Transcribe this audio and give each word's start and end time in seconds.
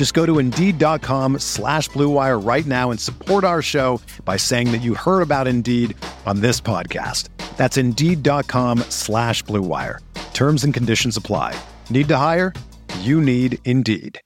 Just 0.00 0.14
go 0.14 0.24
to 0.24 0.38
Indeed.com 0.38 1.40
slash 1.40 1.90
BlueWire 1.90 2.42
right 2.42 2.64
now 2.64 2.90
and 2.90 2.98
support 2.98 3.44
our 3.44 3.60
show 3.60 4.00
by 4.24 4.38
saying 4.38 4.72
that 4.72 4.78
you 4.78 4.94
heard 4.94 5.20
about 5.20 5.46
Indeed 5.46 5.94
on 6.24 6.40
this 6.40 6.58
podcast. 6.58 7.28
That's 7.58 7.76
Indeed.com 7.76 8.78
slash 8.88 9.44
BlueWire. 9.44 9.98
Terms 10.32 10.64
and 10.64 10.72
conditions 10.72 11.18
apply. 11.18 11.54
Need 11.90 12.08
to 12.08 12.16
hire? 12.16 12.54
You 13.00 13.20
need 13.20 13.58
Indeed. 13.66 14.18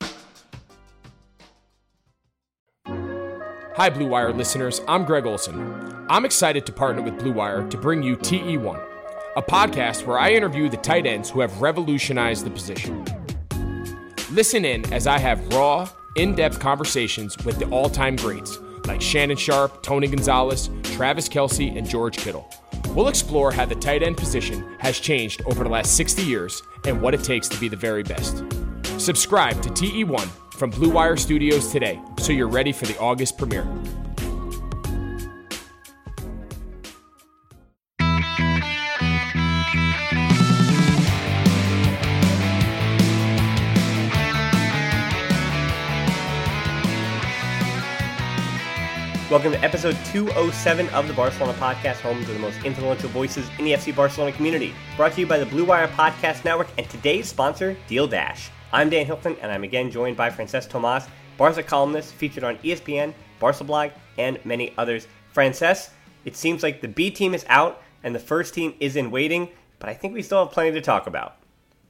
Hi, 2.86 3.90
Blue 3.90 4.06
Wire 4.06 4.32
listeners. 4.32 4.80
I'm 4.86 5.04
Greg 5.04 5.26
Olsen. 5.26 5.58
I'm 6.08 6.24
excited 6.24 6.66
to 6.66 6.72
partner 6.72 7.02
with 7.02 7.18
Blue 7.18 7.32
Wire 7.32 7.64
to 7.70 7.76
bring 7.76 8.00
you 8.00 8.16
TE1, 8.18 8.80
a 9.36 9.42
podcast 9.42 10.06
where 10.06 10.20
I 10.20 10.34
interview 10.34 10.68
the 10.68 10.76
tight 10.76 11.04
ends 11.04 11.30
who 11.30 11.40
have 11.40 11.60
revolutionized 11.60 12.46
the 12.46 12.50
position. 12.50 13.04
Listen 14.34 14.64
in 14.64 14.92
as 14.92 15.06
I 15.06 15.16
have 15.18 15.46
raw, 15.54 15.88
in 16.16 16.34
depth 16.34 16.58
conversations 16.58 17.38
with 17.44 17.56
the 17.60 17.66
all 17.66 17.88
time 17.88 18.16
greats 18.16 18.58
like 18.84 19.00
Shannon 19.00 19.36
Sharpe, 19.36 19.80
Tony 19.80 20.08
Gonzalez, 20.08 20.70
Travis 20.82 21.28
Kelce, 21.28 21.78
and 21.78 21.88
George 21.88 22.16
Kittle. 22.16 22.52
We'll 22.88 23.06
explore 23.06 23.52
how 23.52 23.64
the 23.64 23.76
tight 23.76 24.02
end 24.02 24.16
position 24.16 24.76
has 24.80 24.98
changed 24.98 25.42
over 25.46 25.62
the 25.62 25.70
last 25.70 25.96
60 25.96 26.22
years 26.22 26.64
and 26.84 27.00
what 27.00 27.14
it 27.14 27.22
takes 27.22 27.48
to 27.48 27.60
be 27.60 27.68
the 27.68 27.76
very 27.76 28.02
best. 28.02 28.42
Subscribe 28.98 29.62
to 29.62 29.68
TE1 29.68 30.26
from 30.54 30.70
Blue 30.70 30.90
Wire 30.90 31.16
Studios 31.16 31.70
today 31.70 32.00
so 32.18 32.32
you're 32.32 32.48
ready 32.48 32.72
for 32.72 32.86
the 32.86 32.98
August 32.98 33.38
premiere. 33.38 33.68
Welcome 49.34 49.50
to 49.50 49.64
episode 49.64 49.96
207 50.12 50.88
of 50.90 51.08
the 51.08 51.12
Barcelona 51.12 51.54
Podcast, 51.54 51.96
home 51.96 52.24
to 52.24 52.32
the 52.32 52.38
most 52.38 52.62
influential 52.64 53.08
voices 53.08 53.50
in 53.58 53.64
the 53.64 53.72
FC 53.72 53.92
Barcelona 53.92 54.30
community. 54.30 54.72
Brought 54.96 55.14
to 55.14 55.20
you 55.20 55.26
by 55.26 55.38
the 55.38 55.46
Blue 55.46 55.64
Wire 55.64 55.88
Podcast 55.88 56.44
Network 56.44 56.68
and 56.78 56.88
today's 56.88 57.26
sponsor, 57.26 57.76
Deal 57.88 58.06
Dash. 58.06 58.48
I'm 58.72 58.90
Dan 58.90 59.06
Hilton, 59.06 59.34
and 59.42 59.50
I'm 59.50 59.64
again 59.64 59.90
joined 59.90 60.16
by 60.16 60.30
Francesc 60.30 60.68
Tomas, 60.68 61.08
Barca 61.36 61.64
columnist 61.64 62.14
featured 62.14 62.44
on 62.44 62.58
ESPN, 62.58 63.12
Barca 63.40 63.64
Blog, 63.64 63.90
and 64.18 64.38
many 64.44 64.72
others. 64.78 65.08
Francesc, 65.34 65.90
it 66.24 66.36
seems 66.36 66.62
like 66.62 66.80
the 66.80 66.86
B 66.86 67.10
team 67.10 67.34
is 67.34 67.44
out 67.48 67.82
and 68.04 68.14
the 68.14 68.20
first 68.20 68.54
team 68.54 68.72
is 68.78 68.94
in 68.94 69.10
waiting, 69.10 69.48
but 69.80 69.88
I 69.88 69.94
think 69.94 70.14
we 70.14 70.22
still 70.22 70.44
have 70.44 70.54
plenty 70.54 70.70
to 70.70 70.80
talk 70.80 71.08
about. 71.08 71.38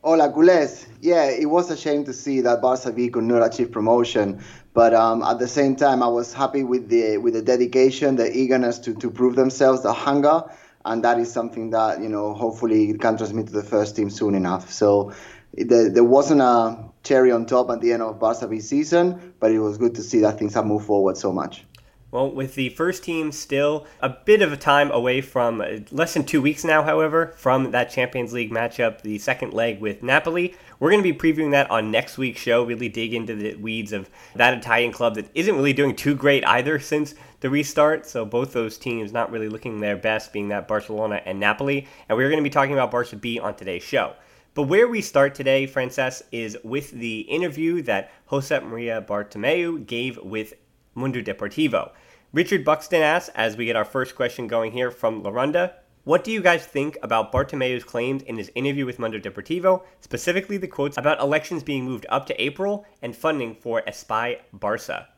Hola, 0.02 0.30
culés. 0.30 0.86
Yeah, 1.00 1.24
it 1.24 1.48
was 1.48 1.70
a 1.70 1.76
shame 1.76 2.04
to 2.04 2.12
see 2.12 2.42
that 2.42 2.60
Barca 2.60 2.92
B 2.92 3.08
could 3.08 3.24
not 3.24 3.42
achieve 3.42 3.70
promotion, 3.70 4.42
but 4.74 4.92
um, 4.92 5.22
at 5.22 5.38
the 5.38 5.46
same 5.46 5.76
time, 5.76 6.02
I 6.02 6.08
was 6.08 6.34
happy 6.34 6.64
with 6.64 6.88
the 6.88 7.16
with 7.18 7.34
the 7.34 7.42
dedication, 7.42 8.16
the 8.16 8.36
eagerness 8.36 8.80
to, 8.80 8.94
to 8.94 9.10
prove 9.10 9.36
themselves, 9.36 9.82
the 9.82 9.92
hunger, 9.92 10.42
and 10.84 11.04
that 11.04 11.18
is 11.20 11.32
something 11.32 11.70
that 11.70 12.02
you 12.02 12.08
know 12.08 12.34
hopefully 12.34 12.92
can 12.98 13.16
transmit 13.16 13.46
to 13.46 13.52
the 13.52 13.62
first 13.62 13.94
team 13.94 14.10
soon 14.10 14.34
enough. 14.34 14.72
So 14.72 15.12
there, 15.52 15.88
there 15.88 16.04
wasn't 16.04 16.40
a 16.40 16.76
cherry 17.04 17.30
on 17.30 17.46
top 17.46 17.70
at 17.70 17.80
the 17.80 17.92
end 17.92 18.02
of 18.02 18.18
Barca 18.18 18.48
B 18.48 18.58
season, 18.58 19.34
but 19.38 19.52
it 19.52 19.60
was 19.60 19.78
good 19.78 19.94
to 19.94 20.02
see 20.02 20.18
that 20.20 20.40
things 20.40 20.54
have 20.54 20.66
moved 20.66 20.86
forward 20.86 21.16
so 21.16 21.32
much. 21.32 21.64
Well, 22.14 22.30
with 22.30 22.54
the 22.54 22.68
first 22.68 23.02
team 23.02 23.32
still 23.32 23.88
a 24.00 24.08
bit 24.08 24.40
of 24.40 24.52
a 24.52 24.56
time 24.56 24.92
away 24.92 25.20
from 25.20 25.60
uh, 25.60 25.80
less 25.90 26.14
than 26.14 26.22
two 26.22 26.40
weeks 26.40 26.62
now, 26.62 26.84
however, 26.84 27.34
from 27.36 27.72
that 27.72 27.90
Champions 27.90 28.32
League 28.32 28.52
matchup, 28.52 29.00
the 29.00 29.18
second 29.18 29.52
leg 29.52 29.80
with 29.80 30.00
Napoli, 30.00 30.54
we're 30.78 30.92
going 30.92 31.02
to 31.02 31.12
be 31.12 31.18
previewing 31.18 31.50
that 31.50 31.68
on 31.72 31.90
next 31.90 32.16
week's 32.16 32.40
show. 32.40 32.62
Really 32.62 32.88
dig 32.88 33.14
into 33.14 33.34
the 33.34 33.56
weeds 33.56 33.92
of 33.92 34.08
that 34.36 34.56
Italian 34.56 34.92
club 34.92 35.16
that 35.16 35.28
isn't 35.34 35.56
really 35.56 35.72
doing 35.72 35.96
too 35.96 36.14
great 36.14 36.46
either 36.46 36.78
since 36.78 37.16
the 37.40 37.50
restart. 37.50 38.06
So 38.06 38.24
both 38.24 38.52
those 38.52 38.78
teams 38.78 39.10
not 39.10 39.32
really 39.32 39.48
looking 39.48 39.80
their 39.80 39.96
best, 39.96 40.32
being 40.32 40.50
that 40.50 40.68
Barcelona 40.68 41.20
and 41.26 41.40
Napoli. 41.40 41.88
And 42.08 42.16
we're 42.16 42.28
going 42.28 42.38
to 42.38 42.48
be 42.48 42.48
talking 42.48 42.74
about 42.74 42.92
Barca 42.92 43.16
B 43.16 43.40
on 43.40 43.56
today's 43.56 43.82
show. 43.82 44.12
But 44.54 44.68
where 44.68 44.86
we 44.86 45.00
start 45.00 45.34
today, 45.34 45.66
Francesc, 45.66 46.22
is 46.30 46.56
with 46.62 46.92
the 46.92 47.22
interview 47.22 47.82
that 47.82 48.12
Josep 48.30 48.62
Maria 48.62 49.02
Bartomeu 49.02 49.84
gave 49.84 50.16
with 50.18 50.54
Mundo 50.94 51.20
Deportivo. 51.22 51.92
Richard 52.32 52.64
Buxton 52.64 53.02
asks, 53.02 53.30
as 53.34 53.56
we 53.56 53.66
get 53.66 53.76
our 53.76 53.84
first 53.84 54.16
question 54.16 54.48
going 54.48 54.72
here 54.72 54.90
from 54.90 55.22
Larunda, 55.22 55.74
what 56.04 56.22
do 56.22 56.30
you 56.30 56.42
guys 56.42 56.66
think 56.66 56.98
about 57.02 57.32
Bartomeu's 57.32 57.82
claims 57.82 58.22
in 58.24 58.36
his 58.36 58.52
interview 58.54 58.84
with 58.84 58.98
Mundo 58.98 59.18
Deportivo, 59.18 59.82
specifically 60.00 60.58
the 60.58 60.68
quotes 60.68 60.98
about 60.98 61.18
elections 61.20 61.62
being 61.62 61.84
moved 61.84 62.04
up 62.10 62.26
to 62.26 62.42
April 62.42 62.84
and 63.00 63.16
funding 63.16 63.54
for 63.54 63.80
Espai 63.88 64.40
Barca? 64.52 65.08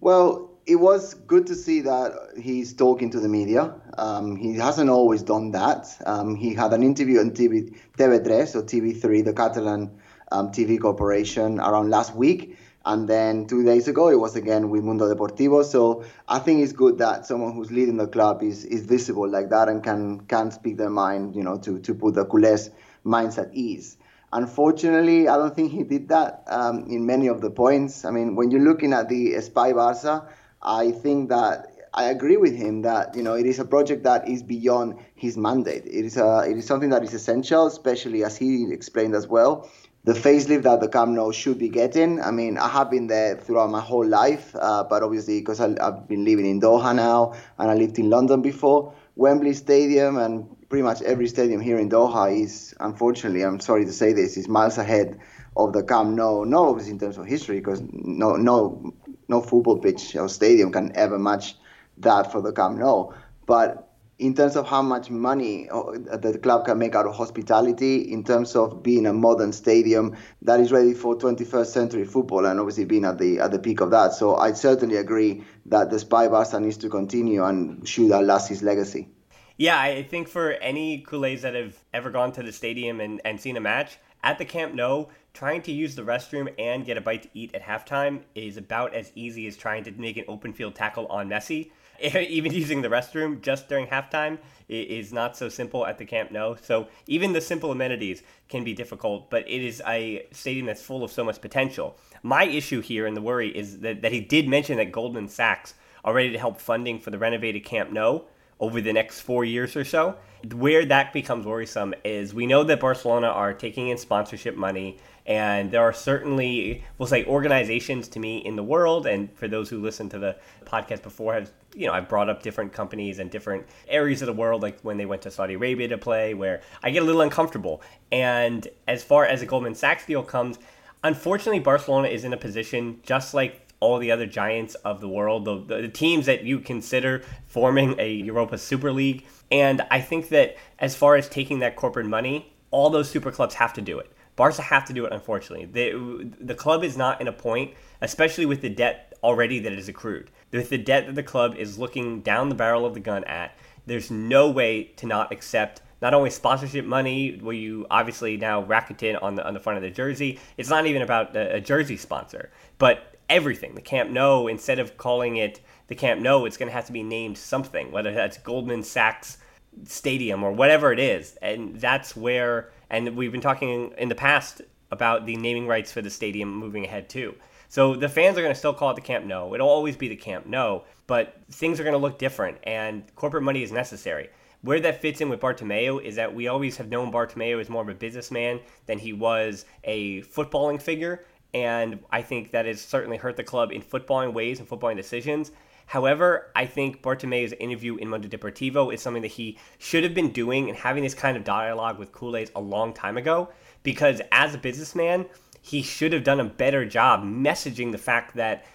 Well, 0.00 0.50
it 0.66 0.76
was 0.76 1.14
good 1.14 1.46
to 1.46 1.54
see 1.54 1.80
that 1.80 2.12
he's 2.38 2.74
talking 2.74 3.08
to 3.10 3.20
the 3.20 3.28
media. 3.28 3.74
Um, 3.96 4.36
he 4.36 4.52
hasn't 4.54 4.90
always 4.90 5.22
done 5.22 5.50
that. 5.52 5.86
Um, 6.04 6.34
he 6.36 6.54
had 6.54 6.74
an 6.74 6.82
interview 6.82 7.20
on 7.20 7.30
TV, 7.30 7.74
TV3 7.96 8.54
or 8.54 8.62
TV3, 8.62 9.24
the 9.24 9.32
Catalan 9.32 9.90
um, 10.30 10.52
TV 10.52 10.78
corporation, 10.78 11.58
around 11.58 11.88
last 11.88 12.14
week 12.14 12.58
and 12.88 13.06
then 13.06 13.46
two 13.46 13.62
days 13.64 13.86
ago, 13.86 14.08
it 14.08 14.18
was 14.18 14.34
again 14.34 14.70
with 14.70 14.82
Mundo 14.82 15.14
Deportivo. 15.14 15.62
So 15.62 16.04
I 16.26 16.38
think 16.38 16.62
it's 16.62 16.72
good 16.72 16.96
that 16.98 17.26
someone 17.26 17.52
who's 17.52 17.70
leading 17.70 17.98
the 17.98 18.06
club 18.06 18.42
is, 18.42 18.64
is 18.64 18.86
visible 18.86 19.28
like 19.28 19.50
that 19.50 19.68
and 19.68 19.84
can 19.84 20.22
can 20.22 20.50
speak 20.50 20.78
their 20.78 20.88
mind, 20.88 21.36
you 21.36 21.42
know, 21.42 21.58
to, 21.58 21.78
to 21.80 21.94
put 21.94 22.14
the 22.14 22.24
culés 22.24 22.70
minds 23.04 23.36
at 23.36 23.52
ease. 23.52 23.98
Unfortunately, 24.32 25.28
I 25.28 25.36
don't 25.36 25.54
think 25.54 25.70
he 25.70 25.82
did 25.82 26.08
that 26.08 26.44
um, 26.46 26.86
in 26.88 27.04
many 27.04 27.26
of 27.26 27.42
the 27.42 27.50
points. 27.50 28.06
I 28.06 28.10
mean, 28.10 28.36
when 28.36 28.50
you're 28.50 28.64
looking 28.64 28.94
at 28.94 29.10
the 29.10 29.34
Espai 29.34 29.74
Barca, 29.74 30.26
I 30.62 30.90
think 30.90 31.28
that 31.28 31.66
I 31.92 32.04
agree 32.04 32.38
with 32.38 32.56
him 32.56 32.82
that 32.82 33.14
you 33.14 33.22
know 33.22 33.34
it 33.34 33.44
is 33.44 33.58
a 33.58 33.66
project 33.66 34.04
that 34.04 34.26
is 34.26 34.42
beyond 34.42 34.96
his 35.14 35.36
mandate. 35.36 35.84
It 35.84 36.06
is 36.06 36.16
a 36.16 36.46
it 36.48 36.56
is 36.56 36.64
something 36.64 36.88
that 36.88 37.04
is 37.04 37.12
essential, 37.12 37.66
especially 37.66 38.24
as 38.24 38.38
he 38.38 38.72
explained 38.72 39.14
as 39.14 39.26
well 39.26 39.68
the 40.08 40.14
facelift 40.14 40.62
that 40.62 40.80
the 40.80 40.88
Camp 40.88 41.10
Nou 41.10 41.30
should 41.34 41.58
be 41.58 41.68
getting. 41.68 42.18
I 42.22 42.30
mean, 42.30 42.56
I 42.56 42.66
have 42.66 42.90
been 42.90 43.08
there 43.08 43.36
throughout 43.36 43.68
my 43.68 43.82
whole 43.82 44.06
life, 44.06 44.56
uh, 44.58 44.82
but 44.84 45.02
obviously 45.02 45.38
because 45.38 45.60
I've 45.60 46.08
been 46.08 46.24
living 46.24 46.46
in 46.46 46.62
Doha 46.62 46.96
now 46.96 47.34
and 47.58 47.70
I 47.70 47.74
lived 47.74 47.98
in 47.98 48.08
London 48.08 48.40
before, 48.40 48.94
Wembley 49.16 49.52
Stadium 49.52 50.16
and 50.16 50.48
pretty 50.70 50.82
much 50.82 51.02
every 51.02 51.28
stadium 51.28 51.60
here 51.60 51.78
in 51.78 51.90
Doha 51.90 52.34
is, 52.42 52.74
unfortunately, 52.80 53.42
I'm 53.42 53.60
sorry 53.60 53.84
to 53.84 53.92
say 53.92 54.14
this, 54.14 54.38
is 54.38 54.48
miles 54.48 54.78
ahead 54.78 55.20
of 55.58 55.74
the 55.74 55.82
Camp 55.82 56.16
Nou. 56.16 56.46
Not 56.46 56.68
obviously 56.68 56.92
in 56.92 56.98
terms 56.98 57.18
of 57.18 57.26
history, 57.26 57.58
because 57.58 57.82
no, 57.92 58.36
no, 58.36 58.94
no 59.28 59.42
football 59.42 59.78
pitch 59.78 60.16
or 60.16 60.30
stadium 60.30 60.72
can 60.72 60.90
ever 60.96 61.18
match 61.18 61.54
that 61.98 62.32
for 62.32 62.40
the 62.40 62.52
Camp 62.52 62.78
Nou. 62.78 63.12
But 63.44 63.87
in 64.18 64.34
terms 64.34 64.56
of 64.56 64.66
how 64.66 64.82
much 64.82 65.10
money 65.10 65.68
uh, 65.70 65.92
the 66.16 66.38
club 66.42 66.66
can 66.66 66.78
make 66.78 66.94
out 66.94 67.06
of 67.06 67.14
hospitality, 67.14 68.12
in 68.12 68.24
terms 68.24 68.56
of 68.56 68.82
being 68.82 69.06
a 69.06 69.12
modern 69.12 69.52
stadium 69.52 70.16
that 70.42 70.58
is 70.58 70.72
ready 70.72 70.92
for 70.92 71.16
21st 71.16 71.66
century 71.66 72.04
football, 72.04 72.44
and 72.46 72.58
obviously 72.58 72.84
being 72.84 73.04
at 73.04 73.18
the 73.18 73.38
at 73.38 73.52
the 73.52 73.58
peak 73.58 73.80
of 73.80 73.90
that. 73.90 74.12
So 74.12 74.36
I 74.36 74.52
certainly 74.52 74.96
agree 74.96 75.44
that 75.66 75.90
the 75.90 75.96
Espai 75.96 76.30
Barca 76.30 76.58
needs 76.58 76.78
to 76.78 76.88
continue 76.88 77.44
and 77.44 77.86
should 77.86 78.10
outlast 78.10 78.48
his 78.48 78.62
legacy. 78.62 79.08
Yeah, 79.56 79.78
I 79.78 80.04
think 80.04 80.28
for 80.28 80.52
any 80.52 81.02
Culés 81.02 81.40
that 81.40 81.54
have 81.54 81.76
ever 81.92 82.10
gone 82.10 82.30
to 82.32 82.42
the 82.44 82.52
stadium 82.52 83.00
and, 83.00 83.20
and 83.24 83.40
seen 83.40 83.56
a 83.56 83.60
match 83.60 83.98
at 84.22 84.38
the 84.38 84.44
Camp 84.44 84.74
Nou, 84.74 85.06
trying 85.32 85.62
to 85.62 85.72
use 85.72 85.94
the 85.94 86.02
restroom 86.02 86.52
and 86.58 86.84
get 86.84 86.96
a 86.96 87.00
bite 87.00 87.22
to 87.22 87.28
eat 87.34 87.54
at 87.54 87.62
halftime 87.62 88.22
is 88.34 88.56
about 88.56 88.94
as 88.94 89.12
easy 89.14 89.46
as 89.46 89.56
trying 89.56 89.84
to 89.84 89.92
make 89.92 90.16
an 90.16 90.24
open 90.28 90.52
field 90.52 90.74
tackle 90.74 91.06
on 91.06 91.28
Messi. 91.28 91.70
even 92.00 92.52
using 92.52 92.82
the 92.82 92.88
restroom 92.88 93.40
just 93.40 93.68
during 93.68 93.86
halftime 93.86 94.38
is 94.68 95.12
not 95.12 95.36
so 95.36 95.48
simple 95.48 95.86
at 95.86 95.98
the 95.98 96.04
Camp 96.04 96.30
Nou. 96.30 96.56
So 96.62 96.88
even 97.06 97.32
the 97.32 97.40
simple 97.40 97.72
amenities 97.72 98.22
can 98.48 98.64
be 98.64 98.74
difficult, 98.74 99.30
but 99.30 99.48
it 99.48 99.62
is 99.62 99.82
a 99.86 100.26
stadium 100.30 100.66
that's 100.66 100.82
full 100.82 101.02
of 101.02 101.10
so 101.10 101.24
much 101.24 101.40
potential. 101.40 101.96
My 102.22 102.44
issue 102.44 102.80
here 102.80 103.06
and 103.06 103.16
the 103.16 103.22
worry 103.22 103.48
is 103.56 103.80
that, 103.80 104.02
that 104.02 104.12
he 104.12 104.20
did 104.20 104.48
mention 104.48 104.76
that 104.76 104.92
Goldman 104.92 105.28
Sachs 105.28 105.74
are 106.04 106.14
ready 106.14 106.30
to 106.30 106.38
help 106.38 106.60
funding 106.60 107.00
for 107.00 107.10
the 107.10 107.18
renovated 107.18 107.64
Camp 107.64 107.90
Nou 107.92 108.20
over 108.60 108.80
the 108.80 108.92
next 108.92 109.20
four 109.20 109.44
years 109.44 109.76
or 109.76 109.84
so. 109.84 110.16
Where 110.54 110.84
that 110.84 111.12
becomes 111.12 111.46
worrisome 111.46 111.94
is 112.04 112.32
we 112.32 112.46
know 112.46 112.62
that 112.64 112.80
Barcelona 112.80 113.26
are 113.26 113.52
taking 113.52 113.88
in 113.88 113.98
sponsorship 113.98 114.56
money, 114.56 114.98
and 115.26 115.70
there 115.70 115.82
are 115.82 115.92
certainly, 115.92 116.84
we'll 116.96 117.08
say, 117.08 117.24
organizations 117.24 118.06
to 118.08 118.20
me 118.20 118.38
in 118.38 118.54
the 118.54 118.62
world. 118.62 119.06
And 119.06 119.32
for 119.36 119.48
those 119.48 119.68
who 119.68 119.80
listen 119.80 120.08
to 120.10 120.18
the 120.18 120.36
podcast 120.64 121.02
before, 121.02 121.34
have 121.34 121.50
you 121.74 121.86
know, 121.86 121.92
I've 121.92 122.08
brought 122.08 122.28
up 122.28 122.42
different 122.42 122.72
companies 122.72 123.18
and 123.18 123.30
different 123.30 123.66
areas 123.88 124.22
of 124.22 124.26
the 124.26 124.32
world, 124.32 124.62
like 124.62 124.80
when 124.80 124.96
they 124.96 125.06
went 125.06 125.22
to 125.22 125.30
Saudi 125.30 125.54
Arabia 125.54 125.88
to 125.88 125.98
play, 125.98 126.34
where 126.34 126.60
I 126.82 126.90
get 126.90 127.02
a 127.02 127.06
little 127.06 127.20
uncomfortable. 127.20 127.82
And 128.10 128.66
as 128.86 129.04
far 129.04 129.26
as 129.26 129.40
the 129.40 129.46
Goldman 129.46 129.74
Sachs 129.74 130.06
deal 130.06 130.22
comes, 130.22 130.58
unfortunately, 131.04 131.60
Barcelona 131.60 132.08
is 132.08 132.24
in 132.24 132.32
a 132.32 132.36
position 132.36 133.00
just 133.04 133.34
like 133.34 133.67
all 133.80 133.98
the 133.98 134.10
other 134.10 134.26
giants 134.26 134.74
of 134.76 135.00
the 135.00 135.08
world, 135.08 135.44
the, 135.44 135.80
the, 135.82 135.88
teams 135.88 136.26
that 136.26 136.44
you 136.44 136.58
consider 136.58 137.22
forming 137.46 137.94
a 137.98 138.12
Europa 138.12 138.58
Super 138.58 138.92
League. 138.92 139.24
And 139.50 139.82
I 139.90 140.00
think 140.00 140.30
that 140.30 140.56
as 140.78 140.96
far 140.96 141.16
as 141.16 141.28
taking 141.28 141.60
that 141.60 141.76
corporate 141.76 142.06
money, 142.06 142.52
all 142.70 142.90
those 142.90 143.08
super 143.08 143.30
clubs 143.30 143.54
have 143.54 143.72
to 143.74 143.80
do 143.80 143.98
it. 143.98 144.12
Barca 144.36 144.62
have 144.62 144.84
to 144.84 144.92
do 144.92 145.04
it, 145.04 145.12
unfortunately. 145.12 145.66
The, 145.66 146.30
the 146.40 146.54
club 146.54 146.84
is 146.84 146.96
not 146.96 147.20
in 147.20 147.26
a 147.26 147.32
point, 147.32 147.74
especially 148.00 148.46
with 148.46 148.60
the 148.60 148.68
debt 148.68 149.14
already 149.22 149.58
that 149.58 149.72
is 149.72 149.88
accrued. 149.88 150.30
With 150.52 150.70
the 150.70 150.78
debt 150.78 151.06
that 151.06 151.16
the 151.16 151.24
club 151.24 151.56
is 151.56 151.76
looking 151.76 152.20
down 152.20 152.48
the 152.48 152.54
barrel 152.54 152.86
of 152.86 152.94
the 152.94 153.00
gun 153.00 153.24
at, 153.24 153.56
there's 153.86 154.10
no 154.10 154.48
way 154.48 154.84
to 154.96 155.06
not 155.06 155.32
accept 155.32 155.82
not 156.00 156.14
only 156.14 156.30
sponsorship 156.30 156.84
money, 156.84 157.36
where 157.38 157.54
you 157.54 157.86
obviously 157.90 158.36
now 158.36 158.62
Rakuten 158.62 159.20
on 159.20 159.34
the 159.34 159.44
on 159.44 159.54
the 159.54 159.60
front 159.60 159.78
of 159.78 159.82
the 159.82 159.90
jersey. 159.90 160.38
It's 160.56 160.70
not 160.70 160.86
even 160.86 161.02
about 161.02 161.34
a, 161.34 161.56
a 161.56 161.60
jersey 161.60 161.96
sponsor, 161.96 162.50
but 162.78 163.17
everything. 163.28 163.74
The 163.74 163.80
Camp 163.80 164.10
Nou, 164.10 164.46
instead 164.46 164.78
of 164.78 164.96
calling 164.96 165.36
it 165.36 165.60
the 165.88 165.94
Camp 165.94 166.20
Nou, 166.20 166.44
it's 166.44 166.56
going 166.56 166.68
to 166.68 166.74
have 166.74 166.86
to 166.86 166.92
be 166.92 167.02
named 167.02 167.38
something, 167.38 167.90
whether 167.90 168.12
that's 168.12 168.38
Goldman 168.38 168.82
Sachs 168.82 169.38
Stadium 169.84 170.42
or 170.42 170.52
whatever 170.52 170.92
it 170.92 170.98
is. 170.98 171.36
And 171.42 171.80
that's 171.80 172.16
where, 172.16 172.70
and 172.90 173.16
we've 173.16 173.32
been 173.32 173.40
talking 173.40 173.92
in 173.98 174.08
the 174.08 174.14
past 174.14 174.62
about 174.90 175.26
the 175.26 175.36
naming 175.36 175.66
rights 175.66 175.92
for 175.92 176.02
the 176.02 176.10
stadium 176.10 176.54
moving 176.54 176.84
ahead 176.84 177.08
too. 177.08 177.34
So 177.68 177.94
the 177.94 178.08
fans 178.08 178.38
are 178.38 178.42
going 178.42 178.54
to 178.54 178.58
still 178.58 178.72
call 178.72 178.90
it 178.92 178.94
the 178.94 179.02
Camp 179.02 179.26
Nou. 179.26 179.52
It'll 179.54 179.68
always 179.68 179.96
be 179.96 180.08
the 180.08 180.16
Camp 180.16 180.46
Nou, 180.46 180.80
but 181.06 181.36
things 181.50 181.78
are 181.78 181.84
going 181.84 181.92
to 181.92 181.98
look 181.98 182.18
different, 182.18 182.56
and 182.62 183.04
corporate 183.14 183.42
money 183.42 183.62
is 183.62 183.72
necessary. 183.72 184.30
Where 184.62 184.80
that 184.80 185.00
fits 185.00 185.20
in 185.20 185.28
with 185.28 185.40
Bartomeu 185.40 186.02
is 186.02 186.16
that 186.16 186.34
we 186.34 186.48
always 186.48 186.76
have 186.78 186.88
known 186.88 187.12
Bartomeu 187.12 187.60
as 187.60 187.68
more 187.68 187.82
of 187.82 187.88
a 187.88 187.94
businessman 187.94 188.60
than 188.86 188.98
he 188.98 189.12
was 189.12 189.66
a 189.84 190.22
footballing 190.22 190.82
figure, 190.82 191.24
and 191.54 192.00
I 192.10 192.22
think 192.22 192.52
that 192.52 192.66
has 192.66 192.80
certainly 192.80 193.16
hurt 193.16 193.36
the 193.36 193.44
club 193.44 193.72
in 193.72 193.82
footballing 193.82 194.32
ways 194.32 194.60
and 194.60 194.68
footballing 194.68 194.96
decisions. 194.96 195.52
However, 195.86 196.50
I 196.54 196.66
think 196.66 197.02
Bartomeu's 197.02 197.54
interview 197.54 197.96
in 197.96 198.08
Mundo 198.08 198.28
Deportivo 198.28 198.92
is 198.92 199.00
something 199.00 199.22
that 199.22 199.28
he 199.28 199.56
should 199.78 200.04
have 200.04 200.12
been 200.12 200.30
doing 200.30 200.68
and 200.68 200.76
having 200.76 201.02
this 201.02 201.14
kind 201.14 201.36
of 201.36 201.44
dialogue 201.44 201.98
with 201.98 202.12
Culés 202.12 202.50
a 202.54 202.60
long 202.60 202.92
time 202.92 203.16
ago. 203.16 203.48
Because 203.82 204.20
as 204.30 204.54
a 204.54 204.58
businessman, 204.58 205.24
he 205.62 205.82
should 205.82 206.12
have 206.12 206.24
done 206.24 206.40
a 206.40 206.44
better 206.44 206.84
job 206.84 207.24
messaging 207.24 207.92
the 207.92 207.98
fact 207.98 208.36
that 208.36 208.66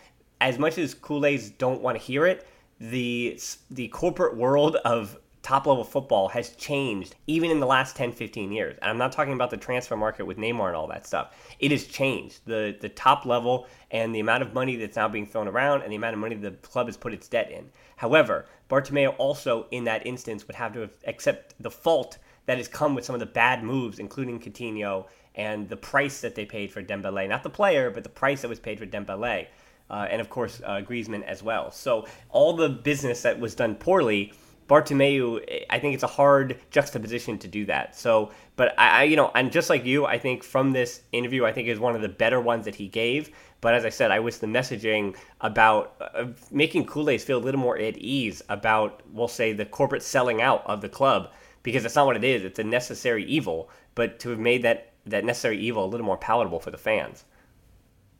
as 0.42 0.58
much 0.58 0.80
as 0.80 0.96
Culés 0.96 1.56
don't 1.56 1.82
want 1.82 1.98
to 1.98 2.04
hear 2.04 2.26
it, 2.26 2.48
the 2.80 3.40
the 3.70 3.88
corporate 3.90 4.36
world 4.36 4.76
of 4.78 5.18
top 5.44 5.68
level 5.68 5.84
football 5.84 6.30
has 6.30 6.56
changed 6.56 7.16
even 7.28 7.52
in 7.52 7.60
the 7.60 7.66
last 7.66 7.98
10 7.98 8.14
15 8.14 8.52
years. 8.52 8.78
And 8.82 8.90
i'm 8.90 8.98
not 8.98 9.12
talking 9.12 9.34
about 9.34 9.52
the 9.52 9.58
transfer 9.58 9.96
market 9.98 10.26
with 10.26 10.38
neymar 10.38 10.68
and 10.68 10.76
all 10.76 10.88
that 10.88 11.06
stuff. 11.06 11.36
It 11.60 11.72
has 11.72 11.86
changed. 11.86 12.40
The 12.46 12.76
the 12.80 12.90
top 12.90 13.26
level 13.26 13.68
and 13.92 14.16
the 14.16 14.22
amount 14.22 14.42
of 14.42 14.54
money 14.54 14.78
that's 14.78 14.96
now 14.96 15.10
being 15.10 15.28
thrown 15.28 15.48
around 15.48 15.84
and 15.84 15.92
the 15.92 15.98
amount 15.98 16.14
of 16.14 16.20
money 16.20 16.36
the 16.36 16.52
club 16.52 16.88
has 16.88 16.98
put 16.98 17.14
its 17.14 17.28
debt 17.28 17.52
in. 17.52 17.70
However 17.98 18.46
bartomeu 18.70 19.14
also 19.18 19.68
in 19.72 19.84
that 19.84 20.08
instance 20.08 20.48
would 20.48 20.56
have 20.56 20.74
to 20.74 20.90
accept 21.06 21.54
the 21.60 21.70
fault 21.70 22.18
that 22.46 22.58
has 22.58 22.68
come 22.68 22.96
with 22.96 23.06
some 23.06 23.14
of 23.14 23.20
the 23.20 23.26
bad 23.26 23.64
moves 23.64 24.00
including 24.00 24.40
Coutinho 24.40 25.06
and 25.36 25.68
the 25.68 25.78
price 25.78 26.22
that 26.22 26.36
they 26.36 26.46
paid 26.46 26.72
for 26.72 26.82
Dembele 26.82 27.28
not 27.28 27.44
the 27.44 27.50
player 27.50 27.92
but 27.92 28.04
the 28.04 28.10
price 28.10 28.42
that 28.42 28.48
was 28.48 28.60
paid 28.60 28.80
for 28.80 28.86
Dembele 28.86 29.48
uh, 29.90 30.08
and 30.10 30.22
of 30.22 30.30
course 30.30 30.62
uh, 30.66 30.82
Griezmann 30.82 31.24
as 31.24 31.44
well. 31.44 31.70
So 31.70 32.08
all 32.30 32.54
the 32.56 32.70
business 32.70 33.22
that 33.24 33.40
was 33.40 33.54
done 33.54 33.76
poorly 33.76 34.34
Bartomeu, 34.68 35.66
I 35.70 35.80
think 35.80 35.94
it's 35.94 36.04
a 36.04 36.08
hard 36.08 36.60
juxtaposition 36.72 37.38
to 37.40 37.48
do 37.48 37.66
that. 37.66 37.96
So, 37.96 38.32
but 38.56 38.78
I, 38.80 39.02
I, 39.02 39.04
you 39.04 39.16
know, 39.16 39.32
and 39.36 39.52
just 39.52 39.70
like 39.70 39.86
you, 39.86 40.06
I 40.06 40.18
think 40.18 40.44
from 40.44 40.72
this 40.72 41.02
interview, 41.12 41.46
I 41.46 41.52
think 41.52 41.68
is 41.68 41.80
one 41.80 41.96
of 41.96 42.02
the 42.02 42.10
better 42.10 42.40
ones 42.40 42.66
that 42.66 42.76
he 42.76 42.88
gave. 42.88 43.30
But 43.62 43.74
as 43.74 43.86
I 43.86 43.90
said, 43.90 44.12
I 44.12 44.20
wish 44.20 44.38
the 44.38 44.48
messaging 44.48 45.16
about 45.42 45.96
uh, 46.00 46.28
making 46.52 46.86
Culés 46.86 47.22
feel 47.22 47.38
a 47.38 47.46
little 47.46 47.62
more 47.62 47.78
at 47.78 47.98
ease 47.98 48.42
about, 48.50 49.02
we'll 49.12 49.28
say, 49.28 49.54
the 49.54 49.66
corporate 49.66 50.04
selling 50.04 50.42
out 50.42 50.64
of 50.66 50.82
the 50.82 50.90
club, 50.90 51.32
because 51.62 51.84
that's 51.84 51.96
not 51.96 52.06
what 52.06 52.18
it 52.18 52.24
is. 52.24 52.44
It's 52.44 52.60
a 52.60 52.64
necessary 52.64 53.26
evil. 53.26 53.70
But 53.96 54.20
to 54.20 54.30
have 54.30 54.40
made 54.40 54.64
that 54.64 54.94
that 55.06 55.26
necessary 55.26 55.60
evil 55.60 55.84
a 55.84 55.88
little 55.88 56.06
more 56.06 56.18
palatable 56.18 56.60
for 56.60 56.72
the 56.72 56.78
fans. 56.78 57.26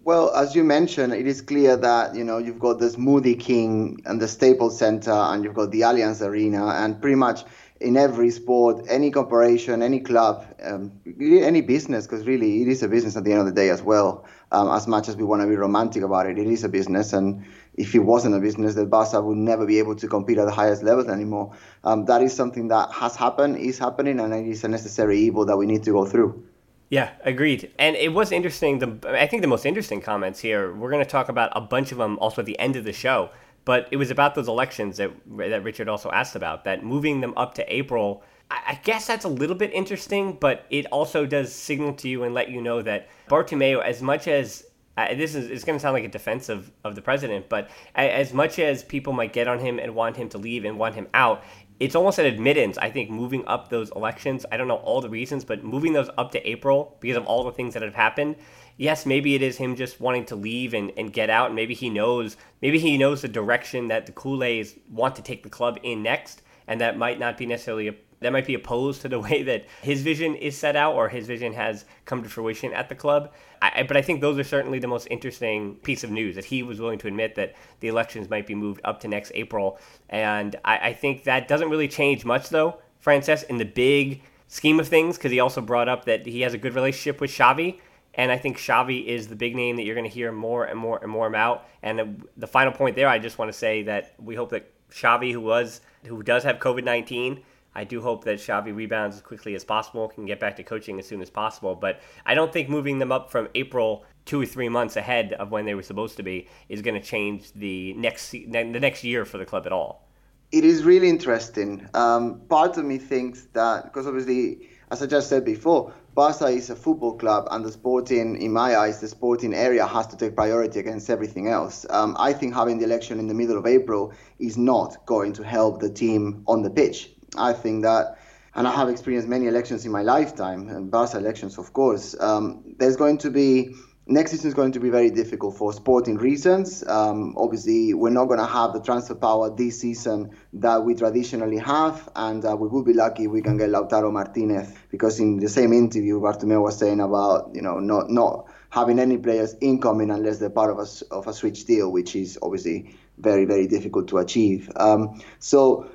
Well, 0.06 0.36
as 0.36 0.54
you 0.54 0.66
mentioned, 0.66 1.14
it 1.14 1.28
is 1.28 1.42
clear 1.42 1.78
that 1.78 2.14
you 2.14 2.26
know 2.26 2.38
you've 2.38 2.60
got 2.60 2.78
the 2.78 2.88
Smoothie 2.88 3.40
King 3.40 4.02
and 4.04 4.22
the 4.22 4.28
Staples 4.28 4.78
Center, 4.78 5.14
and 5.14 5.46
you've 5.46 5.54
got 5.54 5.72
the 5.72 5.80
Allianz 5.82 6.22
Arena, 6.22 6.66
and 6.68 7.00
pretty 7.00 7.16
much 7.16 7.46
in 7.80 7.96
every 7.96 8.30
sport, 8.30 8.86
any 8.90 9.12
corporation, 9.12 9.82
any 9.82 10.02
club, 10.02 10.46
um, 10.62 10.92
any 11.22 11.62
business, 11.62 12.06
because 12.06 12.28
really 12.28 12.64
it 12.64 12.68
is 12.68 12.84
a 12.84 12.90
business 12.90 13.16
at 13.16 13.24
the 13.24 13.32
end 13.32 13.40
of 13.40 13.46
the 13.46 13.54
day 13.54 13.70
as 13.70 13.82
well. 13.82 14.26
Um, 14.52 14.68
as 14.72 14.88
much 14.90 15.08
as 15.08 15.16
we 15.16 15.24
want 15.24 15.42
to 15.42 15.48
be 15.48 15.56
romantic 15.56 16.04
about 16.04 16.26
it, 16.26 16.38
it 16.38 16.48
is 16.48 16.66
a 16.66 16.70
business, 16.70 17.14
and 17.14 17.46
if 17.76 17.96
it 17.96 18.00
wasn't 18.00 18.36
a 18.36 18.42
business, 18.42 18.76
the 18.76 18.86
Barca 18.86 19.22
would 19.22 19.38
never 19.38 19.66
be 19.66 19.80
able 19.80 19.96
to 19.96 20.08
compete 20.10 20.38
at 20.38 20.44
the 20.44 20.52
highest 20.52 20.84
levels 20.84 21.08
anymore. 21.08 21.56
Um, 21.86 22.04
that 22.06 22.22
is 22.22 22.34
something 22.34 22.68
that 22.68 22.92
has 22.92 23.16
happened, 23.16 23.56
is 23.56 23.80
happening, 23.80 24.20
and 24.20 24.34
it 24.34 24.48
is 24.48 24.66
a 24.66 24.68
necessary 24.68 25.18
evil 25.20 25.46
that 25.46 25.56
we 25.56 25.66
need 25.66 25.84
to 25.84 25.92
go 25.92 26.06
through. 26.06 26.44
Yeah, 26.90 27.12
agreed. 27.22 27.72
And 27.80 27.96
it 27.96 28.14
was 28.14 28.32
interesting. 28.32 28.80
The 28.80 29.20
I 29.20 29.28
think 29.28 29.42
the 29.42 29.48
most 29.48 29.66
interesting 29.66 30.02
comments 30.02 30.40
here. 30.40 30.74
We're 30.74 30.92
going 30.92 31.04
to 31.04 31.10
talk 31.10 31.30
about 31.30 31.52
a 31.56 31.62
bunch 31.62 31.92
of 31.92 31.98
them 31.98 32.20
also 32.20 32.42
at 32.42 32.46
the 32.46 32.60
end 32.60 32.76
of 32.76 32.84
the 32.84 32.94
show. 32.94 33.30
But 33.66 33.88
it 33.92 33.98
was 33.98 34.12
about 34.12 34.36
those 34.36 34.48
elections 34.48 34.98
that 34.98 35.12
that 35.38 35.64
Richard 35.64 35.90
also 35.90 36.12
asked 36.12 36.36
about. 36.36 36.66
That 36.66 36.84
moving 36.84 37.22
them 37.22 37.34
up 37.38 37.56
to 37.56 37.74
April. 37.74 38.24
I, 38.52 38.60
I 38.68 38.80
guess 38.84 39.08
that's 39.08 39.26
a 39.26 39.30
little 39.30 39.56
bit 39.56 39.72
interesting, 39.74 40.38
but 40.40 40.66
it 40.70 40.86
also 40.88 41.26
does 41.26 41.54
signal 41.54 41.94
to 41.96 42.10
you 42.10 42.24
and 42.24 42.34
let 42.34 42.50
you 42.50 42.62
know 42.62 42.82
that 42.82 43.08
Bartomeu, 43.30 43.82
as 43.82 44.02
much 44.02 44.28
as 44.28 44.66
uh, 44.96 45.16
this 45.16 45.34
is 45.34 45.50
it's 45.50 45.64
going 45.64 45.78
to 45.78 45.82
sound 45.82 45.94
like 45.94 46.04
a 46.04 46.10
defense 46.10 46.50
of, 46.50 46.72
of 46.84 46.94
the 46.94 47.02
president, 47.02 47.50
but 47.50 47.70
as 47.96 48.34
much 48.34 48.60
as 48.60 48.84
people 48.84 49.12
might 49.12 49.34
get 49.34 49.48
on 49.48 49.60
him 49.60 49.80
and 49.80 49.96
want 49.96 50.16
him 50.16 50.30
to 50.30 50.38
leave 50.38 50.66
and 50.66 50.78
want 50.78 50.94
him 50.94 51.08
out, 51.14 51.44
it's 51.80 51.96
almost 51.96 52.20
an 52.20 52.26
admittance, 52.26 52.78
I 52.78 52.90
think, 52.90 53.10
moving 53.10 53.46
up 53.48 53.70
those 53.70 53.92
elections. 53.92 54.46
I 54.52 54.58
don't 54.58 54.68
know 54.68 54.76
all 54.76 55.02
the 55.02 55.10
reasons, 55.10 55.44
but 55.44 55.64
moving 55.64 55.94
those 55.94 56.10
up 56.18 56.32
to 56.32 56.48
April 56.48 56.98
because 57.00 57.18
of 57.18 57.26
all 57.26 57.44
the 57.44 57.52
things 57.52 57.74
that 57.74 57.84
have 57.84 57.96
happened. 57.96 58.36
Yes, 58.78 59.06
maybe 59.06 59.36
it 59.36 59.42
is 59.42 59.58
him 59.58 59.76
just 59.76 60.00
wanting 60.00 60.26
to 60.26 60.36
leave 60.36 60.74
and, 60.74 60.92
and 60.98 61.12
get 61.12 61.30
out. 61.30 61.48
And 61.48 61.56
maybe 61.56 61.74
he 61.74 61.90
knows 61.90 62.38
maybe 62.62 62.80
he 62.80 62.98
knows 62.98 63.22
the 63.22 63.28
direction 63.28 63.88
that 63.90 64.06
the 64.06 64.12
Culés 64.12 64.78
want 64.90 65.16
to 65.16 65.22
take 65.22 65.44
the 65.44 65.50
club 65.50 65.80
in 65.84 66.04
next, 66.04 66.42
and 66.68 66.82
that 66.82 66.98
might 66.98 67.20
not 67.20 67.38
be 67.38 67.46
necessarily 67.46 67.88
a 67.88 67.96
that 68.24 68.34
might 68.34 68.48
be 68.48 68.54
opposed 68.54 69.02
to 69.02 69.10
the 69.10 69.20
way 69.28 69.44
that 69.44 69.66
his 69.82 70.02
vision 70.02 70.36
is 70.36 70.58
set 70.58 70.76
out 70.76 70.96
or 70.96 71.10
his 71.10 71.28
vision 71.28 71.54
has 71.54 71.86
come 72.06 72.24
to 72.24 72.30
fruition 72.30 72.74
at 72.74 72.90
the 72.90 72.96
club. 72.96 73.32
I, 73.62 73.84
but 73.84 73.96
I 73.96 74.02
think 74.02 74.20
those 74.20 74.38
are 74.38 74.44
certainly 74.44 74.80
the 74.80 74.88
most 74.88 75.08
interesting 75.10 75.76
piece 75.76 76.04
of 76.04 76.12
news 76.12 76.36
that 76.36 76.46
he 76.46 76.64
was 76.64 76.82
willing 76.82 77.00
to 77.00 77.08
admit 77.08 77.36
that 77.36 77.56
the 77.80 77.88
elections 77.88 78.30
might 78.30 78.46
be 78.46 78.56
moved 78.56 78.82
up 78.84 79.00
to 79.02 79.08
next 79.08 79.32
April. 79.36 79.80
And 80.10 80.56
I, 80.66 80.90
I 80.90 80.94
think 80.94 81.24
that 81.24 81.48
doesn't 81.48 81.70
really 81.70 81.88
change 81.88 82.26
much, 82.26 82.50
though, 82.50 82.80
Francesc, 83.04 83.46
in 83.46 83.58
the 83.58 83.66
big 83.66 84.22
scheme 84.48 84.80
of 84.80 84.88
things, 84.88 85.18
because 85.18 85.32
he 85.32 85.40
also 85.40 85.62
brought 85.62 85.88
up 85.88 86.06
that 86.06 86.26
he 86.26 86.42
has 86.42 86.54
a 86.54 86.58
good 86.58 86.76
relationship 86.76 87.22
with 87.22 87.32
Xavi. 87.32 87.80
And 88.16 88.32
I 88.32 88.38
think 88.38 88.58
Xavi 88.58 89.06
is 89.06 89.28
the 89.28 89.36
big 89.36 89.56
name 89.56 89.78
that 89.78 89.84
you're 89.84 89.96
going 89.96 90.10
to 90.10 90.14
hear 90.14 90.32
more 90.32 90.66
and 90.66 90.78
more 90.78 91.00
and 91.02 91.10
more 91.10 91.28
about. 91.28 91.66
And 91.82 92.00
the, 92.00 92.16
the 92.38 92.48
final 92.48 92.72
point 92.72 92.96
there, 92.96 93.08
I 93.08 93.18
just 93.18 93.38
want 93.38 93.50
to 93.50 93.58
say 93.58 93.84
that 93.84 94.14
we 94.20 94.36
hope 94.36 94.50
that 94.52 94.70
Xavi, 94.92 95.32
who 95.32 95.42
was 95.42 95.82
who 96.06 96.22
does 96.22 96.44
have 96.44 96.60
COVID 96.60 96.84
19, 96.84 97.42
I 97.76 97.84
do 97.84 98.02
hope 98.02 98.24
that 98.26 98.40
Xavi 98.40 98.76
rebounds 98.76 99.16
as 99.16 99.22
quickly 99.22 99.56
as 99.56 99.64
possible, 99.64 100.08
can 100.08 100.26
get 100.26 100.40
back 100.40 100.56
to 100.58 100.64
coaching 100.64 101.00
as 101.00 101.08
soon 101.08 101.22
as 101.22 101.30
possible. 101.30 101.76
But 101.76 102.02
I 102.26 102.36
don't 102.36 102.52
think 102.54 102.70
moving 102.70 103.00
them 103.00 103.12
up 103.12 103.32
from 103.32 103.48
April 103.56 104.06
two 104.26 104.42
or 104.42 104.46
three 104.46 104.70
months 104.70 104.96
ahead 104.96 105.34
of 105.34 105.52
when 105.52 105.66
they 105.66 105.76
were 105.76 105.84
supposed 105.84 106.18
to 106.18 106.24
be 106.24 106.48
is 106.70 106.82
going 106.82 107.00
to 107.00 107.06
change 107.06 107.52
the 107.54 107.94
next 107.94 108.32
the 108.32 108.64
next 108.64 109.04
year 109.04 109.26
for 109.26 109.38
the 109.38 109.46
club 109.46 109.66
at 109.66 109.72
all. 109.72 110.08
It 110.52 110.64
is 110.64 110.84
really 110.84 111.10
interesting. 111.10 111.90
Um, 111.94 112.42
part 112.48 112.78
of 112.78 112.86
me 112.86 113.00
thinks 113.00 113.48
that 113.54 113.86
because 113.86 114.08
obviously 114.08 114.70
as 114.94 115.02
I 115.02 115.08
just 115.08 115.28
said 115.28 115.44
before, 115.44 115.92
Barca 116.14 116.46
is 116.46 116.70
a 116.70 116.76
football 116.76 117.18
club, 117.18 117.48
and 117.50 117.66
the 117.66 117.72
sporting, 117.72 118.40
in 118.40 118.54
my 118.54 118.76
eyes, 118.76 119.00
the 119.00 119.08
sporting 119.08 119.52
area 119.52 119.88
has 119.88 120.06
to 120.06 120.16
take 120.16 120.36
priority 120.36 120.80
against 120.80 121.10
everything 121.10 121.48
else. 121.48 121.84
Um, 121.90 122.16
I 122.20 122.32
think 122.32 122.54
having 122.54 122.78
the 122.78 122.86
election 122.86 123.18
in 123.18 123.26
the 123.26 123.34
middle 123.34 123.58
of 123.58 123.66
April 123.66 124.14
is 124.38 124.56
not 124.56 125.04
going 125.08 125.34
to 125.34 125.44
help 125.44 125.80
the 125.80 125.90
team 125.90 126.44
on 126.46 126.62
the 126.62 126.70
pitch. 126.70 127.10
I 127.38 127.54
think 127.54 127.84
that, 127.84 128.18
and 128.56 128.68
I 128.68 128.72
have 128.76 128.90
experienced 128.90 129.28
many 129.28 129.48
elections 129.48 129.86
in 129.86 129.92
my 129.92 130.02
lifetime, 130.02 130.70
and 130.70 130.92
Barca 130.92 131.18
elections, 131.18 131.58
of 131.58 131.74
course. 131.74 132.16
Um, 132.20 132.76
there's 132.78 132.96
going 132.96 133.18
to 133.20 133.32
be 133.32 133.74
next 134.06 134.32
season 134.32 134.50
is 134.50 134.54
going 134.54 134.72
to 134.74 134.80
be 134.80 134.90
very 134.90 135.10
difficult 135.10 135.56
for 135.56 135.72
sporting 135.72 136.18
reasons. 136.18 136.86
Um, 136.86 137.36
obviously, 137.38 137.94
we're 137.94 138.10
not 138.10 138.26
going 138.26 138.40
to 138.40 138.46
have 138.46 138.74
the 138.74 138.82
transfer 138.82 139.16
power 139.16 139.50
this 139.56 139.80
season 139.80 140.32
that 140.54 140.84
we 140.84 140.96
traditionally 140.96 141.58
have, 141.60 142.10
and 142.16 142.44
uh, 142.46 142.56
we 142.56 142.68
will 142.68 142.84
be 142.84 142.94
lucky 142.94 143.26
if 143.26 143.32
we 143.32 143.42
can 143.42 143.58
get 143.58 143.70
Lautaro 143.70 144.12
Martinez 144.12 144.74
because 144.90 145.20
in 145.20 145.38
the 145.38 145.50
same 145.50 145.74
interview, 145.74 146.20
Bartomeu 146.20 146.62
was 146.62 146.78
saying 146.78 147.00
about 147.00 147.52
you 147.54 147.62
know 147.62 147.80
not 147.80 148.10
not 148.10 148.48
having 148.70 149.00
any 149.00 149.18
players 149.18 149.56
incoming 149.62 150.10
unless 150.10 150.40
they're 150.40 150.50
part 150.50 150.72
of 150.72 150.80
a 150.80 151.16
of 151.16 151.28
a 151.28 151.34
switch 151.34 151.66
deal, 151.66 151.92
which 151.92 152.16
is 152.16 152.38
obviously 152.42 152.96
very 153.18 153.46
very 153.46 153.68
difficult 153.68 154.08
to 154.10 154.18
achieve. 154.18 154.70
Um, 154.76 155.22
so. 155.40 155.90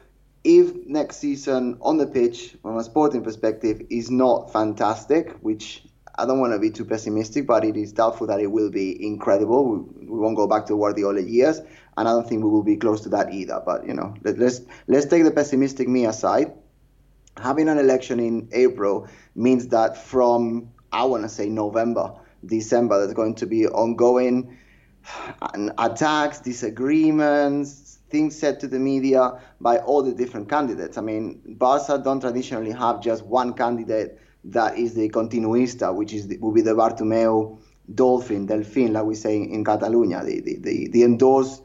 If 0.51 0.87
next 0.87 1.19
season 1.19 1.77
on 1.83 1.99
the 1.99 2.07
pitch, 2.07 2.57
from 2.63 2.79
a 2.79 2.83
sporting 2.83 3.23
perspective, 3.23 3.83
is 3.91 4.11
not 4.11 4.51
fantastic, 4.51 5.33
which 5.43 5.85
I 6.15 6.25
don't 6.25 6.41
want 6.41 6.55
to 6.55 6.59
be 6.59 6.71
too 6.71 6.87
pessimistic, 6.87 7.47
but 7.47 7.67
it 7.67 7.77
is 7.77 7.93
doubtful 7.93 8.27
that 8.29 8.41
it 8.41 8.47
will 8.47 8.71
be 8.71 9.05
incredible. 9.05 9.69
We, 9.69 10.07
we 10.07 10.19
won't 10.19 10.37
go 10.37 10.47
back 10.47 10.65
to 10.69 10.75
Guardiola 10.75 11.21
years, 11.21 11.59
and 11.59 12.09
I 12.09 12.13
don't 12.13 12.27
think 12.27 12.43
we 12.43 12.49
will 12.49 12.63
be 12.63 12.79
close 12.79 13.03
to 13.03 13.11
that 13.11 13.31
either. 13.31 13.63
But 13.63 13.87
you 13.87 13.93
know, 13.93 14.15
let, 14.25 14.39
let's 14.39 14.63
let's 14.87 15.05
take 15.05 15.25
the 15.25 15.31
pessimistic 15.31 15.87
me 15.87 16.07
aside. 16.07 16.55
Having 17.37 17.69
an 17.69 17.77
election 17.77 18.19
in 18.19 18.49
April 18.53 19.07
means 19.35 19.69
that 19.69 19.99
from 19.99 20.71
I 20.93 21.05
want 21.05 21.25
to 21.25 21.29
say 21.29 21.51
November, 21.51 22.15
December, 22.47 23.01
there's 23.01 23.13
going 23.13 23.35
to 23.35 23.47
be 23.47 23.67
ongoing 23.69 24.57
uh, 25.43 25.69
attacks, 25.77 26.41
disagreements, 26.41 27.88
things 28.11 28.39
said 28.39 28.61
to 28.61 28.67
the 28.67 28.79
media 28.79 29.41
by 29.61 29.79
all 29.79 30.03
the 30.03 30.13
different 30.13 30.49
candidates. 30.49 30.99
I 30.99 31.03
mean, 31.03 31.41
Barca 31.47 32.01
don't 32.03 32.21
traditionally 32.21 32.73
have 32.73 33.01
just 33.03 33.25
one 33.25 33.55
candidate 33.55 34.19
that 34.45 34.79
is 34.79 34.95
the 34.95 35.09
continuista, 35.11 35.95
which 35.95 36.13
is 36.13 36.29
the, 36.29 36.39
will 36.39 36.53
be 36.53 36.63
the 36.63 36.75
Bartomeu 36.75 37.59
dolphin, 37.95 38.47
delphin, 38.47 38.93
like 38.93 39.05
we 39.05 39.15
say 39.15 39.37
in 39.37 39.65
Catalonia, 39.65 40.23
the, 40.25 40.41
the, 40.41 40.57
the, 40.57 40.89
the 40.89 41.03
endorsed 41.03 41.63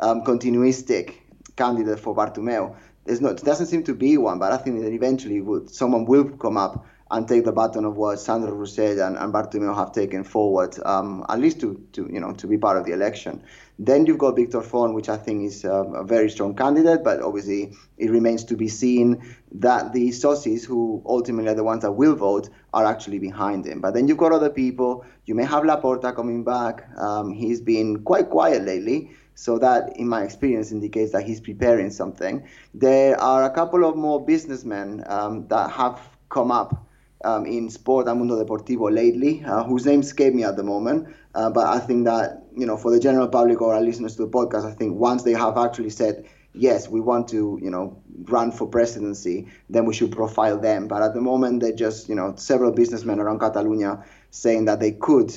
um, 0.00 0.22
continuistic 0.22 1.22
candidate 1.56 2.00
for 2.00 2.14
Bartomeu. 2.14 2.74
There's 3.04 3.20
not, 3.20 3.36
doesn't 3.42 3.66
seem 3.66 3.84
to 3.84 3.94
be 3.94 4.18
one, 4.18 4.38
but 4.38 4.52
I 4.52 4.56
think 4.56 4.80
that 4.80 4.92
eventually 4.92 5.40
would, 5.40 5.70
someone 5.70 6.06
will 6.06 6.24
come 6.24 6.56
up 6.56 6.86
and 7.10 7.28
take 7.28 7.44
the 7.44 7.52
baton 7.52 7.84
of 7.84 7.96
what 7.96 8.18
Sandro 8.18 8.52
Rosell 8.52 9.06
and, 9.06 9.16
and 9.16 9.32
Bartomeu 9.32 9.74
have 9.76 9.92
taken 9.92 10.24
forward, 10.24 10.76
um, 10.84 11.24
at 11.28 11.38
least 11.38 11.60
to, 11.60 11.80
to 11.92 12.08
you 12.12 12.20
know 12.20 12.32
to 12.32 12.46
be 12.46 12.58
part 12.58 12.76
of 12.76 12.84
the 12.84 12.92
election. 12.92 13.42
Then 13.78 14.06
you've 14.06 14.18
got 14.18 14.36
Victor 14.36 14.62
Font, 14.62 14.94
which 14.94 15.08
I 15.08 15.18
think 15.18 15.44
is 15.44 15.64
um, 15.64 15.94
a 15.94 16.02
very 16.02 16.30
strong 16.30 16.54
candidate, 16.56 17.04
but 17.04 17.20
obviously 17.20 17.72
it 17.98 18.10
remains 18.10 18.42
to 18.44 18.56
be 18.56 18.68
seen 18.68 19.22
that 19.52 19.92
the 19.92 20.08
socios, 20.08 20.64
who 20.64 21.02
ultimately 21.04 21.50
are 21.50 21.54
the 21.54 21.64
ones 21.64 21.82
that 21.82 21.92
will 21.92 22.14
vote, 22.14 22.48
are 22.72 22.86
actually 22.86 23.18
behind 23.18 23.66
him. 23.66 23.80
But 23.80 23.92
then 23.92 24.08
you've 24.08 24.16
got 24.16 24.32
other 24.32 24.50
people. 24.50 25.04
You 25.26 25.34
may 25.34 25.44
have 25.44 25.64
Laporta 25.64 26.14
coming 26.14 26.42
back. 26.42 26.88
Um, 26.96 27.32
he's 27.32 27.60
been 27.60 28.02
quite 28.02 28.30
quiet 28.30 28.62
lately. 28.62 29.10
So 29.34 29.58
that, 29.58 29.94
in 29.98 30.08
my 30.08 30.22
experience, 30.22 30.72
indicates 30.72 31.12
that 31.12 31.24
he's 31.24 31.40
preparing 31.40 31.90
something. 31.90 32.48
There 32.72 33.20
are 33.20 33.44
a 33.44 33.50
couple 33.50 33.84
of 33.84 33.94
more 33.94 34.24
businessmen 34.24 35.04
um, 35.06 35.46
that 35.48 35.70
have 35.72 36.00
come 36.30 36.50
up 36.50 36.85
um, 37.24 37.46
in 37.46 37.70
Sport 37.70 38.08
and 38.08 38.18
Mundo 38.18 38.42
Deportivo 38.42 38.92
lately, 38.92 39.42
uh, 39.44 39.64
whose 39.64 39.86
name 39.86 40.00
escape 40.00 40.34
me 40.34 40.44
at 40.44 40.56
the 40.56 40.62
moment. 40.62 41.08
Uh, 41.34 41.50
but 41.50 41.66
I 41.66 41.78
think 41.78 42.04
that, 42.04 42.44
you 42.56 42.66
know, 42.66 42.76
for 42.76 42.90
the 42.90 43.00
general 43.00 43.28
public 43.28 43.60
or 43.60 43.74
our 43.74 43.80
listeners 43.80 44.16
to 44.16 44.22
the 44.22 44.28
podcast, 44.28 44.64
I 44.64 44.74
think 44.74 44.98
once 44.98 45.22
they 45.22 45.32
have 45.32 45.56
actually 45.56 45.90
said, 45.90 46.26
yes, 46.52 46.88
we 46.88 47.00
want 47.00 47.28
to, 47.28 47.58
you 47.62 47.70
know, 47.70 48.02
run 48.24 48.50
for 48.50 48.66
presidency, 48.66 49.46
then 49.68 49.84
we 49.84 49.94
should 49.94 50.12
profile 50.12 50.58
them. 50.58 50.88
But 50.88 51.02
at 51.02 51.14
the 51.14 51.20
moment, 51.20 51.60
they're 51.60 51.72
just, 51.72 52.08
you 52.08 52.14
know, 52.14 52.34
several 52.36 52.72
businessmen 52.72 53.20
around 53.20 53.40
Catalonia 53.40 54.04
saying 54.30 54.64
that 54.66 54.80
they 54.80 54.92
could, 54.92 55.34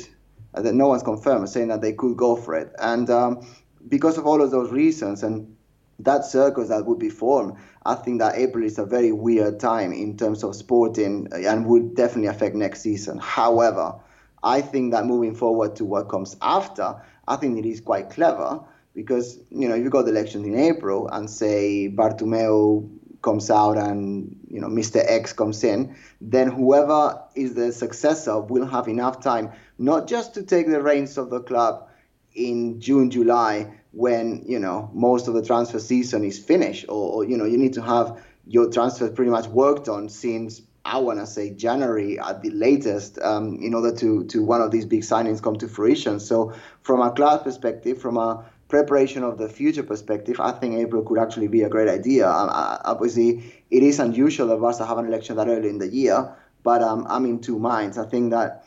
uh, 0.53 0.61
that 0.61 0.73
no 0.73 0.87
one's 0.87 1.03
confirmed, 1.03 1.49
saying 1.49 1.67
that 1.67 1.81
they 1.81 1.93
could 1.93 2.15
go 2.17 2.35
for 2.35 2.55
it. 2.55 2.73
And 2.79 3.09
um, 3.09 3.45
because 3.87 4.17
of 4.17 4.25
all 4.25 4.41
of 4.41 4.51
those 4.51 4.71
reasons 4.71 5.23
and 5.23 5.55
that 5.99 6.25
circus 6.25 6.69
that 6.69 6.85
would 6.85 6.99
be 6.99 7.09
formed, 7.09 7.55
I 7.85 7.95
think 7.95 8.19
that 8.19 8.37
April 8.37 8.63
is 8.63 8.77
a 8.77 8.85
very 8.85 9.11
weird 9.11 9.59
time 9.59 9.91
in 9.91 10.17
terms 10.17 10.43
of 10.43 10.55
sporting 10.55 11.27
and 11.31 11.65
would 11.65 11.95
definitely 11.95 12.27
affect 12.27 12.55
next 12.55 12.81
season. 12.81 13.19
However, 13.19 13.95
I 14.43 14.61
think 14.61 14.91
that 14.91 15.05
moving 15.05 15.35
forward 15.35 15.75
to 15.77 15.85
what 15.85 16.09
comes 16.09 16.37
after, 16.41 17.01
I 17.27 17.35
think 17.35 17.59
it 17.59 17.67
is 17.67 17.81
quite 17.81 18.09
clever 18.09 18.61
because 18.95 19.37
you 19.51 19.67
know 19.69 19.75
you 19.75 19.89
got 19.89 20.03
the 20.03 20.11
elections 20.11 20.45
in 20.45 20.57
April 20.57 21.07
and 21.09 21.29
say 21.29 21.89
Bartomeu 21.93 22.89
comes 23.21 23.51
out 23.51 23.77
and 23.77 24.39
you 24.49 24.61
know 24.61 24.67
Mr. 24.67 25.03
X 25.05 25.33
comes 25.33 25.63
in, 25.63 25.95
then 26.21 26.49
whoever 26.49 27.21
is 27.35 27.53
the 27.53 27.71
successor 27.71 28.39
will 28.39 28.65
have 28.65 28.87
enough 28.87 29.21
time 29.21 29.51
not 29.77 30.07
just 30.07 30.33
to 30.33 30.43
take 30.43 30.67
the 30.67 30.81
reins 30.81 31.17
of 31.17 31.29
the 31.29 31.41
club 31.41 31.87
in 32.33 32.79
June, 32.79 33.09
July, 33.09 33.78
when 33.91 34.43
you 34.45 34.59
know 34.59 34.89
most 34.93 35.27
of 35.27 35.33
the 35.33 35.43
transfer 35.43 35.79
season 35.79 36.23
is 36.23 36.39
finished, 36.39 36.85
or, 36.89 37.13
or 37.13 37.25
you 37.25 37.37
know 37.37 37.45
you 37.45 37.57
need 37.57 37.73
to 37.73 37.81
have 37.81 38.21
your 38.45 38.69
transfer 38.71 39.09
pretty 39.09 39.31
much 39.31 39.47
worked 39.47 39.87
on 39.87 40.09
since 40.09 40.61
I 40.85 40.97
want 40.97 41.19
to 41.19 41.27
say 41.27 41.51
January 41.51 42.19
at 42.19 42.41
the 42.41 42.49
latest, 42.51 43.19
um, 43.19 43.59
in 43.61 43.73
order 43.73 43.95
to 43.97 44.23
to 44.25 44.43
one 44.43 44.61
of 44.61 44.71
these 44.71 44.85
big 44.85 45.01
signings 45.01 45.41
come 45.41 45.55
to 45.57 45.67
fruition. 45.67 46.19
So 46.19 46.53
from 46.81 47.01
a 47.01 47.11
club 47.11 47.43
perspective, 47.43 48.01
from 48.01 48.17
a 48.17 48.45
preparation 48.69 49.23
of 49.23 49.37
the 49.37 49.49
future 49.49 49.83
perspective, 49.83 50.39
I 50.39 50.51
think 50.51 50.75
April 50.75 51.03
could 51.03 51.19
actually 51.19 51.47
be 51.47 51.63
a 51.63 51.69
great 51.69 51.89
idea. 51.89 52.27
Uh, 52.27 52.81
obviously, 52.85 53.53
it 53.69 53.83
is 53.83 53.99
unusual 53.99 54.47
that 54.47 54.61
Barca 54.61 54.85
have 54.85 54.97
an 54.99 55.07
election 55.07 55.35
that 55.37 55.47
early 55.47 55.69
in 55.69 55.79
the 55.79 55.87
year, 55.87 56.35
but 56.63 56.81
um, 56.81 57.05
I'm 57.09 57.25
in 57.25 57.39
two 57.39 57.59
minds. 57.59 57.97
I 57.97 58.05
think 58.05 58.31
that 58.31 58.65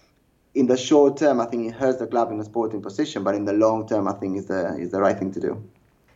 in 0.55 0.67
the 0.67 0.77
short 0.77 1.17
term, 1.17 1.41
I 1.41 1.47
think 1.47 1.69
it 1.69 1.75
hurts 1.75 1.99
the 1.99 2.07
club 2.07 2.31
in 2.31 2.39
the 2.39 2.45
sporting 2.45 2.83
position, 2.83 3.25
but 3.25 3.35
in 3.35 3.45
the 3.45 3.53
long 3.53 3.89
term, 3.89 4.07
I 4.09 4.13
think 4.13 4.37
is 4.37 4.47
the 4.47 4.77
is 4.77 4.91
the 4.91 5.01
right 5.01 5.19
thing 5.19 5.33
to 5.33 5.41
do. 5.41 5.63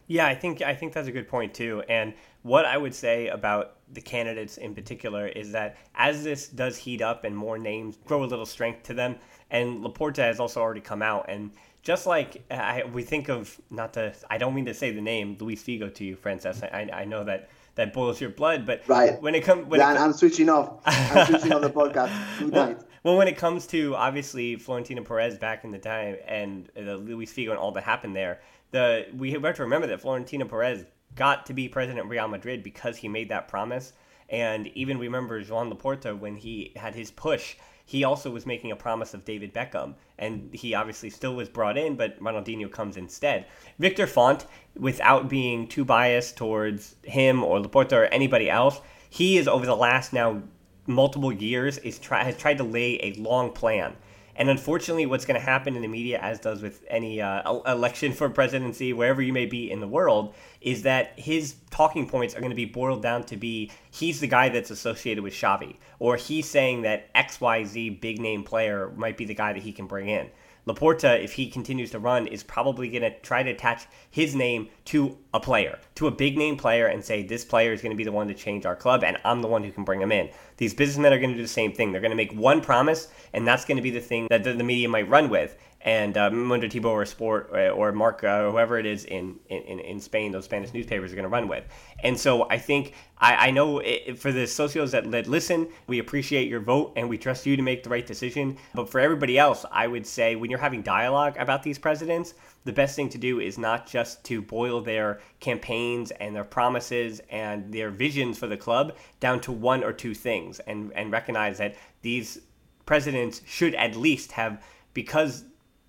Yeah, 0.09 0.27
I 0.27 0.35
think 0.35 0.63
I 0.63 0.75
think 0.75 0.93
that's 0.93 1.09
a 1.09 1.13
good 1.13 1.29
point 1.29 1.55
too. 1.55 1.83
And 1.89 2.15
what 2.43 2.65
I 2.65 2.77
would 2.77 2.95
say 2.95 3.29
about 3.29 3.77
the 3.93 4.01
candidates 4.01 4.57
in 4.57 4.75
particular 4.75 5.27
is 5.27 5.53
that 5.53 5.77
as 5.95 6.23
this 6.23 6.49
does 6.49 6.77
heat 6.77 7.03
up 7.03 7.25
and 7.25 7.37
more 7.37 7.59
names 7.59 7.99
grow 8.05 8.25
a 8.25 8.27
little 8.27 8.47
strength 8.47 8.85
to 8.85 8.95
them, 8.95 9.17
and 9.51 9.83
Laporta 9.83 10.19
has 10.19 10.39
also 10.39 10.61
already 10.61 10.81
come 10.81 11.03
out, 11.03 11.27
and 11.29 11.51
just 11.83 12.07
like 12.07 12.45
I, 12.51 12.85
we 12.93 13.03
think 13.03 13.29
of 13.29 13.61
not 13.71 13.95
to, 13.95 14.13
I 14.29 14.39
don't 14.39 14.55
mean 14.55 14.67
to 14.67 14.75
say 14.75 14.91
the 14.91 15.01
name 15.01 15.37
Luis 15.41 15.63
Figo 15.63 15.93
to 15.95 16.05
you, 16.05 16.17
Francesc. 16.17 16.63
I, 16.63 16.91
I 16.93 17.05
know 17.05 17.25
that 17.25 17.49
that 17.77 17.93
boils 17.93 18.21
your 18.21 18.31
blood, 18.31 18.67
but 18.67 18.83
right 18.89 19.21
when 19.23 19.35
it 19.35 19.45
comes, 19.45 19.67
when 19.67 19.81
I'm 19.81 20.13
switching 20.13 20.49
off. 20.49 20.81
I'm 20.85 21.27
switching 21.27 21.53
off 21.53 21.63
the 21.63 21.71
podcast. 21.81 22.39
Good 22.39 22.53
night. 22.53 22.79
Well, 23.07 23.17
when 23.17 23.29
it 23.29 23.37
comes 23.37 23.69
to 23.69 23.95
obviously 23.95 24.57
Florentino 24.57 25.01
Perez 25.05 25.39
back 25.39 25.63
in 25.63 25.71
the 25.71 25.79
time 25.79 26.17
and 26.27 26.69
uh, 26.77 26.83
the 26.83 26.97
Luis 26.97 27.33
Figo 27.33 27.51
and 27.51 27.59
all 27.59 27.71
that 27.71 27.85
happened 27.85 28.17
there, 28.17 28.41
the 28.73 29.07
we 29.17 29.31
have 29.31 29.55
to 29.55 29.63
remember 29.63 29.87
that 29.87 30.01
Florentino 30.01 30.45
Perez 30.45 30.85
got 31.15 31.47
to 31.47 31.55
be 31.55 31.69
president 31.69 32.05
of 32.05 32.11
Real 32.11 32.27
Madrid 32.27 32.65
because 32.65 32.97
he 32.97 33.07
made 33.07 33.29
that 33.29 33.47
promise. 33.47 33.93
And 34.29 34.67
even 34.75 34.99
remember 34.99 35.41
Joan 35.41 35.73
Laporta 35.73 36.19
when 36.19 36.35
he 36.35 36.73
had 36.75 36.97
his 36.97 37.13
push, 37.13 37.55
he 37.85 38.03
also 38.03 38.29
was 38.29 38.45
making 38.45 38.73
a 38.73 38.77
promise 38.77 39.15
of 39.15 39.25
David 39.25 39.55
Beckham. 39.55 39.95
And 40.19 40.53
he 40.53 40.75
obviously 40.75 41.11
still 41.11 41.37
was 41.37 41.49
brought 41.49 41.79
in, 41.79 41.95
but 41.95 42.21
Ronaldinho 42.21 42.73
comes 42.73 42.97
instead. 42.97 43.47
Victor 43.79 44.09
Font, 44.09 44.47
without 44.77 45.29
being 45.29 45.69
too 45.69 45.85
biased 45.85 46.37
towards 46.37 46.97
him 47.05 47.45
or 47.45 47.61
Laporta 47.61 47.93
or 47.93 48.05
anybody 48.07 48.51
else, 48.51 48.81
he 49.09 49.39
is 49.39 49.47
over 49.47 49.65
the 49.65 49.77
last 49.77 50.13
now 50.13 50.43
multiple 50.87 51.33
years 51.33 51.79
is 51.79 51.99
try, 51.99 52.25
has 52.25 52.37
tried 52.37 52.59
to 52.59 52.65
lay 52.65 52.99
a 53.03 53.15
long 53.21 53.53
plan. 53.53 53.97
And 54.39 54.51
unfortunately, 54.51 55.07
what's 55.07 55.25
going 55.25 55.41
to 55.41 55.45
happen 55.45 55.77
in 55.77 55.83
the 55.83 55.89
media, 55.89 56.19
as 56.19 56.39
does 56.39 56.61
with 56.61 56.85
any 56.89 57.23
uh, 57.23 57.61
election 57.61 58.13
for 58.13 58.29
presidency, 58.29 58.93
wherever 58.93 59.23
you 59.23 59.33
may 59.33 59.47
be 59.47 59.71
in 59.71 59.81
the 59.81 59.89
world, 59.89 60.35
is 60.61 60.83
that 60.83 61.19
his 61.19 61.55
talking 61.71 62.07
points 62.07 62.35
are 62.35 62.41
going 62.41 62.51
to 62.51 62.57
be 62.57 62.67
boiled 62.67 63.03
down 63.03 63.25
to 63.25 63.37
be 63.37 63.71
he's 63.91 64.21
the 64.21 64.27
guy 64.27 64.51
that's 64.51 64.71
associated 64.71 65.25
with 65.25 65.33
Xavi, 65.33 65.77
or 65.99 66.17
he's 66.17 66.47
saying 66.47 66.83
that 66.83 67.13
XYZ 67.15 67.99
big 68.01 68.21
name 68.21 68.45
player 68.45 68.93
might 68.95 69.17
be 69.17 69.25
the 69.25 69.35
guy 69.35 69.55
that 69.55 69.63
he 69.63 69.73
can 69.73 69.87
bring 69.87 70.11
in. 70.11 70.29
Laporta, 70.67 71.23
if 71.23 71.35
he 71.35 71.49
continues 71.49 71.93
to 71.93 71.99
run, 72.01 72.27
is 72.27 72.43
probably 72.43 72.89
going 72.89 73.03
to 73.03 73.17
try 73.21 73.41
to 73.41 73.51
attach 73.51 73.87
his 74.11 74.35
name 74.35 74.69
to 74.87 75.17
a 75.33 75.39
player, 75.39 75.79
to 75.95 76.09
a 76.09 76.11
big 76.11 76.37
name 76.37 76.57
player, 76.57 76.87
and 76.87 77.05
say, 77.05 77.23
this 77.23 77.45
player 77.45 77.73
is 77.73 77.81
going 77.81 77.93
to 77.93 77.97
be 77.97 78.03
the 78.03 78.11
one 78.11 78.27
to 78.27 78.35
change 78.35 78.67
our 78.67 78.75
club, 78.75 79.05
and 79.05 79.17
I'm 79.25 79.43
the 79.43 79.49
one 79.49 79.63
who 79.63 79.71
can 79.71 79.85
bring 79.85 80.01
him 80.01 80.11
in. 80.11 80.29
These 80.57 80.75
businessmen 80.75 81.13
are 81.13 81.21
going 81.21 81.31
to 81.31 81.37
do 81.37 81.43
the 81.43 81.49
same 81.49 81.73
thing. 81.73 81.93
They're 81.93 82.01
going 82.01 82.11
to 82.11 82.17
make 82.17 82.33
one 82.33 82.61
promise, 82.61 83.07
and 83.33 83.47
that's 83.47 83.65
going 83.65 83.77
to 83.77 83.83
be 83.83 83.93
the 83.93 84.01
thing 84.01 84.27
that 84.29 84.43
the, 84.43 84.55
media 84.57 84.89
might 84.89 85.09
run 85.09 85.31
with. 85.31 85.57
And 85.87 86.17
uh, 86.19 86.29
Mundo 86.31 86.67
Tibor 86.67 87.07
Sport 87.07 87.49
or, 87.53 87.71
or 87.71 87.93
Mark 87.93 88.25
uh, 88.25 88.51
whoever 88.51 88.77
it 88.77 88.87
is 88.87 89.05
in, 89.05 89.39
in, 89.49 89.79
in 89.79 90.01
Spain, 90.01 90.33
those 90.33 90.45
Spanish 90.45 90.75
newspapers 90.75 91.13
are 91.13 91.15
going 91.15 91.23
to 91.23 91.29
run 91.29 91.47
with. 91.47 91.65
And 92.01 92.19
so 92.19 92.51
I 92.51 92.59
think 92.59 92.93
I, 93.19 93.49
I 93.49 93.51
know 93.53 93.79
it, 93.79 94.19
for 94.19 94.33
the 94.33 94.41
socios 94.41 94.91
that, 94.91 95.09
that 95.13 95.29
listen, 95.29 95.69
we 95.87 96.01
appreciate 96.01 96.49
your 96.49 96.59
vote 96.59 96.93
and 96.97 97.09
we 97.09 97.17
trust 97.17 97.47
you 97.47 97.57
to 97.57 97.63
make 97.63 97.85
the 97.85 97.89
right 97.89 98.05
decision. 98.05 98.59
But 98.75 98.91
for 98.91 98.99
everybody 98.99 99.39
else, 99.39 99.65
I 99.71 99.87
would 99.87 100.05
say 100.05 100.35
when 100.35 100.51
you're 100.51 100.59
having 100.59 100.83
dialogue 100.83 101.37
about 101.39 101.63
these 101.63 101.79
presidents, 101.79 102.35
the 102.65 102.73
best 102.73 102.97
thing 102.97 103.09
to 103.11 103.19
do 103.19 103.39
is 103.39 103.57
not 103.57 103.87
just 103.87 104.25
to 104.25 104.43
boil 104.43 104.81
their 104.81 105.21
campaigns 105.39 106.11
and 106.11 106.35
their 106.35 106.43
promises 106.45 107.21
and 107.31 107.73
their 107.73 107.91
visions 107.91 108.39
for 108.39 108.49
the 108.49 108.57
club 108.57 108.97
down 109.21 109.41
to 109.43 109.53
one 109.53 109.85
or 109.85 109.93
two 109.93 110.15
things 110.15 110.59
and, 110.67 110.93
and 110.95 111.13
recognize 111.13 111.59
that 111.59 111.77
these 112.03 112.41
presidents 112.87 113.41
should 113.47 113.77
at 113.77 113.95
least 113.95 114.33
have, 114.33 114.61
because 114.93 115.45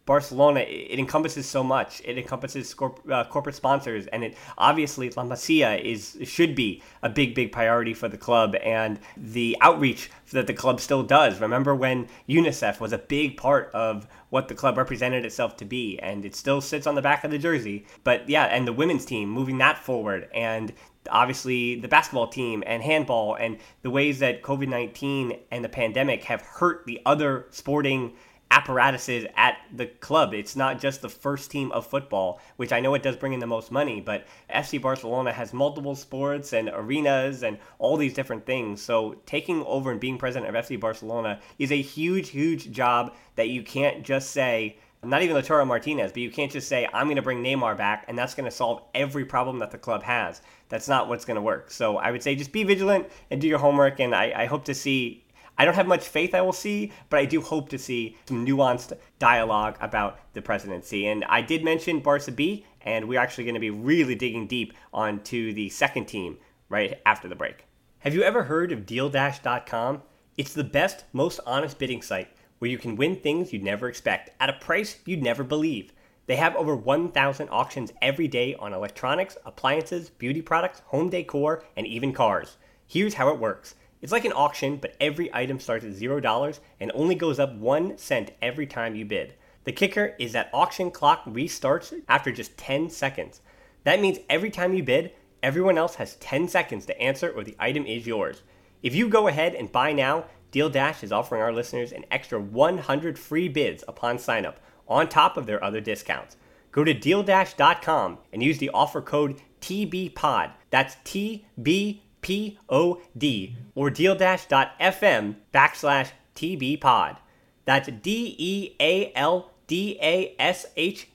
Barcelona, 0.08 0.62
it 0.62 0.98
encompasses 0.98 1.48
so 1.48 1.64
much. 1.64 2.02
It 2.06 2.18
encompasses 2.18 2.74
corp- 2.74 3.02
uh, 3.12 3.26
corporate 3.26 3.56
sponsors, 3.56 4.08
and 4.08 4.24
it 4.24 4.38
obviously 4.58 5.10
La 5.12 5.24
Masia 5.24 5.80
is 5.84 6.18
should 6.24 6.56
be 6.56 6.82
a 7.04 7.10
big, 7.10 7.36
big 7.36 7.52
priority 7.52 7.94
for 7.94 8.08
the 8.08 8.18
club, 8.18 8.56
and 8.64 9.00
the 9.18 9.58
outreach 9.62 10.10
that 10.32 10.48
the 10.48 10.54
club 10.54 10.80
still 10.80 11.04
does. 11.04 11.42
Remember 11.42 11.76
when 11.76 12.08
UNICEF 12.28 12.80
was 12.80 12.94
a 12.94 12.98
big 12.98 13.36
part 13.36 13.70
of 13.74 14.08
what 14.30 14.48
the 14.48 14.56
club 14.56 14.78
represented 14.78 15.26
itself 15.26 15.58
to 15.58 15.66
be, 15.66 16.00
and 16.00 16.26
it 16.26 16.36
still 16.36 16.62
sits 16.62 16.88
on 16.88 16.96
the 16.96 17.02
back 17.02 17.26
of 17.26 17.32
the 17.32 17.38
jersey. 17.38 17.86
But 18.06 18.30
yeah, 18.30 18.46
and 18.46 18.66
the 18.66 18.74
women's 18.74 19.06
team 19.06 19.30
moving 19.30 19.58
that 19.58 19.78
forward, 19.78 20.30
and 20.34 20.72
obviously 21.10 21.82
the 21.82 21.90
basketball 21.90 22.30
team 22.30 22.64
and 22.66 22.82
handball, 22.82 23.36
and 23.36 23.58
the 23.82 23.90
ways 23.90 24.20
that 24.20 24.42
COVID 24.42 24.70
19 24.70 25.38
and 25.52 25.66
the 25.66 25.70
pandemic 25.70 26.24
have 26.24 26.42
hurt 26.42 26.86
the 26.86 27.02
other 27.06 27.48
sporting 27.52 28.14
apparatuses 28.52 29.26
at 29.36 29.58
the 29.74 29.86
club. 29.86 30.34
It's 30.34 30.56
not 30.56 30.80
just 30.80 31.02
the 31.02 31.10
first 31.10 31.52
team 31.52 31.72
of 31.72 31.86
football, 31.86 32.40
which 32.56 32.72
I 32.72 32.80
know 32.80 32.94
it 32.94 33.04
does 33.04 33.16
bring 33.16 33.34
in 33.34 33.40
the 33.40 33.48
most 33.48 33.72
money, 33.72 34.00
but 34.02 34.26
FC 34.54 34.82
Barcelona 34.82 35.34
has 35.34 35.54
multiple 35.54 35.96
sports 35.96 36.54
and 36.54 36.70
arenas 36.74 37.44
and 37.44 37.58
all 37.80 37.98
these 37.98 38.14
different 38.14 38.46
things. 38.46 38.82
So 38.82 39.16
taking 39.26 39.64
over 39.64 39.92
and 39.92 40.00
being 40.00 40.18
president 40.18 40.56
of 40.56 40.66
FC 40.66 40.80
Barcelona 40.80 41.40
is 41.60 41.72
a 41.72 41.82
huge, 41.82 42.30
huge 42.30 42.72
job 42.72 43.14
that 43.36 43.50
you 43.50 43.64
can't 43.64 44.04
just 44.04 44.32
say, 44.32 44.78
not 45.04 45.22
even 45.22 45.36
Lautaro 45.36 45.66
Martinez, 45.68 46.12
but 46.12 46.22
you 46.22 46.32
can't 46.32 46.52
just 46.52 46.68
say, 46.68 46.88
I'm 46.94 47.06
going 47.08 47.18
to 47.18 47.22
bring 47.22 47.44
Neymar 47.44 47.78
back 47.78 48.06
and 48.08 48.18
that's 48.18 48.34
going 48.34 48.50
to 48.50 48.56
solve 48.56 48.82
every 48.96 49.26
problem 49.26 49.60
that 49.60 49.72
the 49.72 49.78
club 49.78 50.04
has. 50.04 50.42
That's 50.70 50.88
not 50.88 51.08
what's 51.08 51.26
going 51.26 51.36
to 51.36 51.42
work. 51.42 51.72
So 51.72 51.98
I 51.98 52.12
would 52.12 52.24
say 52.24 52.36
just 52.36 52.52
be 52.52 52.64
vigilant 52.64 53.08
and 53.30 53.40
do 53.40 53.48
your 53.48 53.60
homework. 53.60 54.00
And 54.00 54.16
I, 54.16 54.34
I 54.36 54.46
hope 54.46 54.66
to 54.66 54.74
see 54.74 55.24
I 55.58 55.66
don't 55.66 55.74
have 55.74 55.88
much 55.88 56.08
faith 56.08 56.36
I 56.36 56.42
will 56.42 56.54
see, 56.54 56.92
but 57.10 57.20
I 57.20 57.26
do 57.26 57.42
hope 57.42 57.70
to 57.70 57.80
see 57.80 58.18
some 58.26 58.46
nuanced 58.46 58.94
dialogue 59.18 59.78
about 59.82 60.20
the 60.34 60.42
presidency. 60.42 61.08
And 61.08 61.26
I 61.26 61.42
did 61.42 61.64
mention 61.64 62.00
Barca 62.00 62.32
B, 62.32 62.66
and 62.82 63.08
we're 63.08 63.20
actually 63.20 63.46
going 63.46 63.56
to 63.56 63.60
be 63.60 63.72
really 63.72 64.16
digging 64.16 64.48
deep 64.48 64.74
onto 64.94 65.54
the 65.54 65.70
second 65.70 66.06
team 66.06 66.38
right 66.70 67.00
after 67.06 67.28
the 67.28 67.36
break. 67.36 67.66
Have 68.00 68.14
you 68.14 68.22
ever 68.22 68.44
heard 68.44 68.72
of 68.72 68.86
DealDash.com? 68.86 70.04
It's 70.38 70.54
the 70.54 70.64
best, 70.64 71.06
most 71.14 71.40
honest 71.48 71.80
bidding 71.80 72.04
site 72.04 72.30
where 72.60 72.70
you 72.70 72.78
can 72.78 72.96
win 72.96 73.16
things 73.16 73.52
you'd 73.52 73.64
never 73.64 73.88
expect 73.88 74.30
at 74.40 74.50
a 74.50 74.54
price 74.54 75.00
you'd 75.06 75.24
never 75.24 75.44
believe. 75.44 75.92
They 76.28 76.36
have 76.36 76.56
over 76.56 76.76
1,000 76.76 77.50
auctions 77.50 77.94
every 78.02 78.28
day 78.28 78.54
on 78.56 78.74
electronics, 78.74 79.38
appliances, 79.46 80.10
beauty 80.10 80.42
products, 80.42 80.82
home 80.86 81.10
decor, 81.10 81.64
and 81.76 81.88
even 81.88 82.14
cars. 82.14 82.58
Here's 82.86 83.16
how 83.16 83.30
it 83.30 83.40
works. 83.40 83.76
It's 84.02 84.12
like 84.12 84.26
an 84.26 84.34
auction, 84.34 84.78
but 84.78 84.96
every 85.02 85.34
item 85.34 85.60
starts 85.60 85.84
at 85.84 85.92
$0 85.92 86.60
and 86.80 86.92
only 86.94 87.16
goes 87.16 87.40
up 87.40 87.56
1 87.56 87.98
cent 87.98 88.32
every 88.42 88.68
time 88.68 88.96
you 88.96 89.06
bid. 89.06 89.34
The 89.64 89.72
kicker 89.72 90.16
is 90.20 90.34
that 90.34 90.50
auction 90.54 90.92
clock 90.92 91.26
restarts 91.26 91.94
after 92.08 92.32
just 92.32 92.58
10 92.58 92.90
seconds. 92.90 93.42
That 93.84 94.00
means 94.00 94.20
every 94.30 94.50
time 94.50 94.74
you 94.74 94.84
bid, 94.84 95.12
everyone 95.42 95.78
else 95.78 95.96
has 95.96 96.16
10 96.18 96.48
seconds 96.48 96.86
to 96.86 97.02
answer 97.02 97.30
or 97.30 97.44
the 97.44 97.56
item 97.60 97.86
is 97.86 98.08
yours. 98.08 98.44
If 98.84 98.94
you 98.96 99.10
go 99.10 99.28
ahead 99.28 99.56
and 99.56 99.72
buy 99.72 99.94
now, 99.94 100.26
Deal 100.52 100.70
Dash 100.70 101.04
is 101.04 101.12
offering 101.12 101.42
our 101.42 101.52
listeners 101.52 101.92
an 101.92 102.06
extra 102.12 102.40
100 102.40 103.20
free 103.20 103.48
bids 103.48 103.84
upon 103.88 104.18
signup, 104.18 104.56
on 104.88 105.10
top 105.10 105.36
of 105.36 105.46
their 105.46 105.62
other 105.64 105.82
discounts. 105.82 106.38
Go 106.72 106.84
to 106.84 106.94
dealdash.com 106.94 108.20
and 108.32 108.44
use 108.44 108.60
the 108.60 108.70
offer 108.70 109.02
code 109.02 109.42
TBPOD. 109.62 110.52
That's 110.70 110.96
TB 111.04 112.00
P-O-D 112.28 113.56
or 113.74 113.90
dealdash.fm 113.90 115.36
backslash 115.54 116.10
TBpod. 116.36 117.16
That's 117.64 117.88
D-E-A-L-D-A-S-H 117.88 118.68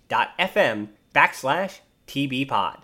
dot 0.08 0.30
F-M 0.38 0.88
backslash 1.14 1.80
TBpod. 2.06 2.80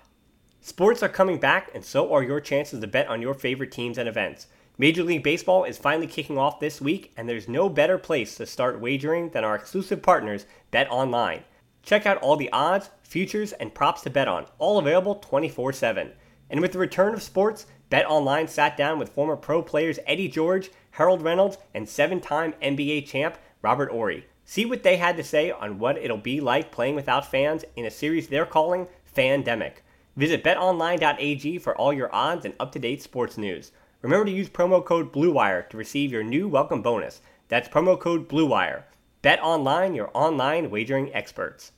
Sports 0.61 1.03
are 1.03 1.09
coming 1.09 1.41
back 1.41 1.71
and 1.75 1.83
so 1.83 2.13
are 2.13 2.23
your 2.23 2.43
chances 2.43 2.81
to 2.81 2.87
bet 2.87 3.09
on 3.09 3.23
your 3.23 3.33
favorite 3.33 3.73
teams 3.73 3.97
and 3.97 4.07
events. 4.07 4.49
Major 4.77 5.05
League 5.05 5.23
Baseball 5.23 5.65
is 5.65 5.79
finally 5.79 6.07
kicking 6.07 6.37
off 6.37 6.61
this 6.61 6.83
week, 6.83 7.15
and 7.17 7.27
there's 7.27 7.49
no 7.49 7.71
better 7.71 7.97
place 7.97 8.35
to 8.35 8.45
start 8.45 8.79
wagering 8.79 9.31
than 9.31 9.43
our 9.43 9.55
exclusive 9.55 10.03
partners, 10.03 10.45
Bet 10.71 10.87
Online. 10.91 11.45
Check 11.83 12.05
out 12.05 12.19
all 12.19 12.37
the 12.37 12.53
odds, 12.53 12.91
futures, 13.03 13.53
and 13.55 13.75
props 13.75 14.03
to 14.03 14.11
bet 14.11 14.29
on, 14.29 14.45
all 14.59 14.79
available 14.79 15.15
24 15.15 15.73
7. 15.73 16.13
And 16.51 16.61
with 16.61 16.73
the 16.73 16.79
return 16.79 17.15
of 17.15 17.23
sports, 17.23 17.67
BetOnline 17.91 18.49
sat 18.49 18.77
down 18.77 18.99
with 18.99 19.11
former 19.11 19.37
pro 19.37 19.63
players 19.63 19.99
Eddie 20.07 20.29
George, 20.29 20.71
Harold 20.93 21.23
Reynolds, 21.23 21.59
and 21.75 21.89
seven 21.89 22.21
time 22.21 22.55
NBA 22.63 23.07
champ 23.07 23.39
Robert 23.63 23.91
Horry. 23.91 24.27
See 24.45 24.65
what 24.65 24.83
they 24.83 24.97
had 24.97 25.17
to 25.19 25.25
say 25.25 25.51
on 25.51 25.79
what 25.79 25.99
it'll 25.99 26.17
be 26.17 26.41
like 26.41 26.73
playing 26.73 26.95
without 26.95 27.31
fans 27.31 27.65
in 27.77 27.85
a 27.85 27.91
series 27.91 28.29
they're 28.29 28.47
calling 28.47 28.89
Fandemic. 29.15 29.83
Visit 30.17 30.43
betonline.ag 30.43 31.59
for 31.59 31.77
all 31.77 31.93
your 31.93 32.15
odds 32.15 32.45
and 32.45 32.55
up 32.59 32.73
to 32.73 32.79
date 32.79 33.03
sports 33.03 33.37
news. 33.39 33.73
Remember 34.03 34.25
to 34.25 34.33
use 34.33 34.49
promo 34.49 34.85
code 34.85 35.13
BLUEWIRE 35.13 35.69
to 35.69 35.77
receive 35.77 36.11
your 36.13 36.23
new 36.23 36.49
welcome 36.49 36.83
bonus. 36.83 37.21
That's 37.49 37.69
promo 37.69 37.99
code 37.99 38.29
BLUEWIRE. 38.29 38.85
Bet 39.23 39.41
Online, 39.43 39.95
your 39.95 40.11
online 40.15 40.71
wagering 40.71 41.13
experts. 41.15 41.73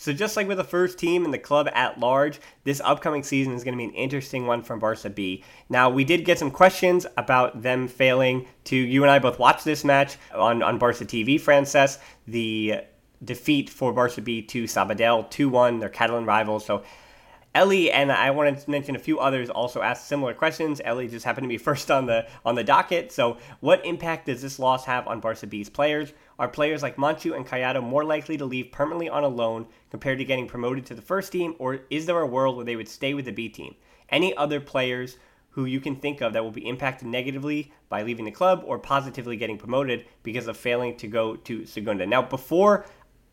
So 0.00 0.14
just 0.14 0.34
like 0.34 0.48
with 0.48 0.56
the 0.56 0.64
first 0.64 0.98
team 0.98 1.26
and 1.26 1.34
the 1.34 1.38
club 1.38 1.68
at 1.74 2.00
large, 2.00 2.40
this 2.64 2.80
upcoming 2.82 3.22
season 3.22 3.52
is 3.52 3.62
going 3.62 3.74
to 3.74 3.78
be 3.78 3.84
an 3.84 3.92
interesting 3.92 4.46
one 4.46 4.62
from 4.62 4.78
Barca 4.78 5.10
B. 5.10 5.44
Now, 5.68 5.90
we 5.90 6.04
did 6.04 6.24
get 6.24 6.38
some 6.38 6.50
questions 6.50 7.04
about 7.18 7.60
them 7.60 7.86
failing 7.86 8.46
to, 8.64 8.76
you 8.76 9.02
and 9.02 9.10
I 9.10 9.18
both 9.18 9.38
watched 9.38 9.66
this 9.66 9.84
match 9.84 10.16
on, 10.34 10.62
on 10.62 10.78
Barca 10.78 11.04
TV, 11.04 11.38
Francesc. 11.38 11.98
The 12.26 12.76
defeat 13.22 13.68
for 13.68 13.92
Barca 13.92 14.22
B 14.22 14.40
to 14.40 14.64
Sabadell 14.64 15.30
2-1, 15.30 15.80
their 15.80 15.90
Catalan 15.90 16.24
rivals. 16.24 16.64
So 16.64 16.82
Ellie 17.52 17.90
and 17.90 18.12
I 18.12 18.30
wanted 18.30 18.58
to 18.60 18.70
mention 18.70 18.94
a 18.94 19.00
few 19.00 19.18
others 19.18 19.50
also 19.50 19.82
asked 19.82 20.06
similar 20.06 20.34
questions. 20.34 20.80
Ellie 20.84 21.08
just 21.08 21.24
happened 21.24 21.44
to 21.44 21.48
be 21.48 21.58
first 21.70 21.90
on 21.90 22.06
the 22.06 22.28
on 22.44 22.54
the 22.54 22.62
docket. 22.62 23.10
So, 23.10 23.38
what 23.58 23.84
impact 23.84 24.26
does 24.26 24.40
this 24.40 24.58
loss 24.58 24.84
have 24.84 25.08
on 25.08 25.20
Barca 25.20 25.46
B's 25.46 25.68
players? 25.68 26.12
Are 26.38 26.48
players 26.48 26.82
like 26.82 26.96
Monchu 26.96 27.34
and 27.34 27.46
Collado 27.46 27.82
more 27.82 28.04
likely 28.04 28.36
to 28.38 28.44
leave 28.44 28.70
permanently 28.70 29.08
on 29.08 29.24
a 29.24 29.28
loan 29.28 29.66
compared 29.90 30.18
to 30.18 30.24
getting 30.24 30.46
promoted 30.46 30.86
to 30.86 30.94
the 30.94 31.02
first 31.02 31.32
team, 31.32 31.54
or 31.58 31.80
is 31.90 32.06
there 32.06 32.20
a 32.20 32.26
world 32.26 32.56
where 32.56 32.64
they 32.64 32.76
would 32.76 32.88
stay 32.88 33.14
with 33.14 33.24
the 33.24 33.32
B 33.32 33.48
team? 33.48 33.74
Any 34.08 34.34
other 34.36 34.60
players 34.60 35.16
who 35.50 35.64
you 35.64 35.80
can 35.80 35.96
think 35.96 36.20
of 36.20 36.32
that 36.32 36.44
will 36.44 36.52
be 36.52 36.68
impacted 36.68 37.08
negatively 37.08 37.72
by 37.88 38.02
leaving 38.02 38.24
the 38.24 38.30
club 38.30 38.62
or 38.64 38.78
positively 38.78 39.36
getting 39.36 39.58
promoted 39.58 40.06
because 40.22 40.46
of 40.46 40.56
failing 40.56 40.96
to 40.96 41.08
go 41.08 41.34
to 41.34 41.66
Segunda? 41.66 42.06
Now, 42.06 42.22
before 42.22 42.86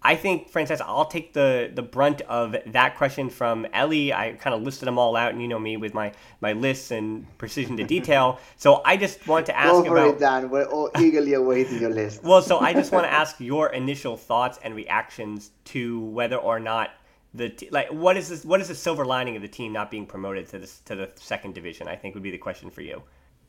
I 0.04 0.16
think, 0.16 0.52
Francesc, 0.52 0.80
I'll 0.82 1.06
take 1.06 1.34
the, 1.34 1.72
the 1.74 1.82
brunt 1.82 2.22
of 2.22 2.56
that 2.68 2.96
question 2.98 3.30
from 3.30 3.66
Ellie. 3.74 4.14
I 4.14 4.34
kind 4.34 4.54
of 4.54 4.62
listed 4.62 4.88
them 4.88 4.98
all 4.98 5.16
out, 5.16 5.32
and 5.34 5.42
you 5.42 5.48
know 5.48 5.60
me 5.60 5.76
with 5.76 5.94
my, 5.94 6.14
my 6.40 6.54
lists 6.54 6.92
and 6.92 7.26
precision 7.38 7.76
to 7.78 7.84
detail. 7.84 8.40
So 8.58 8.82
I 8.86 8.98
just 8.98 9.28
want 9.28 9.46
to 9.48 9.58
ask 9.58 9.72
Go 9.72 9.84
for 9.86 9.98
about. 9.98 10.16
it, 10.16 10.20
Dan. 10.20 10.50
We're 10.50 10.66
all 10.66 10.90
eagerly 11.00 11.34
awaiting 11.34 11.80
your 11.80 11.90
list. 11.90 12.24
well, 12.24 12.42
so 12.42 12.60
I 12.60 12.74
just 12.74 12.92
want 12.96 13.06
to 13.06 13.12
ask 13.12 13.40
your 13.40 13.70
initial 13.70 14.18
thoughts 14.18 14.60
and 14.64 14.76
reactions 14.76 15.52
to 15.66 16.00
whether 16.00 16.38
or 16.38 16.60
not 16.60 16.92
the 17.34 17.50
t- 17.50 17.70
like 17.72 17.90
what 17.92 18.18
is 18.18 18.30
this 18.30 18.46
what 18.46 18.62
is 18.62 18.70
the 18.70 18.76
silver 18.76 19.06
lining 19.06 19.36
of 19.36 19.42
the 19.42 19.48
team 19.48 19.72
not 19.74 19.92
being 19.92 20.06
promoted 20.06 20.48
to 20.50 20.60
this 20.60 20.80
to 20.86 20.96
the 20.96 21.12
second 21.16 21.54
division? 21.54 21.88
I 21.88 21.96
think 21.96 22.14
would 22.16 22.24
be 22.24 22.32
the 22.32 22.38
question 22.38 22.70
for 22.70 22.82
you. 22.82 23.04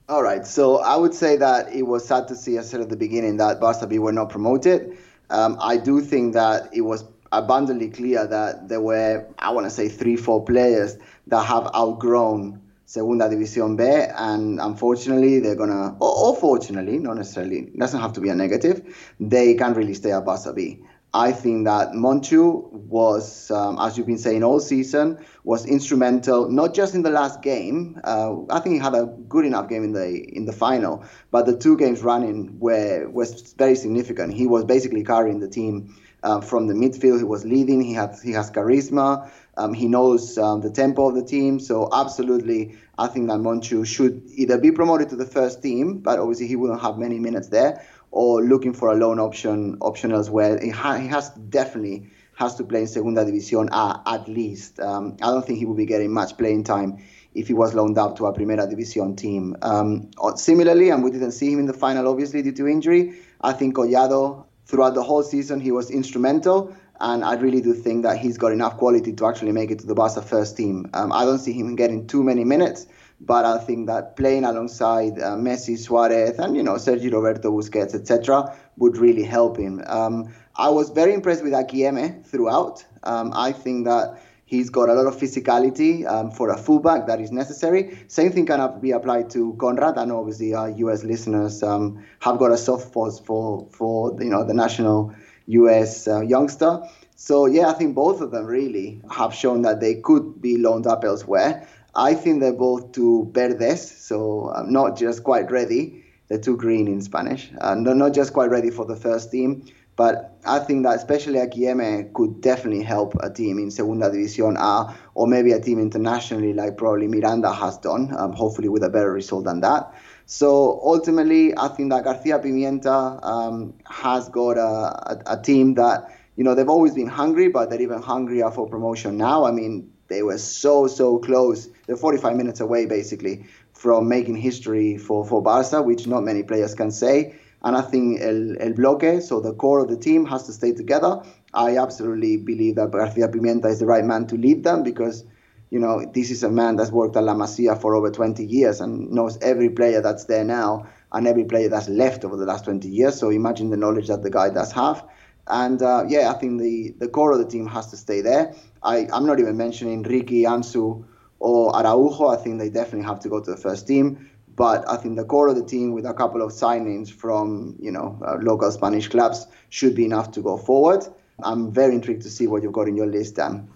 All 0.09 0.23
right. 0.23 0.47
So 0.47 0.79
I 0.79 0.97
would 0.97 1.15
say 1.15 1.37
that 1.37 1.73
it 1.73 1.83
was 1.83 2.07
sad 2.07 2.29
to 2.29 2.35
see, 2.37 2.57
as 2.59 2.67
I 2.67 2.71
said 2.71 2.81
at 2.81 2.89
the 2.89 2.97
beginning, 2.97 3.37
that 3.39 3.61
Barca 3.61 3.87
B 3.87 3.99
were 3.99 4.13
not 4.13 4.31
promoted. 4.31 4.97
Um, 5.31 5.59
I 5.61 5.77
do 5.77 6.01
think 6.01 6.35
that 6.35 6.71
it 6.73 6.83
was 6.83 7.05
abundantly 7.33 7.91
clear 7.91 8.27
that 8.27 8.69
there 8.69 8.81
were, 8.81 9.27
I 9.39 9.51
want 9.51 9.67
to 9.67 9.71
say, 9.71 9.89
three, 9.89 10.17
four 10.17 10.45
players 10.45 10.97
that 11.27 11.43
have 11.43 11.71
outgrown 11.75 12.63
Segunda 12.87 13.29
División 13.29 13.77
B, 13.77 13.85
and 13.85 14.59
unfortunately, 14.61 15.41
they're 15.41 15.55
gonna, 15.55 15.95
or, 16.01 16.29
or 16.29 16.37
fortunately, 16.37 16.99
not 16.99 17.19
necessarily, 17.19 17.71
doesn't 17.77 18.01
have 18.01 18.15
to 18.15 18.21
be 18.21 18.31
a 18.31 18.35
negative, 18.35 18.97
they 19.21 19.55
can't 19.55 19.77
really 19.77 19.93
stay 19.93 20.11
at 20.13 20.25
Barca 20.25 20.55
B. 20.55 20.81
I 21.15 21.33
think 21.33 21.65
that 21.65 21.93
Monchu 21.93 22.71
was, 22.71 23.51
um, 23.51 23.79
as 23.81 23.97
you've 23.97 24.07
been 24.07 24.19
saying 24.19 24.45
all 24.45 24.61
season, 24.61 25.19
was 25.43 25.65
instrumental 25.65 26.51
not 26.51 26.75
just 26.75 26.95
in 26.95 27.03
the 27.03 27.11
last 27.11 27.41
game. 27.41 27.99
Uh, 28.05 28.45
I 28.51 28.61
think 28.61 28.75
he 28.75 28.79
had 28.79 28.95
a 28.95 29.07
good 29.07 29.47
enough 29.47 29.69
game 29.69 29.85
in 29.85 29.93
the 29.93 30.07
in 30.37 30.45
the 30.45 30.53
final, 30.53 31.05
but 31.31 31.47
the 31.47 31.57
two 31.57 31.79
games 31.79 32.03
running 32.03 32.59
were 32.59 33.09
was 33.09 33.55
very 33.55 33.75
significant. 33.75 34.35
He 34.35 34.47
was 34.47 34.65
basically 34.65 35.03
carrying 35.03 35.41
the 35.41 35.49
team 35.49 35.97
uh, 36.23 36.43
from 36.43 36.67
the 36.67 36.75
midfield. 36.75 37.19
He 37.19 37.25
was 37.25 37.45
leading. 37.45 37.81
He 37.81 37.95
has 37.95 38.21
he 38.21 38.33
has 38.33 38.51
charisma. 38.51 39.31
Um, 39.57 39.75
he 39.75 39.89
knows 39.89 40.39
um, 40.39 40.61
the 40.61 40.71
tempo 40.71 41.09
of 41.09 41.15
the 41.15 41.25
team. 41.25 41.59
So 41.59 41.89
absolutely, 41.93 42.77
I 42.99 43.09
think 43.09 43.29
that 43.29 43.39
Monchu 43.39 43.87
should 43.87 44.23
either 44.35 44.59
be 44.59 44.71
promoted 44.71 45.09
to 45.11 45.17
the 45.17 45.27
first 45.27 45.63
team, 45.63 45.99
but 45.99 46.19
obviously 46.19 46.47
he 46.47 46.57
wouldn't 46.57 46.81
have 46.81 46.99
many 46.99 47.19
minutes 47.19 47.49
there, 47.49 47.85
or 48.11 48.43
looking 48.43 48.73
for 48.73 48.89
a 48.91 48.95
loan 48.95 49.19
option 49.19 49.77
option 49.81 50.13
elsewhere. 50.13 50.59
He, 50.63 50.71
ha- 50.71 50.97
he 50.97 51.09
has 51.09 51.31
definitely 51.31 52.11
has 52.37 52.55
to 52.55 52.65
play 52.65 52.83
in 52.83 52.87
Segunda 52.87 53.25
División 53.25 53.69
A 53.73 54.01
at 54.07 54.29
least. 54.29 54.79
Um, 54.81 55.17
I 55.21 55.27
don't 55.27 55.45
think 55.45 55.59
he 55.59 55.65
will 55.65 55.75
be 55.75 55.87
getting 55.87 56.13
much 56.13 56.37
playing 56.39 56.65
time 56.65 56.99
if 57.35 57.49
he 57.49 57.55
was 57.55 57.75
loaned 57.75 57.99
out 57.99 58.17
to 58.17 58.27
a 58.27 58.33
Primera 58.33 58.73
División 58.73 59.17
team. 59.17 59.57
Um, 59.63 60.11
similarly, 60.37 60.91
and 60.91 61.03
we 61.03 61.11
didn't 61.11 61.33
see 61.33 61.53
him 61.53 61.59
in 61.59 61.67
the 61.67 61.73
final, 61.73 62.09
obviously, 62.09 62.43
due 62.43 62.53
to 62.53 62.67
injury, 62.69 63.15
I 63.41 63.53
think 63.53 63.75
Collado, 63.75 64.45
throughout 64.67 64.95
the 64.95 65.03
whole 65.03 65.23
season, 65.23 65.61
he 65.61 65.73
was 65.73 65.91
instrumental. 65.91 66.75
And 67.01 67.25
I 67.25 67.35
really 67.35 67.61
do 67.61 67.75
think 67.75 68.03
that 68.03 68.19
he's 68.19 68.39
got 68.39 68.51
enough 68.51 68.77
quality 68.77 69.13
to 69.13 69.27
actually 69.27 69.53
make 69.53 69.71
it 69.71 69.79
to 69.81 69.87
the 69.87 69.95
Barca 69.95 70.21
first 70.21 70.57
team. 70.57 70.91
Um, 70.95 71.13
I 71.13 71.25
don't 71.25 71.39
see 71.39 71.53
him 71.53 71.77
getting 71.77 72.09
too 72.09 72.25
many 72.25 72.45
minutes, 72.45 72.87
but 73.21 73.45
I 73.45 73.59
think 73.59 73.87
that 73.89 74.17
playing 74.17 74.45
alongside 74.45 75.19
uh, 75.19 75.37
Messi, 75.37 75.77
Suarez, 75.77 76.39
and 76.39 76.57
you 76.57 76.63
know 76.63 76.75
Sergio 76.75 77.13
Roberto 77.13 77.51
Busquets, 77.51 77.95
etc., 77.95 78.55
would 78.77 78.97
really 78.97 79.25
help 79.25 79.59
him. 79.59 79.83
Um, 79.87 80.33
I 80.57 80.69
was 80.69 80.91
very 80.91 81.15
impressed 81.15 81.43
with 81.43 81.53
Akieme 81.53 82.25
throughout. 82.25 82.85
Um, 83.03 83.33
I 83.35 83.53
think 83.53 83.87
that 83.87 84.21
he's 84.45 84.71
got 84.71 84.89
a 84.89 84.95
lot 84.95 85.07
of 85.07 85.17
physicality 85.17 86.07
um, 86.07 86.31
for 86.31 86.51
a 86.51 86.57
fullback 86.57 87.07
that 87.07 87.21
is 87.21 87.31
necessary. 87.31 87.99
Same 88.09 88.33
thing 88.33 88.47
can 88.47 88.81
be 88.81 88.93
applied 88.93 89.31
to 89.31 89.55
Konrad. 89.59 89.99
I 89.99 90.05
know 90.05 90.19
obviously 90.19 90.55
our 90.55 90.71
US 90.71 91.05
listeners 91.05 91.63
um, 91.63 92.05
have 92.21 92.39
got 92.39 92.51
a 92.51 92.57
soft 92.57 92.89
spot 92.89 93.21
for 93.25 93.69
for 93.71 94.17
you 94.21 94.31
know 94.31 94.45
the 94.45 94.55
national 94.55 95.15
US 95.47 96.09
uh, 96.09 96.21
youngster. 96.21 96.83
So 97.17 97.47
yeah, 97.47 97.69
I 97.69 97.73
think 97.73 97.95
both 97.95 98.21
of 98.21 98.31
them 98.31 98.47
really 98.47 99.03
have 99.11 99.35
shown 99.35 99.63
that 99.63 99.81
they 99.81 99.97
could 99.97 100.41
be 100.41 100.57
loaned 100.57 100.87
up 100.87 101.05
elsewhere. 101.05 101.67
I 101.95 102.15
think 102.15 102.41
they're 102.41 102.53
both 102.53 102.93
too 102.93 103.31
verdes, 103.33 103.91
so 103.91 104.53
I'm 104.55 104.73
not 104.73 104.97
just 104.97 105.25
quite 105.25 105.51
ready. 105.51 106.05
They're 106.29 106.39
too 106.39 106.57
green 106.57 106.89
in 106.89 107.01
Spanish. 107.01 107.51
Uh, 107.61 107.75
not 107.75 108.13
just 108.13 108.33
quite 108.33 108.51
ready 108.51 108.71
for 108.71 108.85
the 108.85 108.97
first 108.97 109.33
team. 109.33 109.65
But 109.99 110.39
I 110.45 110.61
think 110.61 110.85
that 110.85 110.95
especially 110.95 111.41
Akieme 111.41 112.13
could 112.15 112.41
definitely 112.41 112.85
help 112.85 113.15
a 113.21 113.31
team 113.31 113.59
in 113.59 113.69
Segunda 113.73 114.09
División 114.09 114.57
A 114.57 114.97
or 115.17 115.27
maybe 115.27 115.51
a 115.51 115.61
team 115.61 115.81
internationally 115.81 116.53
like 116.53 116.77
probably 116.77 117.09
Miranda 117.09 117.53
has 117.53 117.79
done, 117.79 118.15
um, 118.17 118.33
hopefully 118.33 118.69
with 118.69 118.85
a 118.85 118.89
better 118.89 119.13
result 119.13 119.45
than 119.45 119.61
that. 119.63 119.93
So 120.27 120.81
ultimately, 120.85 121.53
I 121.59 121.67
think 121.67 121.91
that 121.91 122.05
Garcia 122.05 122.39
Pimienta 122.39 123.19
um, 123.25 123.75
has 123.87 124.29
got 124.29 124.57
a, 124.57 124.61
a, 124.61 125.23
a, 125.39 125.43
team 125.43 125.75
that, 125.75 126.15
you 126.37 126.45
know, 126.45 126.55
they've 126.55 126.69
always 126.69 126.95
been 126.95 127.09
hungry, 127.09 127.49
but 127.49 127.69
they're 127.69 127.83
even 127.83 128.01
hungrier 128.01 128.53
for 128.53 128.69
promotion 128.69 129.17
now. 129.17 129.47
I 129.47 129.51
mean, 129.51 129.91
they 130.09 130.23
were 130.23 130.39
so, 130.39 130.87
so 130.87 131.19
close. 131.19 131.69
They're 131.87 131.97
45 131.97 132.37
minutes 132.37 132.61
away, 132.61 132.87
basically, 132.87 133.47
from 133.73 134.09
making 134.09 134.37
history 134.37 134.97
for, 134.97 135.25
for 135.25 135.43
Barca, 135.43 135.83
which 135.83 136.07
not 136.07 136.23
many 136.23 136.43
players 136.43 136.75
can 136.75 136.91
say. 136.91 137.37
And 137.63 137.77
I 137.77 137.83
think 137.83 138.21
El, 138.21 138.61
El 138.61 138.73
Bloque, 138.73 139.21
so 139.23 139.41
the 139.41 139.53
core 139.53 139.81
of 139.81 139.89
the 139.89 139.97
team, 139.97 140.25
has 140.27 140.45
to 140.47 140.53
stay 140.53 140.73
together. 140.73 141.23
I 141.53 141.77
absolutely 141.77 142.37
believe 142.37 142.77
that 142.77 142.91
Garcia 142.91 143.29
Pimienta 143.29 143.67
is 143.67 143.81
the 143.81 143.87
right 143.87 144.05
man 144.05 144.27
to 144.29 144.37
lead 144.37 144.65
them 144.65 144.83
because, 144.83 145.25
you 145.71 145.79
know, 145.79 146.05
this 146.15 146.31
is 146.31 146.43
a 146.43 146.51
man 146.51 146.77
that's 146.77 146.93
worked 146.93 147.17
at 147.17 147.25
La 147.25 147.35
Masia 147.35 147.81
for 147.81 147.95
over 147.95 148.11
20 148.11 148.45
years 148.45 148.81
and 148.81 149.11
knows 149.11 149.39
every 149.43 149.71
player 149.71 150.01
that's 150.01 150.25
there 150.25 150.45
now 150.45 150.87
and 151.13 151.27
every 151.27 151.45
player 151.45 151.69
that's 151.69 151.89
left 151.89 152.25
over 152.25 152.37
the 152.37 152.45
last 152.45 152.65
20 152.65 152.89
years. 152.89 153.19
So 153.19 153.31
imagine 153.31 153.71
the 153.71 153.77
knowledge 153.77 154.09
that 154.09 154.23
the 154.23 154.31
guy 154.31 154.51
does 154.51 154.73
have. 154.73 155.05
And 155.49 155.83
uh, 155.83 156.05
yeah, 156.07 156.31
I 156.31 156.35
think 156.35 156.61
the, 156.61 156.95
the 156.99 157.09
core 157.09 157.33
of 157.33 157.39
the 157.39 157.47
team 157.47 157.67
has 157.67 157.87
to 157.89 157.97
stay 157.97 158.21
there. 158.21 158.55
I, 158.83 159.09
I'm 159.13 159.27
not 159.27 159.41
even 159.41 159.57
mentioning 159.57 160.05
Riqui, 160.05 160.43
Ansu, 160.43 161.05
or 161.39 161.75
Araujo. 161.77 162.29
I 162.29 162.37
think 162.37 162.59
they 162.59 162.71
definitely 162.71 163.07
have 163.07 163.21
to 163.21 163.29
go 163.29 163.41
to 163.41 163.51
the 163.51 163.57
first 163.57 163.87
team. 163.87 164.31
But 164.57 164.89
I 164.89 164.97
think 164.97 165.17
the 165.17 165.25
core 165.25 165.49
of 165.49 165.57
the 165.57 165.65
team, 165.65 165.93
with 165.93 166.05
a 166.05 166.13
couple 166.13 166.43
of 166.43 166.51
signings 166.51 167.13
from 167.13 167.77
you 167.81 167.93
know 167.93 168.19
uh, 168.27 168.39
local 168.41 168.71
Spanish 168.73 169.09
clubs, 169.09 169.47
should 169.69 169.95
be 169.95 170.05
enough 170.05 170.33
to 170.33 170.43
go 170.43 170.57
forward. 170.57 171.05
I'm 171.45 171.71
very 171.71 171.95
intrigued 171.95 172.23
to 172.23 172.31
see 172.31 172.49
what 172.49 172.63
you've 172.63 172.73
got 172.73 172.89
in 172.89 172.97
your 172.97 173.07
list, 173.07 173.37
Dan. 173.37 173.69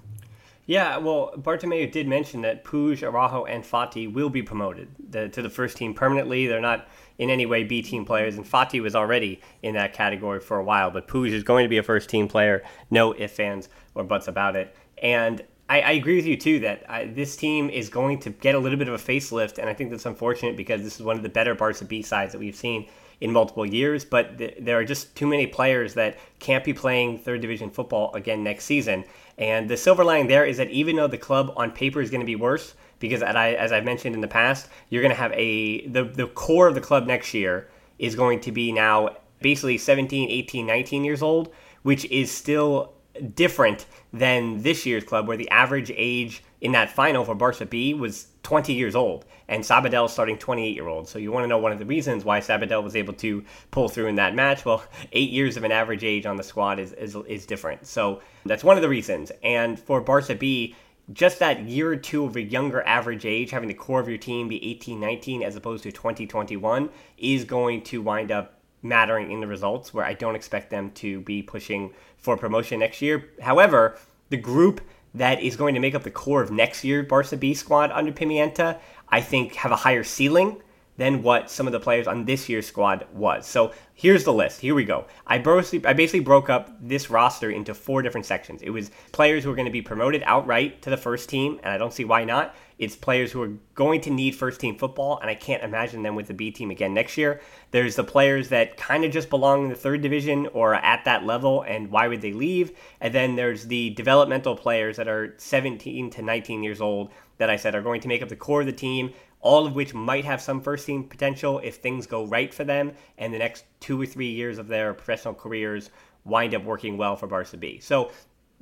Yeah, 0.67 0.97
well, 0.99 1.33
Bartomeu 1.37 1.91
did 1.91 2.07
mention 2.07 2.43
that 2.43 2.65
Puig, 2.65 3.03
Araujo, 3.03 3.45
and 3.45 3.65
Fati 3.65 4.13
will 4.13 4.31
be 4.31 4.43
promoted 4.43 4.89
to 5.13 5.43
the 5.43 5.51
first 5.51 5.77
team 5.77 5.93
permanently. 5.93 6.47
They're 6.47 6.61
not 6.61 6.89
in 7.19 7.31
any 7.31 7.47
way 7.47 7.65
B 7.65 7.83
team 7.83 8.05
players, 8.05 8.37
and 8.37 8.45
Fati 8.45 8.81
was 8.81 8.95
already 8.95 9.41
in 9.63 9.75
that 9.75 9.93
category 9.93 10.41
for 10.41 10.59
a 10.59 10.65
while. 10.65 10.91
But 10.91 11.09
Puig 11.09 11.31
is 11.31 11.43
going 11.43 11.65
to 11.65 11.69
be 11.69 11.79
a 11.79 11.83
first 11.83 12.09
team 12.09 12.29
player, 12.29 12.63
no 12.91 13.13
ifs, 13.13 13.41
ands, 13.41 13.69
or 13.95 14.05
buts 14.05 14.29
about 14.29 14.55
it. 14.55 14.75
And 15.03 15.43
I, 15.69 15.81
I 15.81 15.91
agree 15.93 16.17
with 16.17 16.27
you 16.27 16.37
too 16.37 16.61
that 16.61 16.85
I, 16.89 17.07
this 17.07 17.37
team 17.37 17.69
is 17.69 17.91
going 17.91 18.21
to 18.21 18.31
get 18.31 18.55
a 18.55 18.59
little 18.59 18.79
bit 18.79 18.89
of 18.89 18.95
a 18.95 19.03
facelift, 19.03 19.59
and 19.59 19.69
I 19.69 19.75
think 19.75 19.91
that's 19.91 20.07
unfortunate 20.07 20.57
because 20.57 20.83
this 20.83 20.97
is 20.97 21.03
one 21.03 21.17
of 21.17 21.23
the 21.23 21.29
better 21.29 21.55
Barca 21.55 21.85
B 21.85 22.03
sides 22.03 22.33
that 22.33 22.39
we've 22.39 22.57
seen 22.57 22.89
in 23.21 23.33
multiple 23.33 23.67
years. 23.67 24.05
But 24.05 24.39
th- 24.39 24.57
there 24.61 24.79
are 24.79 24.85
just 24.85 25.15
too 25.17 25.27
many 25.27 25.47
players 25.47 25.95
that 25.95 26.19
can't 26.39 26.65
be 26.65 26.73
playing 26.73 27.19
third 27.19 27.41
division 27.41 27.71
football 27.71 28.15
again 28.15 28.43
next 28.43 28.65
season. 28.65 29.05
And 29.39 29.69
the 29.69 29.77
silver 29.77 30.05
lining 30.05 30.29
there 30.29 30.45
is 30.45 30.57
that 30.59 30.71
even 30.71 30.97
though 30.97 31.07
the 31.09 31.19
club 31.19 31.53
on 31.57 31.71
paper 31.73 32.01
is 32.01 32.11
going 32.11 32.21
to 32.21 32.27
be 32.27 32.37
worse, 32.37 32.75
because 32.99 33.23
as 33.23 33.73
I've 33.73 33.85
mentioned 33.85 34.15
in 34.15 34.21
the 34.21 34.29
past, 34.29 34.69
you're 34.89 35.03
going 35.03 35.15
to 35.15 35.21
have 35.21 35.33
a 35.33 35.87
the 35.89 36.05
the 36.05 36.29
core 36.29 36.69
of 36.69 36.75
the 36.77 36.81
club 36.81 37.07
next 37.07 37.35
year 37.35 37.69
is 37.99 38.15
going 38.15 38.41
to 38.41 38.53
be 38.53 38.71
now 38.71 39.17
basically 39.41 39.79
17, 39.79 40.31
18, 40.31 40.67
19 40.67 41.05
years 41.05 41.23
old, 41.23 41.53
which 41.83 42.05
is 42.07 42.31
still 42.31 42.93
different 43.35 43.87
than 44.13 44.63
this 44.63 44.87
year's 44.87 45.05
club, 45.05 45.29
where 45.29 45.37
the 45.37 45.51
average 45.51 45.91
age 45.95 46.43
in 46.61 46.73
that 46.73 46.91
final 46.91 47.25
for 47.25 47.35
Barca 47.35 47.67
B 47.67 47.95
was 47.95 48.29
20 48.43 48.73
years 48.73 48.95
old, 48.95 49.25
and 49.49 49.63
Sabadell 49.63 50.09
starting 50.09 50.39
28 50.39 50.75
year 50.75 50.89
old. 50.89 51.09
So 51.09 51.19
you 51.19 51.33
want 51.33 51.45
to 51.45 51.49
know 51.49 51.59
one 51.59 51.73
of 51.73 51.79
the 51.79 51.87
reasons 51.87 52.25
why 52.25 52.41
Sabadell 52.41 52.83
was 52.83 52.97
able 52.97 53.15
to 53.15 53.45
pull 53.71 53.89
through 53.89 54.07
in 54.07 54.15
that 54.17 54.35
match? 54.35 54.65
Well, 54.65 54.85
eight 55.13 55.31
years 55.31 55.57
of 55.57 55.65
an 55.65 55.73
average 55.73 56.05
age 56.05 56.27
on 56.27 56.37
the 56.37 56.43
squad 56.43 56.79
is, 56.79 56.93
is, 56.93 57.17
is 57.27 57.47
different. 57.47 57.87
So 57.87 58.23
that's 58.45 58.65
one 58.65 58.77
of 58.77 58.83
the 58.83 58.89
reasons. 58.89 59.33
And 59.43 59.79
for 59.79 60.01
Barca 60.01 60.35
B, 60.35 60.75
just 61.13 61.41
that 61.41 61.63
year 61.65 61.91
or 61.91 61.97
two 61.97 62.25
of 62.25 62.37
a 62.37 62.43
younger 62.43 62.83
average 62.83 63.27
age, 63.27 63.51
having 63.51 63.69
the 63.69 63.75
core 63.75 64.01
of 64.01 64.09
your 64.09 64.19
team 64.19 64.49
be 64.49 64.65
18, 64.65 65.01
19 65.01 65.43
as 65.43 65.57
opposed 65.57 65.83
to 65.83 65.93
2021, 65.93 66.89
is 67.19 67.45
going 67.45 67.83
to 67.83 68.01
wind 68.01 68.31
up 68.31 68.62
mattering 68.83 69.31
in 69.31 69.41
the 69.41 69.47
results 69.47 69.95
where 69.95 70.05
I 70.05 70.15
don't 70.15 70.35
expect 70.35 70.71
them 70.71 70.91
to 70.93 71.21
be 71.21 71.43
pushing 71.43 71.95
for 72.17 72.37
promotion 72.37 72.81
next 72.81 73.01
year. 73.01 73.31
However, 73.41 73.99
the 74.31 74.37
group 74.37 74.81
that 75.15 75.43
is 75.43 75.57
going 75.57 75.75
to 75.75 75.81
make 75.81 75.95
up 75.95 76.03
the 76.03 76.11
core 76.11 76.43
of 76.43 76.51
next 76.51 76.85
year 76.85 77.03
Barca 77.03 77.37
B 77.37 77.55
squad 77.55 77.91
under 77.93 78.13
Pimienta, 78.13 78.79
I 79.09 79.21
think 79.21 79.55
have 79.57 79.73
a 79.73 79.77
higher 79.77 80.05
ceiling 80.05 80.63
than 80.97 81.23
what 81.23 81.51
some 81.51 81.67
of 81.67 81.73
the 81.73 81.81
players 81.81 82.07
on 82.07 82.25
this 82.25 82.49
year's 82.49 82.67
squad 82.67 83.07
was. 83.13 83.47
So 83.47 83.73
here's 83.95 84.25
the 84.25 84.33
list. 84.33 84.61
Here 84.61 84.75
we 84.75 84.85
go. 84.85 85.07
I, 85.27 85.39
basically, 85.39 85.89
I 85.89 85.95
basically 85.95 86.21
broke 86.21 86.51
up 86.51 86.77
this 86.81 87.11
roster 87.11 87.51
into 87.51 87.75
four 87.75 88.03
different 88.03 88.27
sections. 88.27 88.63
It 88.63 88.71
was 88.71 88.91
players 89.11 89.43
who 89.43 89.51
are 89.51 89.55
going 89.55 89.67
to 89.67 89.73
be 89.73 89.83
promoted 89.83 90.23
outright 90.27 90.83
to 90.83 90.91
the 90.91 90.97
first 90.97 91.29
team, 91.29 91.59
and 91.63 91.73
I 91.73 91.79
don't 91.79 91.93
see 91.93 92.05
why 92.05 92.25
not. 92.25 92.55
It's 92.83 92.97
players 92.97 93.31
who 93.31 93.41
are 93.43 93.53
going 93.77 94.01
to 94.01 94.11
need 94.11 94.35
first 94.35 94.61
team 94.61 94.77
football, 94.77 95.21
and 95.21 95.31
I 95.31 95.37
can't 95.37 95.63
imagine 95.63 96.03
them 96.03 96.17
with 96.17 96.27
the 96.27 96.35
B 96.35 96.51
team 96.51 96.73
again 96.73 96.93
next 96.93 97.17
year. 97.17 97.41
There's 97.71 97.95
the 97.95 98.03
players 98.03 98.49
that 98.49 98.77
kind 98.77 99.05
of 99.05 99.13
just 99.13 99.31
belong 99.31 99.63
in 99.63 99.69
the 99.69 99.77
third 99.77 100.03
division 100.03 100.49
or 100.49 100.75
at 100.75 101.05
that 101.05 101.25
level, 101.25 101.63
and 101.63 101.93
why 101.93 102.09
would 102.09 102.23
they 102.23 102.33
leave? 102.33 102.77
And 103.01 103.15
then 103.15 103.37
there's 103.37 103.69
the 103.69 103.91
developmental 103.91 104.57
players 104.57 104.97
that 104.97 105.07
are 105.07 105.35
17 105.37 106.11
to 106.11 106.23
19 106.23 106.65
years 106.65 106.81
old 106.81 107.13
that 107.39 107.49
I 107.49 107.55
said 107.55 107.77
are 107.77 107.83
going 107.83 108.01
to 108.01 108.09
make 108.09 108.21
up 108.21 108.29
the 108.29 108.35
core 108.35 108.63
of 108.63 108.67
the 108.67 108.73
team 108.73 109.13
all 109.45 109.67
of 109.67 109.75
which 109.75 109.93
might 109.93 110.25
have 110.25 110.41
some 110.41 110.61
first 110.61 110.87
team 110.87 111.03
potential 111.03 111.61
if 111.65 111.77
things 111.77 112.07
go 112.07 112.25
right 112.27 112.55
for 112.55 112.63
them 112.63 112.93
and 113.19 113.35
the 113.35 113.39
next 113.39 113.65
two 113.81 114.01
or 114.01 114.07
three 114.07 114.31
years 114.31 114.57
of 114.57 114.69
their 114.69 114.95
professional 114.95 115.35
careers 115.35 115.91
wind 116.25 116.55
up 116.55 116.65
working 116.65 116.97
well 116.97 117.17
for 117.17 117.27
Barca 117.27 117.57
B. 117.57 117.81
So 117.81 118.13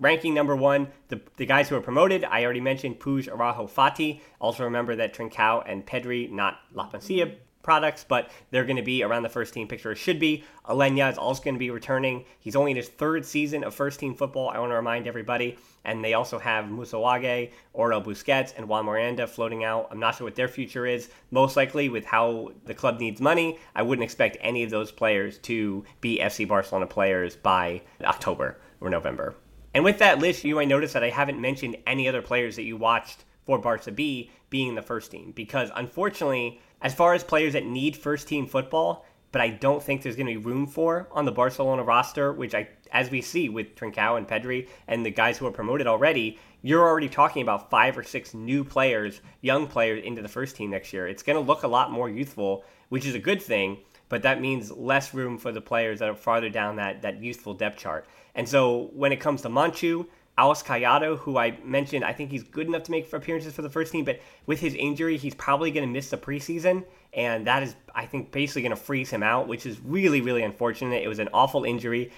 ranking 0.00 0.34
number 0.34 0.56
one, 0.56 0.88
the, 1.08 1.20
the 1.36 1.46
guys 1.46 1.68
who 1.68 1.76
are 1.76 1.80
promoted, 1.80 2.24
I 2.24 2.42
already 2.44 2.60
mentioned 2.60 2.98
Puig, 2.98 3.28
Araujo, 3.28 3.66
Fati. 3.68 4.20
Also 4.40 4.64
remember 4.64 4.96
that 4.96 5.14
Trincao 5.14 5.62
and 5.66 5.86
Pedri, 5.86 6.30
not 6.30 6.58
La 6.72 6.90
Masia, 6.90 7.36
products, 7.62 8.04
but 8.08 8.30
they're 8.50 8.64
going 8.64 8.76
to 8.76 8.82
be 8.82 9.02
around 9.02 9.22
the 9.22 9.28
first 9.28 9.52
team 9.52 9.68
picture. 9.68 9.94
Should 9.94 10.18
be. 10.18 10.44
Aleñá 10.68 11.12
is 11.12 11.18
also 11.18 11.42
going 11.42 11.54
to 11.54 11.58
be 11.58 11.70
returning. 11.70 12.24
He's 12.38 12.56
only 12.56 12.70
in 12.70 12.76
his 12.76 12.88
third 12.88 13.24
season 13.26 13.64
of 13.64 13.74
first 13.74 14.00
team 14.00 14.14
football. 14.14 14.48
I 14.48 14.58
want 14.58 14.70
to 14.72 14.76
remind 14.76 15.06
everybody. 15.06 15.58
And 15.84 16.02
they 16.04 16.14
also 16.14 16.38
have 16.38 16.70
Moussa 16.70 16.96
Wagué, 16.96 17.50
Oriol 17.74 18.04
Busquets, 18.04 18.54
and 18.56 18.68
Juan 18.68 18.86
Miranda 18.86 19.26
floating 19.26 19.64
out. 19.64 19.88
I'm 19.90 20.00
not 20.00 20.16
sure 20.16 20.26
what 20.26 20.34
their 20.34 20.48
future 20.48 20.86
is. 20.86 21.10
Most 21.30 21.56
likely, 21.56 21.88
with 21.88 22.04
how 22.04 22.52
the 22.64 22.74
club 22.74 22.98
needs 22.98 23.20
money, 23.20 23.58
I 23.74 23.82
wouldn't 23.82 24.04
expect 24.04 24.36
any 24.40 24.62
of 24.62 24.70
those 24.70 24.90
players 24.90 25.38
to 25.38 25.84
be 26.00 26.18
FC 26.18 26.48
Barcelona 26.48 26.86
players 26.86 27.36
by 27.36 27.82
October 28.02 28.58
or 28.80 28.90
November. 28.90 29.34
And 29.72 29.85
with 29.85 29.98
that 29.98 30.18
list, 30.18 30.44
you 30.44 30.56
might 30.56 30.68
notice 30.68 30.92
that 30.92 31.04
I 31.04 31.11
haven't 31.11 31.40
mentioned 31.40 31.76
any 31.87 32.09
other 32.09 32.22
players 32.22 32.56
that 32.56 32.64
you 32.64 32.76
watched 32.76 33.24
for 33.44 33.59
Barca 33.59 33.92
B 33.92 34.30
being 34.48 34.74
the 34.74 34.83
first 34.83 35.11
team 35.11 35.33
because 35.35 35.70
unfortunately, 35.74 36.61
as 36.83 36.94
far 36.94 37.14
as 37.14 37.22
players 37.22 37.52
that 37.52 37.64
need 37.64 37.96
first 37.96 38.26
team 38.26 38.46
football, 38.46 39.04
but 39.33 39.40
I 39.40 39.48
don't 39.48 39.83
think 39.83 40.02
there's 40.02 40.16
going 40.16 40.26
to 40.26 40.33
be 40.33 40.44
room 40.44 40.66
for 40.66 41.09
on 41.12 41.24
the 41.24 41.33
Barcelona 41.33 41.85
roster, 41.85 42.33
which 42.33 42.54
I, 42.54 42.68
as 42.90 43.11
we 43.11 43.22
see 43.22 43.48
with 43.48 43.76
Trincao 43.76 44.16
and 44.16 44.26
Pedri 44.26 44.68
and 44.88 45.06
the 45.06 45.11
guys 45.11 45.38
who 45.38 45.46
are 45.46 45.52
promoted 45.52 45.87
already, 45.87 46.38
you're 46.62 46.87
already 46.87 47.09
talking 47.09 47.42
about 47.42 47.70
five 47.70 47.96
or 47.96 48.02
six 48.02 48.35
new 48.35 48.64
players, 48.64 49.20
young 49.40 49.68
players 49.68 50.04
into 50.04 50.20
the 50.20 50.28
first 50.28 50.56
team 50.56 50.70
next 50.70 50.92
year. 50.92 51.06
It's 51.06 51.22
going 51.22 51.37
to 51.37 51.46
look 51.46 51.62
a 51.62 51.68
lot 51.68 51.92
more 51.92 52.09
youthful, 52.09 52.64
which 52.88 53.06
is 53.06 53.14
a 53.14 53.20
good 53.20 53.40
thing, 53.40 53.78
but 54.11 54.23
that 54.23 54.42
means 54.42 54.70
less 54.73 55.14
room 55.14 55.38
for 55.38 55.53
the 55.53 55.61
players 55.62 56.01
that 56.01 56.11
are 56.11 56.14
farther 56.14 56.51
down 56.51 56.77
that, 56.77 57.01
that 57.01 57.23
youthful 57.23 57.55
depth 57.55 57.79
chart. 57.79 58.05
And 58.35 58.46
so 58.46 58.90
when 58.92 59.12
it 59.12 59.16
comes 59.16 59.40
to 59.42 59.49
Monchu, 59.49 60.07
Alex 60.37 60.62
Collado, 60.62 61.16
who 61.18 61.38
I 61.38 61.57
mentioned, 61.64 62.05
I 62.05 62.12
think 62.12 62.31
he's 62.31 62.42
good 62.42 62.66
enough 62.66 62.83
to 62.85 62.90
make 62.90 63.11
appearances 63.12 63.55
for 63.55 63.62
the 63.62 63.70
first 63.70 63.92
team, 63.92 64.05
but 64.05 64.20
with 64.46 64.61
his 64.61 64.75
injury, 64.75 65.16
he's 65.16 65.35
probably 65.35 65.70
going 65.70 65.87
to 65.87 65.92
miss 65.92 66.11
the 66.11 66.16
preseason, 66.16 66.85
and 67.12 67.46
that 67.46 67.62
is, 67.62 67.77
I 67.94 68.07
think, 68.07 68.33
basically 68.33 68.62
going 68.62 68.70
to 68.70 68.77
freeze 68.77 69.11
him 69.11 69.23
out, 69.23 69.49
which 69.49 69.64
is 69.64 69.79
really, 69.81 70.20
really 70.20 70.42
unfortunate. 70.42 71.03
It 71.03 71.09
was 71.09 71.18
an 71.18 71.29
awful 71.33 71.64
injury, 71.64 72.11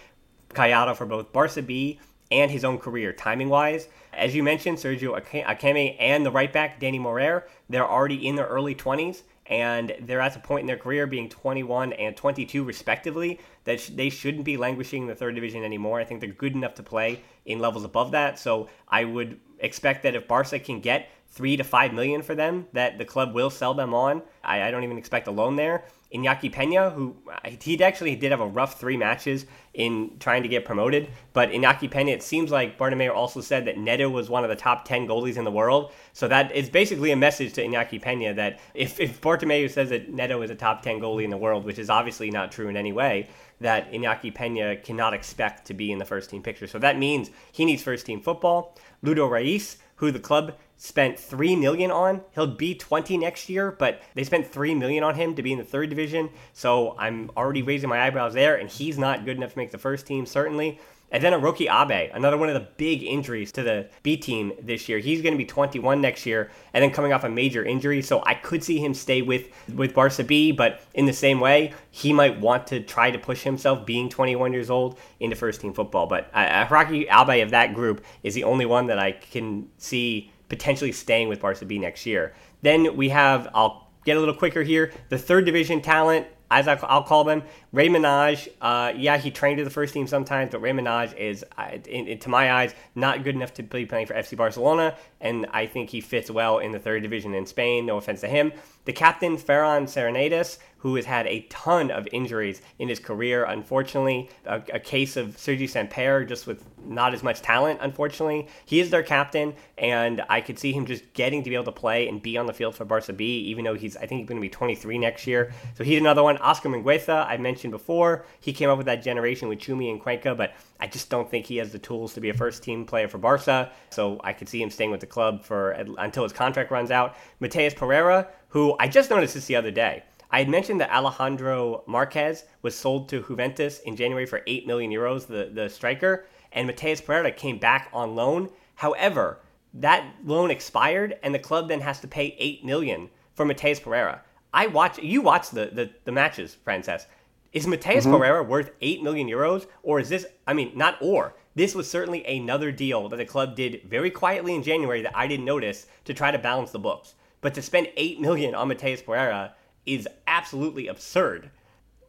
Collado, 0.50 0.96
for 0.96 1.04
both 1.04 1.32
Barca 1.32 1.62
B 1.62 1.98
and 2.30 2.50
his 2.50 2.64
own 2.64 2.78
career, 2.78 3.12
timing 3.12 3.50
wise. 3.50 3.88
As 4.14 4.34
you 4.34 4.42
mentioned, 4.42 4.78
Sergio 4.78 5.20
Akieme 5.20 5.96
and 5.98 6.24
the 6.24 6.30
right 6.30 6.52
back, 6.52 6.80
Dani 6.80 7.00
Morer, 7.00 7.46
they're 7.68 7.88
already 7.88 8.26
in 8.26 8.36
their 8.36 8.46
early 8.46 8.74
20s 8.74 9.22
and 9.46 9.94
they're 10.00 10.20
at 10.20 10.36
a 10.36 10.38
point 10.38 10.60
in 10.60 10.66
their 10.66 10.76
career 10.76 11.06
being 11.06 11.28
21 11.28 11.92
and 11.94 12.16
22 12.16 12.64
respectively 12.64 13.40
that 13.64 13.80
sh- 13.80 13.90
they 13.90 14.08
shouldn't 14.08 14.44
be 14.44 14.56
languishing 14.56 15.02
in 15.02 15.08
the 15.08 15.14
third 15.14 15.34
division 15.34 15.64
anymore. 15.64 16.00
I 16.00 16.04
think 16.04 16.20
they're 16.20 16.30
good 16.30 16.54
enough 16.54 16.74
to 16.74 16.82
play 16.82 17.22
in 17.44 17.58
levels 17.58 17.84
above 17.84 18.12
that. 18.12 18.38
So 18.38 18.68
I 18.88 19.04
would 19.04 19.40
expect 19.58 20.04
that 20.04 20.14
if 20.14 20.28
Barca 20.28 20.58
can 20.58 20.80
get 20.80 21.10
three 21.28 21.56
to 21.56 21.64
five 21.64 21.92
million 21.92 22.22
for 22.22 22.34
them, 22.34 22.66
that 22.72 22.98
the 22.98 23.04
club 23.04 23.34
will 23.34 23.50
sell 23.50 23.74
them 23.74 23.94
on. 23.94 24.22
I, 24.44 24.62
I 24.62 24.70
don't 24.70 24.84
even 24.84 24.98
expect 24.98 25.26
a 25.26 25.32
loan 25.32 25.56
there. 25.56 25.84
Iñaki 26.14 26.52
Pena, 26.52 26.90
who 26.90 27.16
uh, 27.30 27.50
he 27.60 27.82
actually 27.82 28.14
did 28.16 28.30
have 28.30 28.40
a 28.40 28.46
rough 28.46 28.78
three 28.78 28.96
matches 28.96 29.46
in 29.74 30.16
trying 30.18 30.42
to 30.42 30.48
get 30.48 30.64
promoted, 30.64 31.08
but 31.32 31.50
Iñaki 31.50 31.90
Pena, 31.90 32.10
it 32.10 32.22
seems 32.22 32.50
like 32.50 32.78
Bartomeu 32.78 33.14
also 33.14 33.40
said 33.40 33.64
that 33.64 33.78
Neto 33.78 34.08
was 34.08 34.28
one 34.28 34.44
of 34.44 34.50
the 34.50 34.56
top 34.56 34.84
10 34.84 35.06
goalies 35.06 35.36
in 35.36 35.44
the 35.44 35.50
world. 35.50 35.92
So 36.12 36.28
that 36.28 36.54
is 36.54 36.68
basically 36.68 37.10
a 37.12 37.16
message 37.16 37.54
to 37.54 37.64
Iñaki 37.64 38.00
Pena 38.00 38.34
that 38.34 38.60
if, 38.74 39.00
if 39.00 39.20
Bartomeu 39.20 39.70
says 39.70 39.88
that 39.88 40.12
Neto 40.12 40.42
is 40.42 40.50
a 40.50 40.54
top 40.54 40.82
10 40.82 41.00
goalie 41.00 41.24
in 41.24 41.30
the 41.30 41.36
world, 41.36 41.64
which 41.64 41.78
is 41.78 41.88
obviously 41.88 42.30
not 42.30 42.52
true 42.52 42.68
in 42.68 42.76
any 42.76 42.92
way, 42.92 43.28
that 43.60 43.90
Iñaki 43.92 44.34
Pena 44.34 44.76
cannot 44.76 45.14
expect 45.14 45.66
to 45.66 45.74
be 45.74 45.90
in 45.90 45.98
the 45.98 46.04
first 46.04 46.28
team 46.28 46.42
picture. 46.42 46.66
So 46.66 46.78
that 46.80 46.98
means 46.98 47.30
he 47.52 47.64
needs 47.64 47.82
first 47.82 48.04
team 48.04 48.20
football. 48.20 48.76
Ludo 49.02 49.26
Reis, 49.26 49.78
who 49.96 50.10
the 50.10 50.20
club 50.20 50.56
spent 50.82 51.16
three 51.16 51.54
million 51.54 51.92
on. 51.92 52.22
He'll 52.32 52.48
be 52.48 52.74
20 52.74 53.16
next 53.16 53.48
year, 53.48 53.70
but 53.70 54.02
they 54.16 54.24
spent 54.24 54.48
three 54.48 54.74
million 54.74 55.04
on 55.04 55.14
him 55.14 55.36
to 55.36 55.42
be 55.42 55.52
in 55.52 55.58
the 55.58 55.64
third 55.64 55.90
division. 55.90 56.28
So 56.54 56.96
I'm 56.98 57.30
already 57.36 57.62
raising 57.62 57.88
my 57.88 58.04
eyebrows 58.04 58.34
there, 58.34 58.56
and 58.56 58.68
he's 58.68 58.98
not 58.98 59.24
good 59.24 59.36
enough 59.36 59.52
to 59.52 59.58
make 59.58 59.70
the 59.70 59.78
first 59.78 60.06
team, 60.06 60.26
certainly. 60.26 60.80
And 61.12 61.22
then 61.22 61.34
Hiroki 61.34 61.68
Abe, 61.70 62.10
another 62.12 62.36
one 62.36 62.48
of 62.48 62.54
the 62.54 62.66
big 62.78 63.04
injuries 63.04 63.52
to 63.52 63.62
the 63.62 63.90
B 64.02 64.16
team 64.16 64.54
this 64.60 64.88
year. 64.88 64.98
He's 64.98 65.22
going 65.22 65.34
to 65.34 65.38
be 65.38 65.44
21 65.44 66.00
next 66.00 66.26
year, 66.26 66.50
and 66.74 66.82
then 66.82 66.90
coming 66.90 67.12
off 67.12 67.22
a 67.22 67.28
major 67.28 67.64
injury. 67.64 68.02
So 68.02 68.20
I 68.26 68.34
could 68.34 68.64
see 68.64 68.78
him 68.78 68.92
stay 68.92 69.22
with 69.22 69.50
with 69.72 69.94
Barca 69.94 70.24
B, 70.24 70.50
but 70.50 70.80
in 70.94 71.06
the 71.06 71.12
same 71.12 71.38
way, 71.38 71.74
he 71.92 72.12
might 72.12 72.40
want 72.40 72.66
to 72.68 72.80
try 72.80 73.12
to 73.12 73.18
push 73.20 73.44
himself, 73.44 73.86
being 73.86 74.08
21 74.08 74.52
years 74.52 74.68
old, 74.68 74.98
into 75.20 75.36
first 75.36 75.60
team 75.60 75.74
football. 75.74 76.08
But 76.08 76.28
uh, 76.34 76.66
Hiroki 76.66 77.02
Abe 77.02 77.44
of 77.44 77.50
that 77.50 77.72
group 77.72 78.04
is 78.24 78.34
the 78.34 78.42
only 78.42 78.66
one 78.66 78.88
that 78.88 78.98
I 78.98 79.12
can 79.12 79.68
see 79.78 80.31
potentially 80.52 80.92
staying 80.92 81.28
with 81.30 81.40
Barca 81.40 81.64
B 81.64 81.78
next 81.78 82.04
year. 82.04 82.34
Then 82.60 82.94
we 82.94 83.08
have, 83.08 83.48
I'll 83.54 83.88
get 84.04 84.18
a 84.18 84.20
little 84.20 84.34
quicker 84.34 84.62
here, 84.62 84.92
the 85.08 85.16
third 85.16 85.46
division 85.46 85.80
talent, 85.80 86.26
as 86.50 86.68
I'll 86.68 87.04
call 87.04 87.24
them, 87.24 87.42
Rey 87.72 87.88
Manaj. 87.88 88.48
Uh, 88.60 88.92
yeah, 88.94 89.16
he 89.16 89.30
trained 89.30 89.56
with 89.56 89.66
the 89.66 89.72
first 89.72 89.94
team 89.94 90.06
sometimes, 90.06 90.50
but 90.50 90.60
Rey 90.60 90.72
Manaj 90.72 91.16
is, 91.16 91.42
in, 91.88 92.06
in, 92.06 92.18
to 92.18 92.28
my 92.28 92.52
eyes, 92.52 92.74
not 92.94 93.24
good 93.24 93.34
enough 93.34 93.54
to 93.54 93.62
be 93.62 93.86
playing 93.86 94.04
for 94.04 94.12
FC 94.12 94.36
Barcelona, 94.36 94.94
and 95.22 95.46
I 95.52 95.64
think 95.64 95.88
he 95.88 96.02
fits 96.02 96.30
well 96.30 96.58
in 96.58 96.72
the 96.72 96.78
third 96.78 97.02
division 97.02 97.32
in 97.32 97.46
Spain. 97.46 97.86
No 97.86 97.96
offense 97.96 98.20
to 98.20 98.28
him. 98.28 98.52
The 98.84 98.92
captain, 98.92 99.36
Ferran 99.36 99.84
Sarsanedas, 99.84 100.58
who 100.82 100.96
has 100.96 101.04
had 101.04 101.28
a 101.28 101.42
ton 101.42 101.92
of 101.92 102.08
injuries 102.10 102.60
in 102.80 102.88
his 102.88 102.98
career, 102.98 103.44
unfortunately. 103.44 104.28
A, 104.44 104.60
a 104.74 104.80
case 104.80 105.16
of 105.16 105.38
Sergi 105.38 105.68
Samper, 105.68 106.26
just 106.26 106.48
with 106.48 106.64
not 106.84 107.14
as 107.14 107.22
much 107.22 107.40
talent, 107.40 107.78
unfortunately. 107.80 108.48
He 108.66 108.80
is 108.80 108.90
their 108.90 109.04
captain, 109.04 109.54
and 109.78 110.24
I 110.28 110.40
could 110.40 110.58
see 110.58 110.72
him 110.72 110.84
just 110.84 111.12
getting 111.12 111.44
to 111.44 111.50
be 111.50 111.54
able 111.54 111.66
to 111.66 111.72
play 111.72 112.08
and 112.08 112.20
be 112.20 112.36
on 112.36 112.46
the 112.46 112.52
field 112.52 112.74
for 112.74 112.84
Barca 112.84 113.12
B, 113.12 113.24
even 113.42 113.64
though 113.64 113.74
he's, 113.74 113.96
I 113.96 114.06
think 114.06 114.22
he's 114.22 114.28
going 114.28 114.40
to 114.40 114.44
be 114.44 114.48
23 114.48 114.98
next 114.98 115.24
year. 115.24 115.52
So 115.76 115.84
he's 115.84 116.00
another 116.00 116.24
one. 116.24 116.36
Oscar 116.38 116.68
Mingueza, 116.68 117.28
I 117.28 117.36
mentioned 117.36 117.70
before. 117.70 118.24
He 118.40 118.52
came 118.52 118.68
up 118.68 118.76
with 118.76 118.86
that 118.86 119.04
generation 119.04 119.48
with 119.48 119.60
Chumi 119.60 119.88
and 119.88 120.02
Cuenca, 120.02 120.34
but 120.34 120.54
I 120.80 120.88
just 120.88 121.08
don't 121.08 121.30
think 121.30 121.46
he 121.46 121.58
has 121.58 121.70
the 121.70 121.78
tools 121.78 122.12
to 122.14 122.20
be 122.20 122.30
a 122.30 122.34
first 122.34 122.64
team 122.64 122.84
player 122.84 123.06
for 123.06 123.18
Barca. 123.18 123.70
So 123.90 124.20
I 124.24 124.32
could 124.32 124.48
see 124.48 124.60
him 124.60 124.70
staying 124.70 124.90
with 124.90 124.98
the 125.00 125.06
club 125.06 125.44
for 125.44 125.70
until 125.70 126.24
his 126.24 126.32
contract 126.32 126.72
runs 126.72 126.90
out. 126.90 127.14
Mateus 127.38 127.72
Pereira, 127.72 128.26
who 128.52 128.76
I 128.78 128.86
just 128.86 129.08
noticed 129.08 129.32
this 129.32 129.46
the 129.46 129.56
other 129.56 129.70
day. 129.70 130.02
I 130.30 130.38
had 130.38 130.48
mentioned 130.48 130.80
that 130.80 130.90
Alejandro 130.90 131.84
Marquez 131.86 132.44
was 132.60 132.74
sold 132.74 133.08
to 133.08 133.22
Juventus 133.22 133.80
in 133.80 133.96
January 133.96 134.26
for 134.26 134.42
8 134.46 134.66
million 134.66 134.90
euros, 134.90 135.26
the, 135.26 135.50
the 135.52 135.70
striker, 135.70 136.26
and 136.52 136.66
Mateus 136.66 137.00
Pereira 137.00 137.32
came 137.32 137.58
back 137.58 137.88
on 137.94 138.14
loan. 138.14 138.50
However, 138.74 139.38
that 139.74 140.04
loan 140.24 140.50
expired, 140.50 141.18
and 141.22 141.34
the 141.34 141.38
club 141.38 141.68
then 141.68 141.80
has 141.80 142.00
to 142.00 142.08
pay 142.08 142.36
8 142.38 142.62
million 142.62 143.08
for 143.34 143.46
Mateus 143.46 143.80
Pereira. 143.80 144.20
I 144.52 144.66
watch 144.66 144.98
you 144.98 145.22
watch 145.22 145.48
the, 145.48 145.70
the, 145.72 145.90
the 146.04 146.12
matches, 146.12 146.56
Francesc. 146.66 147.06
Is 147.54 147.66
Mateus 147.66 148.04
mm-hmm. 148.04 148.16
Pereira 148.16 148.42
worth 148.42 148.70
8 148.82 149.02
million 149.02 149.28
euros? 149.28 149.66
Or 149.82 149.98
is 149.98 150.10
this, 150.10 150.26
I 150.46 150.52
mean, 150.52 150.72
not 150.76 150.98
or, 151.00 151.34
this 151.54 151.74
was 151.74 151.90
certainly 151.90 152.22
another 152.26 152.70
deal 152.70 153.08
that 153.08 153.16
the 153.16 153.24
club 153.24 153.56
did 153.56 153.82
very 153.88 154.10
quietly 154.10 154.54
in 154.54 154.62
January 154.62 155.00
that 155.02 155.16
I 155.16 155.26
didn't 155.26 155.46
notice 155.46 155.86
to 156.04 156.12
try 156.12 156.30
to 156.30 156.38
balance 156.38 156.70
the 156.70 156.78
books. 156.78 157.14
But 157.42 157.54
to 157.54 157.62
spend 157.62 157.88
8 157.96 158.20
million 158.20 158.54
on 158.54 158.68
Mateus 158.68 159.02
Pereira 159.02 159.52
is 159.84 160.08
absolutely 160.26 160.86
absurd. 160.86 161.50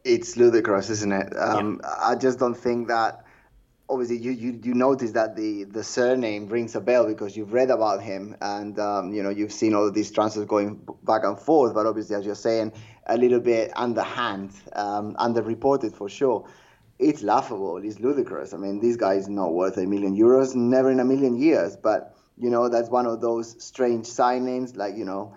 It's 0.04 0.36
ludicrous, 0.36 0.88
isn't 0.88 1.12
it? 1.12 1.36
Um, 1.36 1.80
yeah. 1.82 1.94
I 2.00 2.14
just 2.14 2.38
don't 2.38 2.54
think 2.54 2.88
that. 2.88 3.20
Obviously, 3.86 4.16
you, 4.16 4.30
you 4.30 4.58
you 4.62 4.72
notice 4.72 5.10
that 5.10 5.36
the 5.36 5.64
the 5.64 5.84
surname 5.84 6.48
rings 6.48 6.74
a 6.74 6.80
bell 6.80 7.06
because 7.06 7.36
you've 7.36 7.52
read 7.52 7.70
about 7.70 8.02
him 8.02 8.34
and 8.40 8.78
um, 8.78 9.12
you 9.12 9.22
know 9.22 9.28
you've 9.28 9.52
seen 9.52 9.74
all 9.74 9.86
of 9.86 9.92
these 9.92 10.10
transfers 10.10 10.46
going 10.46 10.80
back 11.02 11.22
and 11.24 11.38
forth. 11.38 11.74
But 11.74 11.84
obviously, 11.84 12.16
as 12.16 12.24
you're 12.24 12.34
saying, 12.34 12.72
a 13.06 13.18
little 13.18 13.40
bit 13.40 13.72
underhand, 13.76 14.52
um, 14.72 15.14
underreported 15.16 15.94
for 15.94 16.08
sure. 16.08 16.48
It's 16.98 17.22
laughable. 17.22 17.76
It's 17.76 18.00
ludicrous. 18.00 18.54
I 18.54 18.56
mean, 18.56 18.80
this 18.80 18.96
guy 18.96 19.14
is 19.14 19.28
not 19.28 19.52
worth 19.52 19.76
a 19.76 19.84
million 19.84 20.16
euros, 20.16 20.54
never 20.54 20.90
in 20.90 21.00
a 21.00 21.04
million 21.04 21.36
years. 21.36 21.76
But 21.76 22.16
you 22.36 22.50
know, 22.50 22.68
that's 22.68 22.90
one 22.90 23.06
of 23.06 23.20
those 23.20 23.62
strange 23.62 24.06
signings, 24.06 24.76
like 24.76 24.96
you 24.96 25.04
know 25.04 25.34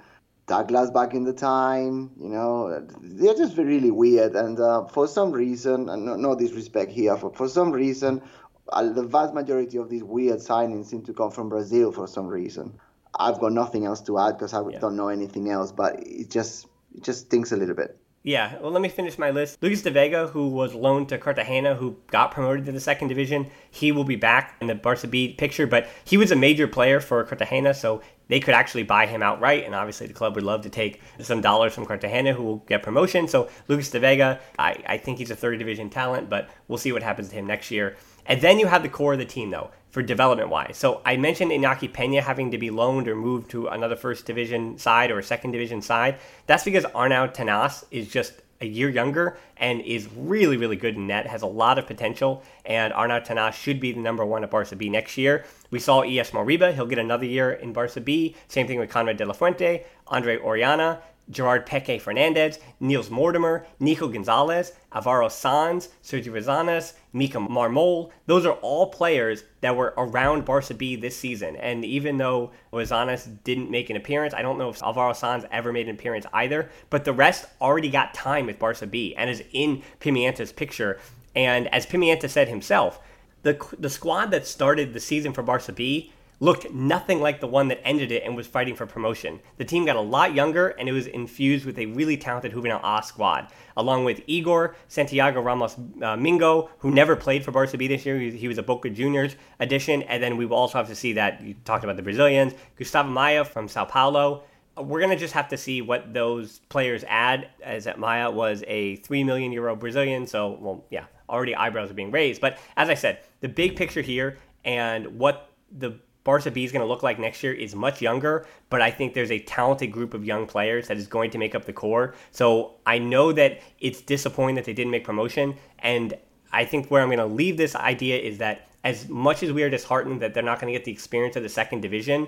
Douglas 0.48 0.90
back 0.92 1.14
in 1.14 1.24
the 1.24 1.34
time. 1.34 2.12
You 2.20 2.30
know, 2.30 2.88
they're 3.02 3.36
just 3.36 3.58
really 3.58 3.92
weird. 3.92 4.36
And 4.36 4.60
uh, 4.60 4.86
for 4.86 5.08
some 5.08 5.32
reason, 5.32 5.90
and 5.90 6.06
no, 6.06 6.16
no 6.16 6.36
disrespect 6.36 6.92
here, 6.92 7.16
for, 7.18 7.32
for 7.34 7.48
some 7.50 7.72
reason, 7.72 8.22
uh, 8.70 8.92
the 8.92 9.04
vast 9.04 9.34
majority 9.34 9.78
of 9.78 9.90
these 9.90 10.04
weird 10.04 10.40
signings 10.40 10.86
seem 10.86 11.04
to 11.04 11.14
come 11.14 11.32
from 11.32 11.50
Brazil 11.50 11.92
for 11.92 12.08
some 12.08 12.28
reason. 12.28 12.80
I've 13.20 13.40
got 13.40 13.52
nothing 13.52 13.86
else 13.86 14.02
to 14.02 14.18
add 14.20 14.34
because 14.34 14.54
I 14.54 14.62
yeah. 14.70 14.80
don't 14.80 14.96
know 14.96 15.10
anything 15.10 15.50
else, 15.50 15.72
but 15.72 16.00
it 16.00 16.30
just 16.30 16.68
it 16.96 17.04
just 17.04 17.26
stinks 17.28 17.52
a 17.52 17.58
little 17.58 17.76
bit. 17.76 17.98
Yeah, 18.28 18.60
well, 18.60 18.72
let 18.72 18.82
me 18.82 18.90
finish 18.90 19.18
my 19.18 19.32
list. 19.32 19.58
Lucas 19.64 19.84
de 19.84 19.90
Vega, 19.90 20.28
who 20.28 20.50
was 20.50 20.74
loaned 20.74 21.08
to 21.08 21.18
Cartagena, 21.18 21.76
who 21.76 21.96
got 22.08 22.32
promoted 22.32 22.66
to 22.66 22.74
the 22.74 22.80
second 22.82 23.08
division, 23.08 23.50
he 23.72 23.94
will 23.94 24.04
be 24.04 24.18
back 24.18 24.58
in 24.60 24.68
the 24.68 24.76
Barca 24.76 25.08
B 25.08 25.32
picture, 25.32 25.66
but 25.66 25.88
he 26.04 26.18
was 26.18 26.30
a 26.30 26.36
major 26.36 26.68
player 26.68 27.00
for 27.00 27.24
Cartagena, 27.24 27.74
so 27.74 28.02
they 28.28 28.42
could 28.42 28.54
actually 28.54 28.84
buy 28.84 29.06
him 29.06 29.24
outright, 29.24 29.64
and 29.64 29.74
obviously 29.74 30.08
the 30.08 30.14
club 30.14 30.36
would 30.36 30.44
love 30.44 30.64
to 30.64 30.70
take 30.70 31.00
some 31.22 31.40
dollars 31.40 31.74
from 31.74 31.86
Cartagena, 31.86 32.34
who 32.34 32.44
will 32.44 32.58
get 32.68 32.84
promotion. 32.84 33.30
So 33.30 33.50
Lucas 33.70 33.92
de 33.92 34.00
Vega, 34.02 34.42
I, 34.60 34.76
I 34.86 34.98
think 34.98 35.20
he's 35.20 35.32
a 35.32 35.36
third 35.38 35.58
division 35.58 35.90
talent, 35.90 36.30
but 36.30 36.50
we'll 36.68 36.78
see 36.78 36.92
what 36.92 37.04
happens 37.04 37.30
to 37.30 37.36
him 37.36 37.48
next 37.48 37.72
year. 37.72 37.96
And 38.28 38.42
then 38.42 38.60
you 38.60 38.68
have 38.68 38.84
the 38.84 38.90
core 38.90 39.14
of 39.14 39.20
the 39.20 39.26
team, 39.26 39.50
though, 39.50 39.72
for 39.90 40.04
development 40.04 40.50
wise. 40.50 40.78
So 40.78 41.02
I 41.06 41.18
mentioned 41.18 41.52
Iñaki 41.52 41.92
Pena 41.92 42.22
having 42.22 42.52
to 42.52 42.58
be 42.58 42.70
loaned 42.70 43.08
or 43.08 43.16
moved 43.16 43.50
to 43.52 43.68
another 43.68 43.96
first 43.96 44.26
division 44.26 44.78
side 44.78 45.10
or 45.12 45.22
second 45.22 45.52
division 45.52 45.82
side. 45.82 46.20
That's 46.46 46.66
because 46.66 46.84
Arnau 46.86 47.34
Tenas 47.34 47.86
is 47.90 48.08
just 48.10 48.34
a 48.60 48.66
year 48.66 48.90
younger 48.90 49.38
and 49.58 49.82
is 49.82 50.08
really, 50.16 50.58
really 50.58 50.76
good 50.76 50.96
in 50.96 51.08
net, 51.08 51.28
has 51.28 51.42
a 51.42 51.48
lot 51.48 51.78
of 51.78 51.88
potential, 51.88 52.44
and 52.66 52.94
Arnau 52.94 53.24
Tenas 53.24 53.54
should 53.54 53.80
be 53.80 53.92
the 53.92 54.00
number 54.00 54.26
one 54.26 54.44
at 54.44 54.52
Barca 54.52 54.76
B 54.76 54.90
next 54.90 55.18
year. 55.18 55.46
We 55.70 55.80
saw 55.80 56.02
Ilaix 56.02 56.32
Moriba, 56.32 56.74
he'll 56.74 56.88
get 56.88 57.00
another 57.00 57.26
year 57.26 57.52
in 57.52 57.74
Barca 57.74 58.02
B. 58.02 58.36
Same 58.48 58.68
thing 58.68 58.80
with 58.80 58.90
Konrad 58.90 59.18
De 59.18 59.26
La 59.26 59.34
Fuente, 59.34 59.86
Andre 60.08 60.38
Orellana. 60.38 61.00
Gerard 61.30 61.66
Peque 61.66 62.00
Fernandez, 62.00 62.60
Niels 62.80 63.10
Mortimer, 63.10 63.66
Nico 63.80 64.08
Gonzalez, 64.08 64.72
Alvaro 64.94 65.28
Sanz, 65.28 65.90
Sergio 66.04 66.32
Rosanas, 66.32 66.94
Mika 67.12 67.38
Marmol. 67.38 68.12
Those 68.26 68.46
are 68.46 68.54
all 68.62 68.88
players 68.88 69.44
that 69.62 69.76
were 69.76 69.94
around 69.98 70.46
Barca 70.46 70.74
B 70.74 70.96
this 70.96 71.18
season. 71.18 71.56
And 71.58 71.84
even 71.84 72.18
though 72.18 72.52
Rosanas 72.72 73.28
didn't 73.44 73.70
make 73.70 73.90
an 73.90 73.98
appearance, 73.98 74.34
I 74.34 74.42
don't 74.42 74.58
know 74.58 74.70
if 74.70 74.82
Alvaro 74.82 75.14
Sanz 75.14 75.46
ever 75.52 75.74
made 75.74 75.90
an 75.90 75.96
appearance 75.96 76.26
either, 76.34 76.70
but 76.90 77.04
the 77.04 77.14
rest 77.14 77.46
already 77.60 77.90
got 77.90 78.14
time 78.14 78.46
with 78.46 78.60
Barca 78.60 78.88
B 78.88 79.14
and 79.16 79.30
is 79.30 79.44
in 79.52 79.84
Pimienta's 80.00 80.52
picture. 80.52 81.00
And 81.36 81.68
as 81.74 81.86
Pimienta 81.86 82.30
said 82.30 82.48
himself, 82.48 83.00
the, 83.44 83.60
the 83.78 83.90
squad 83.90 84.32
that 84.32 84.48
started 84.48 84.94
the 84.94 85.00
season 85.00 85.34
for 85.34 85.44
Barca 85.44 85.72
B 85.72 86.12
looked 86.40 86.72
nothing 86.72 87.20
like 87.20 87.40
the 87.40 87.48
one 87.48 87.68
that 87.68 87.80
ended 87.84 88.12
it 88.12 88.24
and 88.24 88.36
was 88.36 88.46
fighting 88.46 88.76
for 88.76 88.86
promotion. 88.86 89.40
The 89.58 89.66
team 89.66 89.86
got 89.86 89.96
a 89.96 90.02
lot 90.02 90.34
younger 90.34 90.70
and 90.70 90.88
it 90.88 90.92
was 90.92 91.08
infused 91.08 91.66
with 91.66 91.80
a 91.80 91.88
really 91.88 92.18
talented 92.18 92.54
Juvenil 92.54 92.80
A 92.84 93.04
squad, 93.04 93.48
along 93.76 94.06
with 94.06 94.22
Igor, 94.28 94.76
Santiago 94.88 95.42
Ramos 95.42 95.76
uh, 96.02 96.16
Mingo, 96.16 96.70
who 96.80 96.92
never 96.92 97.16
played 97.16 97.44
for 97.44 97.52
Barca 97.52 97.78
B 97.78 97.88
this 97.88 98.06
year. 98.06 98.20
He, 98.20 98.48
was 98.48 98.58
a 98.58 98.64
Boca 98.64 98.90
Juniors 98.90 99.36
addition. 99.60 100.04
And 100.04 100.22
then 100.22 100.38
we 100.38 100.46
will 100.46 100.58
also 100.58 100.78
have 100.78 100.88
to 100.88 100.96
see 100.96 101.14
that 101.14 101.42
you 101.42 101.56
talked 101.66 101.84
about 101.84 101.96
the 101.96 102.04
Brazilians, 102.04 102.54
Gustavo 102.76 103.10
Maia 103.10 103.44
from 103.44 103.68
Sao 103.68 103.86
Paulo. 103.86 104.44
We're 104.78 105.00
going 105.00 105.12
to 105.12 105.18
just 105.18 105.34
have 105.34 105.48
to 105.50 105.58
see 105.58 105.82
what 105.82 106.14
those 106.14 106.60
players 106.70 107.04
add, 107.08 107.50
as 107.64 107.86
that 107.86 107.98
Maia 107.98 108.30
was 108.30 108.64
a 108.68 108.98
3 108.98 109.24
million 109.24 109.52
euro 109.52 109.76
Brazilian. 109.76 110.28
So, 110.28 110.56
well, 110.62 110.86
yeah, 110.92 111.06
already 111.28 111.56
eyebrows 111.56 111.90
are 111.90 111.96
being 111.96 112.12
raised. 112.12 112.42
But 112.42 112.60
as 112.76 112.88
I 112.88 112.94
said, 112.94 113.22
the 113.42 113.50
big 113.50 113.76
picture 113.76 114.02
here 114.02 114.38
and 114.64 115.18
what 115.18 115.52
the 115.76 116.00
Barca 116.28 116.52
B 116.52 116.66
is 116.66 116.74
going 116.74 116.82
to 116.82 116.88
look 116.88 117.04
like 117.04 117.20
next 117.20 117.42
year 117.42 117.54
is 117.54 117.74
much 117.74 118.02
younger, 118.02 118.46
but 118.70 118.82
I 118.82 118.92
think 118.92 119.14
there's 119.14 119.32
a 119.32 119.40
talented 119.40 119.94
group 119.94 120.14
of 120.14 120.26
young 120.26 120.46
players 120.46 120.90
that 120.90 120.98
is 120.98 121.08
going 121.08 121.32
to 121.32 121.38
make 121.38 121.56
up 121.56 121.64
the 121.64 121.72
core. 121.72 122.16
So 122.32 122.74
I 122.86 123.00
know 123.00 123.32
that 123.32 123.62
it's 123.80 124.02
disappointing 124.02 124.56
that 124.56 124.66
they 124.66 124.74
didn't 124.74 124.92
make 124.92 125.06
promotion, 125.06 125.56
and 125.80 126.16
I 126.52 126.66
think 126.66 126.92
where 126.92 127.02
I'm 127.02 127.08
going 127.08 127.20
to 127.20 127.26
leave 127.26 127.56
this 127.56 127.78
idea 127.78 128.18
is 128.18 128.40
that 128.40 128.68
as 128.84 129.08
much 129.08 129.42
as 129.42 129.54
we 129.54 129.64
are 129.64 129.70
disheartened 129.70 130.22
that 130.22 130.34
they're 130.34 130.44
not 130.44 130.60
going 130.60 130.74
to 130.74 130.78
get 130.78 130.84
the 130.84 130.92
experience 130.92 131.38
of 131.38 131.44
the 131.44 131.50
second 131.50 131.80
division, 131.80 132.28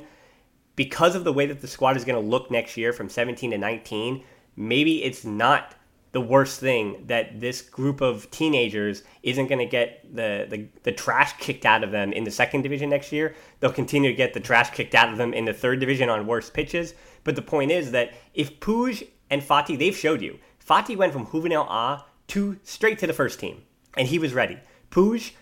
because 0.77 1.13
of 1.13 1.25
the 1.25 1.33
way 1.33 1.45
that 1.45 1.59
the 1.59 1.67
squad 1.67 1.97
is 1.97 2.05
going 2.05 2.15
to 2.15 2.25
look 2.25 2.49
next 2.49 2.77
year 2.77 2.93
from 2.93 3.09
17 3.09 3.51
to 3.51 3.57
19, 3.57 4.23
maybe 4.55 5.03
it's 5.03 5.25
not 5.25 5.75
the 6.11 6.21
worst 6.21 6.59
thing 6.59 7.03
that 7.05 7.39
this 7.39 7.61
group 7.61 8.01
of 8.01 8.29
teenagers 8.31 9.03
isn't 9.21 9.47
going 9.47 9.59
to 9.59 9.65
get 9.65 10.03
the, 10.15 10.47
the, 10.49 10.67
the 10.83 10.91
trash 10.91 11.33
kicked 11.37 11.65
out 11.65 11.83
of 11.83 11.91
them 11.91 12.11
in 12.13 12.23
the 12.23 12.31
second 12.31 12.63
division 12.63 12.89
next 12.89 13.11
year. 13.11 13.35
They'll 13.59 13.71
continue 13.71 14.09
to 14.09 14.15
get 14.15 14.33
the 14.33 14.39
trash 14.39 14.71
kicked 14.71 14.95
out 14.95 15.11
of 15.11 15.17
them 15.17 15.33
in 15.33 15.45
the 15.45 15.53
third 15.53 15.79
division 15.79 16.09
on 16.09 16.25
worse 16.25 16.49
pitches. 16.49 16.95
But 17.23 17.35
the 17.35 17.41
point 17.43 17.71
is 17.71 17.91
that 17.91 18.13
if 18.33 18.59
Puig 18.59 19.07
and 19.29 19.41
Fati, 19.41 19.77
they've 19.77 19.95
showed 19.95 20.21
you, 20.21 20.39
Fati 20.65 20.97
went 20.97 21.13
from 21.13 21.27
Juvenil 21.27 21.67
A 21.69 22.05
to 22.29 22.57
straight 22.63 22.97
to 22.99 23.07
the 23.07 23.13
first 23.13 23.39
team, 23.39 23.63
and 23.95 24.07
he 24.07 24.17
was 24.17 24.33
ready. 24.33 24.57
Puig, 24.89 25.33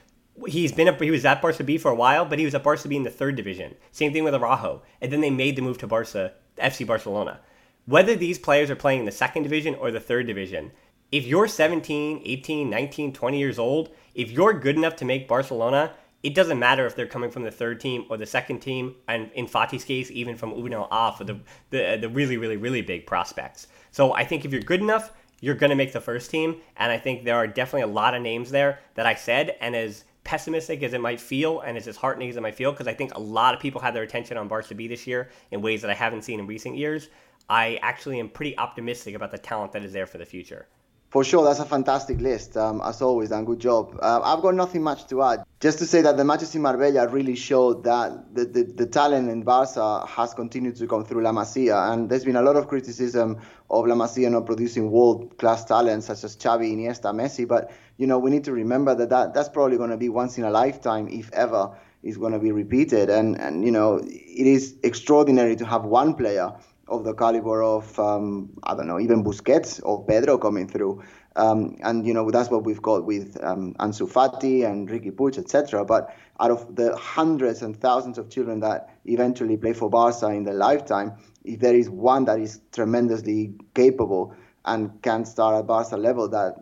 he's 0.48 0.74
been 0.74 0.90
up, 0.90 1.02
he 1.02 1.12
was 1.12 1.24
at 1.24 1.42
Barca 1.42 1.64
B 1.64 1.78
for 1.78 1.92
a 1.92 1.96
while, 1.96 2.26
but 2.26 2.40
he 2.40 2.46
was 2.46 2.56
at 2.56 2.64
Barca 2.64 2.90
B 2.90 2.98
in 2.98 3.04
the 3.04 3.10
third 3.10 3.38
division. 3.38 3.76
Same 3.92 4.12
thing 4.12 4.26
with 4.26 4.36
Araujo, 4.36 4.82
and 5.02 5.14
then 5.14 5.22
they 5.22 5.30
made 5.30 5.56
the 5.56 5.62
move 5.62 5.78
to 5.78 5.88
Barca, 5.88 6.34
FC 6.58 6.86
Barcelona 6.86 7.40
whether 7.88 8.16
these 8.16 8.38
players 8.38 8.70
are 8.70 8.76
playing 8.76 9.00
in 9.00 9.06
the 9.06 9.12
second 9.12 9.44
division 9.44 9.74
or 9.76 9.90
the 9.90 10.00
third 10.00 10.28
division, 10.28 10.72
if 11.12 11.26
you're 11.26 11.48
17, 11.48 12.22
18, 12.24 12.70
19, 12.70 13.14
20 13.14 13.40
years 13.40 13.58
old, 13.58 13.90
if 14.14 14.30
you're 14.30 14.54
good 14.54 14.76
enough 14.76 14.96
to 14.98 15.06
make 15.06 15.28
Barcelona, 15.28 15.94
it 16.22 16.36
doesn't 16.36 16.60
matter 16.60 16.86
if 16.86 16.96
they're 16.96 17.08
coming 17.08 17.32
from 17.32 17.44
the 17.44 17.52
third 17.52 17.80
team 17.80 18.06
or 18.10 18.18
the 18.18 18.26
second 18.26 18.60
team, 18.60 18.96
and 19.08 19.32
in 19.34 19.48
Fati's 19.48 19.86
case, 19.86 20.12
even 20.12 20.36
from 20.36 20.52
Juvenil 20.52 20.88
A 20.92 21.16
for 21.16 21.24
the, 21.24 21.40
the, 21.70 21.98
the 22.02 22.10
really, 22.10 22.38
really, 22.38 22.58
really 22.58 22.82
big 22.82 23.08
prospects. 23.08 23.68
So 23.92 24.14
I 24.14 24.26
think 24.26 24.44
if 24.44 24.52
you're 24.52 24.62
good 24.62 24.82
enough, 24.82 25.14
you're 25.40 25.56
going 25.56 25.70
to 25.70 25.76
make 25.76 25.94
the 25.94 26.02
first 26.02 26.32
team. 26.32 26.58
And 26.78 26.92
I 26.92 26.98
think 26.98 27.24
there 27.24 27.36
are 27.36 27.48
definitely 27.48 27.84
a 27.84 27.94
lot 27.94 28.14
of 28.14 28.22
names 28.22 28.50
there 28.52 28.80
that 28.96 29.06
I 29.06 29.16
said. 29.16 29.56
And 29.62 29.76
as 29.76 30.04
pessimistic 30.24 30.84
as 30.84 30.94
it 30.94 31.02
might 31.02 31.22
feel 31.22 31.62
and 31.62 31.78
as 31.78 31.86
disheartening 31.86 32.30
as 32.30 32.38
it 32.38 32.42
might 32.42 32.56
feel, 32.56 32.72
because 32.72 32.88
I 32.88 32.94
think 32.94 33.14
a 33.16 33.20
lot 33.20 33.54
of 33.54 33.60
people 33.60 33.80
had 33.80 33.94
their 33.94 34.04
attention 34.04 34.38
on 34.38 34.48
Barca 34.48 34.76
B 34.76 34.88
this 34.88 35.08
year 35.08 35.30
in 35.52 35.62
ways 35.62 35.82
that 35.82 35.92
I 35.92 35.94
haven't 35.94 36.24
seen 36.24 36.40
in 36.40 36.48
recent 36.48 36.76
years. 36.76 37.10
I 37.50 37.80
actually 37.82 38.20
am 38.20 38.30
pretty 38.30 38.58
optimistic 38.58 39.16
about 39.16 39.32
the 39.32 39.38
talent 39.38 39.72
that 39.72 39.84
is 39.84 39.94
there 39.94 40.06
for 40.06 40.18
the 40.18 40.26
future. 40.26 40.68
For 41.10 41.24
sure, 41.24 41.46
that's 41.46 41.60
a 41.60 41.66
fantastic 41.66 42.20
list, 42.20 42.58
um, 42.58 42.82
as 42.84 43.02
always, 43.02 43.32
and 43.32 43.48
good 43.48 43.60
job. 43.60 43.98
Uh, 44.02 44.20
I've 44.22 44.42
got 44.42 44.56
nothing 44.56 44.84
much 44.84 45.08
to 45.08 45.24
add. 45.24 45.46
Just 45.62 45.80
to 45.80 45.86
say 45.86 46.02
that 46.02 46.18
the 46.18 46.26
matches 46.26 46.54
in 46.54 46.62
Marbella 46.62 47.08
really 47.08 47.36
showed 47.36 47.86
that 47.86 48.36
the, 48.36 48.44
the, 48.44 48.64
the, 48.64 48.86
talent 48.86 49.30
in 49.30 49.44
Barca 49.44 50.06
has 50.06 50.34
continued 50.34 50.76
to 50.76 50.86
come 50.86 51.06
through 51.06 51.24
La 51.24 51.32
Masia, 51.32 51.94
and 51.94 52.10
there's 52.10 52.26
been 52.26 52.36
a 52.36 52.42
lot 52.42 52.58
of 52.58 52.68
criticism 52.68 53.40
of 53.70 53.88
La 53.88 53.96
Masia 53.96 54.30
not 54.30 54.46
producing 54.46 54.92
world-class 54.92 55.64
talent 55.64 56.04
such 56.04 56.26
as 56.26 56.36
Xavi, 56.36 56.74
Iniesta, 56.74 57.14
Messi, 57.16 57.48
but 57.48 57.72
you 57.96 58.06
know 58.06 58.20
we 58.20 58.30
need 58.30 58.44
to 58.44 58.52
remember 58.52 58.94
that, 58.94 59.10
that 59.10 59.34
that's 59.34 59.48
probably 59.48 59.78
going 59.78 59.92
to 59.92 59.98
be 59.98 60.10
once 60.10 60.38
in 60.38 60.44
a 60.44 60.52
lifetime, 60.52 61.08
if 61.08 61.32
ever, 61.32 61.72
is 62.04 62.18
going 62.18 62.34
to 62.34 62.40
be 62.40 62.52
repeated, 62.52 63.10
and 63.10 63.40
and 63.40 63.64
you 63.64 63.72
know 63.72 64.02
it 64.04 64.48
is 64.48 64.76
extraordinary 64.84 65.56
to 65.56 65.66
have 65.66 65.86
one 65.86 66.14
player 66.16 66.54
of 66.88 67.04
the 67.04 67.14
caliber 67.14 67.64
of 67.64 68.00
um, 68.00 68.50
I 68.64 68.76
don't 68.76 68.88
know 68.88 69.00
even 69.00 69.24
Busquets 69.24 69.82
or 69.84 70.06
Pedro 70.06 70.38
coming 70.38 70.68
through. 70.68 71.04
Um, 71.36 71.78
and 71.84 72.06
you 72.08 72.16
know 72.16 72.30
that's 72.32 72.50
what 72.50 72.64
we've 72.64 72.82
got 72.82 73.06
with 73.06 73.38
um, 73.44 73.76
Ansu 73.76 74.12
Fati 74.12 74.64
and 74.64 74.90
Riqui 74.90 75.12
Puig, 75.12 75.38
etc. 75.38 75.86
But 75.86 76.16
out 76.40 76.50
of 76.50 76.76
the 76.76 76.96
hundreds 76.96 77.62
and 77.62 77.80
thousands 77.80 78.18
of 78.18 78.30
children 78.30 78.60
that 78.62 78.90
eventually 79.06 79.56
play 79.56 79.74
for 79.74 79.88
Barca 79.88 80.28
in 80.30 80.44
their 80.44 80.56
lifetime, 80.56 81.14
if 81.44 81.60
there 81.60 81.76
is 81.76 81.90
one 81.90 82.26
that 82.26 82.40
is 82.40 82.60
tremendously 82.72 83.54
capable 83.76 84.34
and 84.66 85.00
can 85.04 85.26
start 85.26 85.56
at 85.60 85.68
Barca 85.68 85.96
level, 85.96 86.28
that 86.30 86.56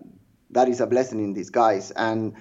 that 0.49 0.67
is 0.67 0.81
a 0.81 0.87
blessing 0.87 1.19
in 1.19 1.33
disguise. 1.33 1.91
And 1.91 2.33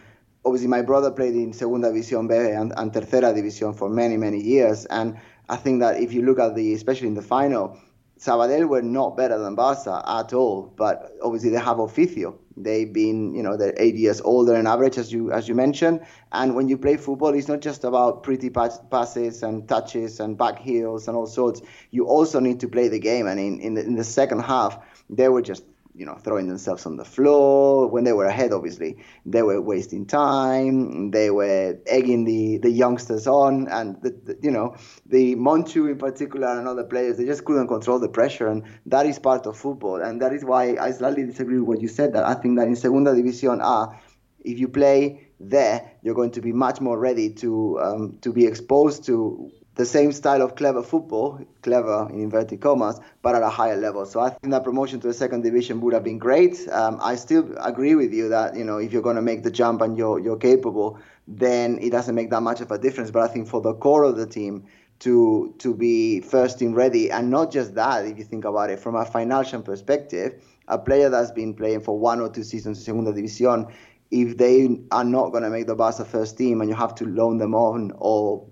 obviously, 0.45 0.69
my 0.69 0.83
brother 0.83 1.13
played 1.13 1.35
in 1.35 1.53
Segunda 1.53 1.93
División 1.93 2.29
B 2.29 2.35
and, 2.35 2.73
and 2.77 2.93
Tercera 2.93 3.33
División 3.33 3.77
for 3.77 3.89
many 3.89 4.17
many 4.17 4.43
years, 4.43 4.87
and 4.87 5.19
I 5.49 5.57
think 5.57 5.81
that 5.81 6.01
if 6.01 6.13
you 6.13 6.23
look 6.23 6.39
at 6.39 6.55
the, 6.55 6.73
especially 6.75 7.09
in 7.09 7.15
the 7.15 7.23
final, 7.23 7.79
Sabadell 8.19 8.69
were 8.69 8.83
not 8.83 9.17
better 9.17 9.39
than 9.39 9.55
Barca 9.55 10.03
at 10.07 10.33
all, 10.33 10.73
but 10.77 11.13
obviously 11.23 11.51
they 11.51 11.59
have 11.59 11.79
Oficio. 11.79 12.37
They've 12.57 12.91
been, 12.93 13.35
you 13.35 13.43
know, 13.43 13.57
they're 13.57 13.75
eight 13.77 13.97
years 13.97 14.21
older 14.21 14.55
on 14.57 14.67
average, 14.67 14.97
as 14.97 15.13
you 15.13 15.33
as 15.33 15.49
you 15.49 15.57
mentioned. 15.57 16.07
And 16.31 16.55
when 16.55 16.69
you 16.69 16.79
play 16.79 16.97
football, 16.97 17.35
it's 17.35 17.49
not 17.49 17.61
just 17.61 17.83
about 17.83 18.23
pretty 18.23 18.49
pass- 18.49 18.79
passes 18.91 19.43
and 19.43 19.69
touches 19.69 20.21
and 20.21 20.39
back 20.39 20.61
heels 20.61 21.09
and 21.09 21.17
all 21.17 21.27
sorts. 21.27 21.61
You 21.91 22.07
also 22.07 22.39
need 22.39 22.61
to 22.61 22.69
play 22.69 22.87
the 22.87 23.01
game. 23.01 23.27
And 23.27 23.41
in 23.41 23.61
in 23.61 23.75
the, 23.75 23.85
in 23.85 23.97
the 23.97 24.05
second 24.05 24.41
half, 24.41 24.79
they 25.11 25.29
were 25.29 25.43
just 25.43 25.65
you 25.95 26.05
know 26.05 26.17
throwing 26.17 26.49
themselves 26.49 26.87
on 26.87 26.97
the 26.97 27.05
floor. 27.05 27.89
When 27.89 28.05
they 28.05 28.13
were 28.13 28.27
ahead 28.27 28.53
obviously 28.53 28.99
they 29.25 29.43
were 29.43 29.61
wasting 29.61 30.07
time. 30.07 31.11
They 31.11 31.31
were 31.31 31.79
egging 31.87 32.25
the 32.25 32.59
the 32.59 32.71
youngsters 32.71 33.27
on. 33.27 33.69
And 33.69 34.01
the, 34.03 34.11
the, 34.11 34.39
you 34.43 34.51
know 34.51 34.77
the 35.07 35.37
monchu 35.37 35.91
in 35.91 35.99
particular 35.99 36.59
and 36.59 36.67
other 36.67 36.85
players 36.85 37.17
they 37.17 37.25
just 37.25 37.45
couldn't 37.45 37.69
control 37.69 37.99
the 37.99 38.09
pressure. 38.09 38.49
And 38.49 38.65
that 38.87 39.07
is 39.07 39.19
part 39.19 39.47
of 39.47 39.57
football. 39.57 40.03
And 40.03 40.21
that 40.21 40.33
is 40.33 40.45
why 40.45 40.77
i 40.81 40.91
slightly 40.91 41.25
disagree 41.25 41.59
with 41.59 41.69
what 41.69 41.81
you 41.81 41.89
said 41.89 42.13
that 42.15 42.25
i 42.25 42.35
think 42.35 42.59
that 42.59 42.67
in 42.67 42.77
segunda 42.77 43.13
división 43.13 43.61
a 43.63 43.99
if 44.45 44.59
you 44.59 44.69
play 44.69 45.29
there 45.41 45.91
you're 46.03 46.15
going 46.15 46.31
to 46.31 46.41
be 46.41 46.53
much 46.53 46.81
more 46.81 46.99
ready 46.99 47.31
to 47.31 47.79
um, 47.81 48.19
to 48.21 48.33
be 48.33 48.47
exposed 48.47 49.05
to 49.05 49.51
the 49.75 49.85
same 49.85 50.13
style 50.13 50.43
of 50.43 50.55
clever 50.55 50.83
football, 50.83 51.41
clever 51.63 52.09
in 52.11 52.21
inverted 52.21 52.61
commas, 52.61 53.01
but 53.23 53.35
at 53.35 53.43
a 53.43 53.49
higher 53.49 53.77
level. 53.77 54.07
So 54.07 54.21
I 54.21 54.31
think 54.31 54.53
that 54.53 54.63
promotion 54.63 55.01
to 55.01 55.09
the 55.09 55.15
second 55.15 55.43
division 55.43 55.81
would 55.81 55.95
have 55.95 56.05
been 56.05 56.19
great. 56.19 56.69
Um, 56.71 56.99
I 57.03 57.17
still 57.17 57.57
agree 57.59 57.95
with 57.95 58.13
you 58.13 58.29
that 58.29 58.57
you 58.57 58.65
know 58.65 58.79
if 58.79 58.93
you're 58.93 59.03
going 59.03 59.17
to 59.17 59.23
make 59.23 59.43
the 59.43 59.51
jump 59.51 59.81
and 59.81 59.97
you're 59.97 60.21
you're 60.21 60.37
capable, 60.37 60.99
then 61.27 61.79
it 61.81 61.91
doesn't 61.91 62.15
make 62.15 62.31
that 62.31 62.43
much 62.43 62.61
of 62.61 62.71
a 62.71 62.79
difference. 62.79 63.11
But 63.11 63.23
I 63.23 63.33
think 63.33 63.49
for 63.49 63.61
the 63.61 63.75
core 63.75 64.05
of 64.05 64.17
the 64.17 64.27
team 64.27 64.65
to 65.01 65.55
to 65.59 65.75
be 65.75 66.21
first 66.21 66.59
team 66.61 66.75
ready, 66.75 67.11
and 67.11 67.31
not 67.31 67.51
just 67.51 67.75
that, 67.75 68.07
if 68.07 68.17
you 68.17 68.25
think 68.25 68.45
about 68.45 68.71
it 68.71 68.79
from 68.79 68.95
a 68.95 69.05
financial 69.05 69.61
perspective, 69.61 70.41
a 70.69 70.79
player 70.79 71.11
that's 71.11 71.33
been 71.33 71.53
playing 71.53 71.81
for 71.81 71.99
one 71.99 72.21
or 72.21 72.29
two 72.29 72.45
seasons 72.45 72.79
in 72.79 72.85
Segunda 72.85 73.13
División, 73.13 73.73
if 74.13 74.37
they 74.37 74.79
are 74.93 75.05
not 75.05 75.31
going 75.31 75.43
to 75.43 75.51
make 75.51 75.67
the 75.67 75.75
Barca 75.75 76.05
first 76.05 76.39
team 76.39 76.61
and 76.61 76.71
you 76.71 76.77
have 76.77 76.95
to 76.95 77.05
loan 77.05 77.39
them 77.39 77.55
on 77.55 77.93
or 77.97 78.47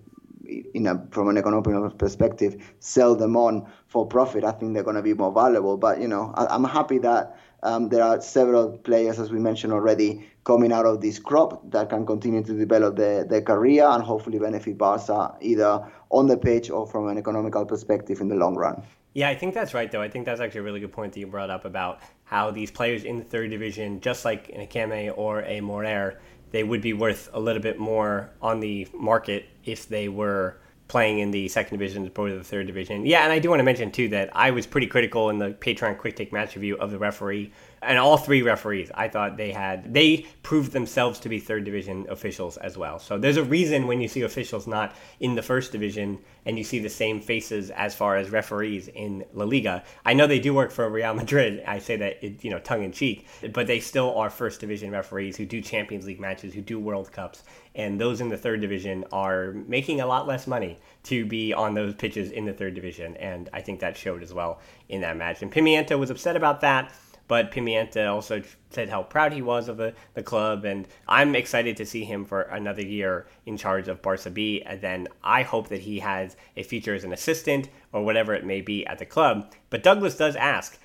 in 0.74 0.86
a, 0.86 1.06
from 1.10 1.28
an 1.28 1.38
economic 1.38 1.98
perspective, 1.98 2.74
sell 2.80 3.14
them 3.14 3.36
on 3.36 3.66
for 3.88 4.06
profit, 4.06 4.44
I 4.44 4.52
think 4.52 4.74
they're 4.74 4.82
going 4.82 4.96
to 4.96 5.02
be 5.02 5.14
more 5.14 5.32
valuable. 5.32 5.76
But 5.76 6.00
you 6.00 6.08
know, 6.08 6.32
I, 6.34 6.54
am 6.54 6.64
happy 6.64 6.98
that 6.98 7.38
um, 7.62 7.88
there 7.88 8.02
are 8.02 8.20
several 8.20 8.78
players, 8.78 9.18
as 9.18 9.30
we 9.30 9.38
mentioned 9.38 9.72
already, 9.72 10.28
coming 10.44 10.72
out 10.72 10.86
of 10.86 11.00
this 11.00 11.18
crop 11.18 11.70
that 11.70 11.90
can 11.90 12.04
continue 12.04 12.42
to 12.42 12.52
develop 12.54 12.96
their, 12.96 13.24
their 13.24 13.42
career 13.42 13.86
and 13.86 14.02
hopefully 14.02 14.38
benefit 14.38 14.76
Barca 14.76 15.36
either 15.40 15.86
on 16.10 16.26
the 16.26 16.36
pitch 16.36 16.70
or 16.70 16.86
from 16.86 17.08
an 17.08 17.18
economical 17.18 17.64
perspective 17.64 18.20
in 18.20 18.28
the 18.28 18.34
long 18.34 18.56
run. 18.56 18.82
Yeah, 19.14 19.28
I 19.28 19.34
think 19.34 19.52
that's 19.52 19.74
right, 19.74 19.92
though. 19.92 20.00
I 20.00 20.08
think 20.08 20.24
that's 20.24 20.40
actually 20.40 20.60
a 20.60 20.64
really 20.64 20.80
good 20.80 20.92
point 20.92 21.12
that 21.12 21.20
you 21.20 21.26
brought 21.26 21.50
up 21.50 21.66
about 21.66 22.00
how 22.24 22.50
these 22.50 22.70
players 22.70 23.04
in 23.04 23.18
the 23.18 23.24
third 23.24 23.50
division, 23.50 24.00
just 24.00 24.24
like 24.24 24.48
in 24.48 24.66
Akieme 24.66 25.12
or 25.16 25.42
a 25.42 25.60
Morer, 25.60 26.18
they 26.52 26.62
would 26.62 26.80
be 26.80 26.92
worth 26.92 27.28
a 27.32 27.40
little 27.40 27.62
bit 27.62 27.78
more 27.78 28.30
on 28.40 28.60
the 28.60 28.86
market 28.94 29.46
if 29.64 29.88
they 29.88 30.08
were 30.08 30.56
playing 30.88 31.20
in 31.20 31.30
the 31.30 31.48
second 31.48 31.78
division 31.78 32.02
as 32.02 32.08
opposed 32.08 32.32
to 32.32 32.38
the 32.38 32.44
third 32.44 32.66
division. 32.66 33.06
Yeah, 33.06 33.24
and 33.24 33.32
I 33.32 33.38
do 33.38 33.48
want 33.48 33.60
to 33.60 33.64
mention 33.64 33.90
too 33.90 34.08
that 34.10 34.28
I 34.34 34.50
was 34.50 34.66
pretty 34.66 34.86
critical 34.86 35.30
in 35.30 35.38
the 35.38 35.52
Patreon 35.52 35.98
quick 35.98 36.16
take 36.16 36.32
match 36.32 36.54
review 36.54 36.76
of 36.76 36.90
the 36.90 36.98
referee 36.98 37.50
and 37.82 37.98
all 37.98 38.16
three 38.16 38.42
referees. 38.42 38.90
I 38.94 39.08
thought 39.08 39.36
they 39.36 39.52
had 39.52 39.92
they 39.92 40.26
proved 40.42 40.72
themselves 40.72 41.18
to 41.20 41.28
be 41.28 41.40
third 41.40 41.64
division 41.64 42.06
officials 42.08 42.56
as 42.58 42.78
well. 42.78 42.98
So 42.98 43.18
there's 43.18 43.36
a 43.36 43.44
reason 43.44 43.86
when 43.86 44.00
you 44.00 44.08
see 44.08 44.22
officials 44.22 44.66
not 44.66 44.94
in 45.20 45.34
the 45.34 45.42
first 45.42 45.72
division 45.72 46.18
and 46.46 46.58
you 46.58 46.64
see 46.64 46.78
the 46.78 46.88
same 46.88 47.20
faces 47.20 47.70
as 47.70 47.94
far 47.94 48.16
as 48.16 48.30
referees 48.30 48.88
in 48.88 49.24
La 49.32 49.44
Liga. 49.44 49.82
I 50.04 50.14
know 50.14 50.26
they 50.26 50.38
do 50.38 50.54
work 50.54 50.70
for 50.70 50.88
Real 50.88 51.14
Madrid. 51.14 51.62
I 51.66 51.78
say 51.78 51.96
that 51.96 52.44
you 52.44 52.50
know 52.50 52.58
tongue 52.58 52.84
in 52.84 52.92
cheek, 52.92 53.26
but 53.52 53.66
they 53.66 53.80
still 53.80 54.14
are 54.16 54.30
first 54.30 54.60
division 54.60 54.90
referees 54.90 55.36
who 55.36 55.46
do 55.46 55.60
Champions 55.60 56.06
League 56.06 56.20
matches, 56.20 56.54
who 56.54 56.62
do 56.62 56.78
World 56.78 57.10
Cups, 57.12 57.42
and 57.74 58.00
those 58.00 58.20
in 58.20 58.28
the 58.28 58.36
third 58.36 58.60
division 58.60 59.04
are 59.12 59.52
making 59.52 60.00
a 60.00 60.06
lot 60.06 60.26
less 60.26 60.46
money 60.46 60.78
to 61.04 61.26
be 61.26 61.52
on 61.52 61.74
those 61.74 61.94
pitches 61.94 62.30
in 62.30 62.44
the 62.44 62.52
third 62.52 62.74
division, 62.74 63.16
and 63.16 63.48
I 63.52 63.60
think 63.60 63.80
that 63.80 63.96
showed 63.96 64.22
as 64.22 64.32
well 64.32 64.60
in 64.88 65.00
that 65.00 65.16
match. 65.16 65.42
And 65.42 65.50
Pimienta 65.52 65.98
was 65.98 66.10
upset 66.10 66.36
about 66.36 66.60
that. 66.60 66.92
But 67.28 67.50
Pimienta 67.50 68.12
also 68.12 68.42
said 68.70 68.88
how 68.88 69.02
proud 69.02 69.32
he 69.32 69.42
was 69.42 69.68
of 69.68 69.76
the, 69.76 69.94
the 70.14 70.22
club, 70.22 70.64
and 70.64 70.86
I'm 71.08 71.34
excited 71.34 71.76
to 71.78 71.86
see 71.86 72.04
him 72.04 72.24
for 72.24 72.42
another 72.42 72.82
year 72.82 73.26
in 73.46 73.56
charge 73.56 73.88
of 73.88 74.02
Barca 74.02 74.30
B. 74.30 74.62
And 74.64 74.80
then 74.80 75.08
I 75.22 75.42
hope 75.42 75.68
that 75.68 75.80
he 75.80 76.00
has 76.00 76.36
a 76.56 76.62
future 76.62 76.94
as 76.94 77.04
an 77.04 77.12
assistant 77.12 77.68
or 77.92 78.04
whatever 78.04 78.34
it 78.34 78.44
may 78.44 78.60
be 78.60 78.86
at 78.86 78.98
the 78.98 79.06
club. 79.06 79.52
But 79.70 79.82
Douglas 79.82 80.16
does 80.16 80.36
ask, 80.36 80.78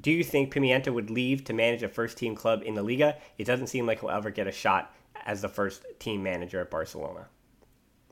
do 0.00 0.10
you 0.10 0.22
think 0.22 0.54
Pimienta 0.54 0.92
would 0.92 1.10
leave 1.10 1.44
to 1.44 1.52
manage 1.52 1.82
a 1.82 1.88
first 1.88 2.16
team 2.16 2.34
club 2.34 2.62
in 2.64 2.74
the 2.74 2.82
Liga? 2.82 3.16
It 3.38 3.44
doesn't 3.44 3.66
seem 3.66 3.86
like 3.86 4.00
he'll 4.00 4.10
ever 4.10 4.30
get 4.30 4.46
a 4.46 4.52
shot 4.52 4.94
as 5.26 5.42
the 5.42 5.48
first 5.48 5.84
team 5.98 6.22
manager 6.22 6.60
at 6.60 6.70
Barcelona. 6.70 7.26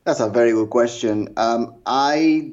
That's 0.05 0.21
a 0.21 0.29
very 0.29 0.53
good 0.53 0.71
question. 0.71 1.29
Um, 1.37 1.77
I 1.87 2.53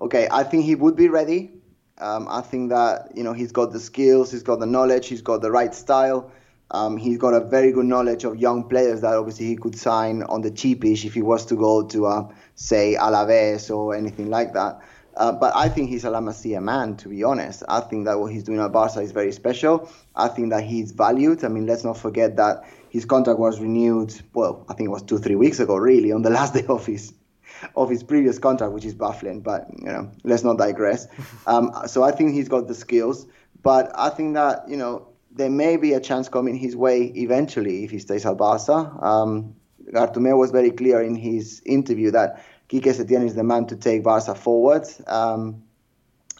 okay, 0.00 0.28
I 0.30 0.42
think 0.42 0.64
he 0.64 0.74
would 0.74 0.96
be 0.96 1.08
ready 1.08 1.52
um, 1.98 2.26
I 2.28 2.40
think 2.40 2.70
that 2.70 3.12
you 3.14 3.22
know 3.22 3.32
he's 3.32 3.52
got 3.52 3.72
the 3.72 3.80
skills, 3.80 4.30
he's 4.30 4.42
got 4.42 4.60
the 4.60 4.66
knowledge, 4.66 5.08
he's 5.08 5.22
got 5.22 5.40
the 5.40 5.50
right 5.50 5.74
style. 5.74 6.30
Um, 6.72 6.96
he's 6.96 7.18
got 7.18 7.32
a 7.32 7.40
very 7.40 7.70
good 7.70 7.86
knowledge 7.86 8.24
of 8.24 8.36
young 8.36 8.68
players 8.68 9.00
that 9.02 9.14
obviously 9.14 9.46
he 9.46 9.56
could 9.56 9.78
sign 9.78 10.24
on 10.24 10.42
the 10.42 10.50
cheapish 10.50 11.04
if 11.04 11.14
he 11.14 11.22
was 11.22 11.46
to 11.46 11.54
go 11.54 11.86
to, 11.86 12.06
uh, 12.06 12.28
say, 12.56 12.96
Alaves 12.98 13.70
or 13.70 13.94
anything 13.94 14.30
like 14.30 14.52
that. 14.54 14.80
Uh, 15.16 15.32
but 15.32 15.54
I 15.56 15.68
think 15.68 15.88
he's 15.88 16.04
a 16.04 16.10
La 16.10 16.20
Masia 16.20 16.60
man, 16.60 16.96
to 16.96 17.08
be 17.08 17.22
honest. 17.22 17.62
I 17.68 17.80
think 17.80 18.04
that 18.06 18.18
what 18.18 18.32
he's 18.32 18.42
doing 18.42 18.58
at 18.58 18.72
Barca 18.72 19.00
is 19.00 19.12
very 19.12 19.32
special. 19.32 19.88
I 20.14 20.28
think 20.28 20.50
that 20.50 20.64
he's 20.64 20.90
valued. 20.90 21.44
I 21.44 21.48
mean, 21.48 21.66
let's 21.66 21.84
not 21.84 21.96
forget 21.96 22.36
that 22.36 22.64
his 22.90 23.04
contract 23.04 23.38
was 23.38 23.60
renewed, 23.60 24.12
well, 24.34 24.64
I 24.68 24.74
think 24.74 24.88
it 24.88 24.90
was 24.90 25.02
two, 25.02 25.18
three 25.18 25.36
weeks 25.36 25.60
ago, 25.60 25.76
really, 25.76 26.12
on 26.12 26.22
the 26.22 26.30
last 26.38 26.52
day 26.52 26.66
of 26.68 26.84
his 26.84 27.14
of 27.74 27.90
his 27.90 28.02
previous 28.02 28.38
contract, 28.38 28.72
which 28.72 28.84
is 28.84 28.94
baffling. 28.94 29.40
But 29.40 29.66
you 29.78 29.86
know, 29.86 30.10
let's 30.24 30.44
not 30.44 30.58
digress. 30.58 31.06
Um, 31.46 31.70
so 31.86 32.02
I 32.02 32.10
think 32.10 32.34
he's 32.34 32.48
got 32.48 32.66
the 32.66 32.74
skills, 32.74 33.26
but 33.62 33.92
I 33.94 34.10
think 34.10 34.34
that 34.34 34.68
you 34.68 34.76
know 34.76 35.08
there 35.30 35.50
may 35.50 35.76
be 35.76 35.92
a 35.92 36.00
chance 36.00 36.28
coming 36.28 36.56
his 36.56 36.74
way 36.74 37.04
eventually 37.14 37.84
if 37.84 37.90
he 37.90 37.98
stays 37.98 38.26
at 38.26 38.36
Barca. 38.36 38.72
Um, 38.72 39.54
Bartomeu 39.92 40.36
was 40.36 40.50
very 40.50 40.70
clear 40.70 41.02
in 41.02 41.14
his 41.14 41.62
interview 41.64 42.10
that 42.10 42.42
Quique 42.68 42.92
Setién 42.92 43.24
is 43.24 43.34
the 43.34 43.44
man 43.44 43.66
to 43.66 43.76
take 43.76 44.02
Barca 44.02 44.34
forward. 44.34 44.86
Um, 45.06 45.62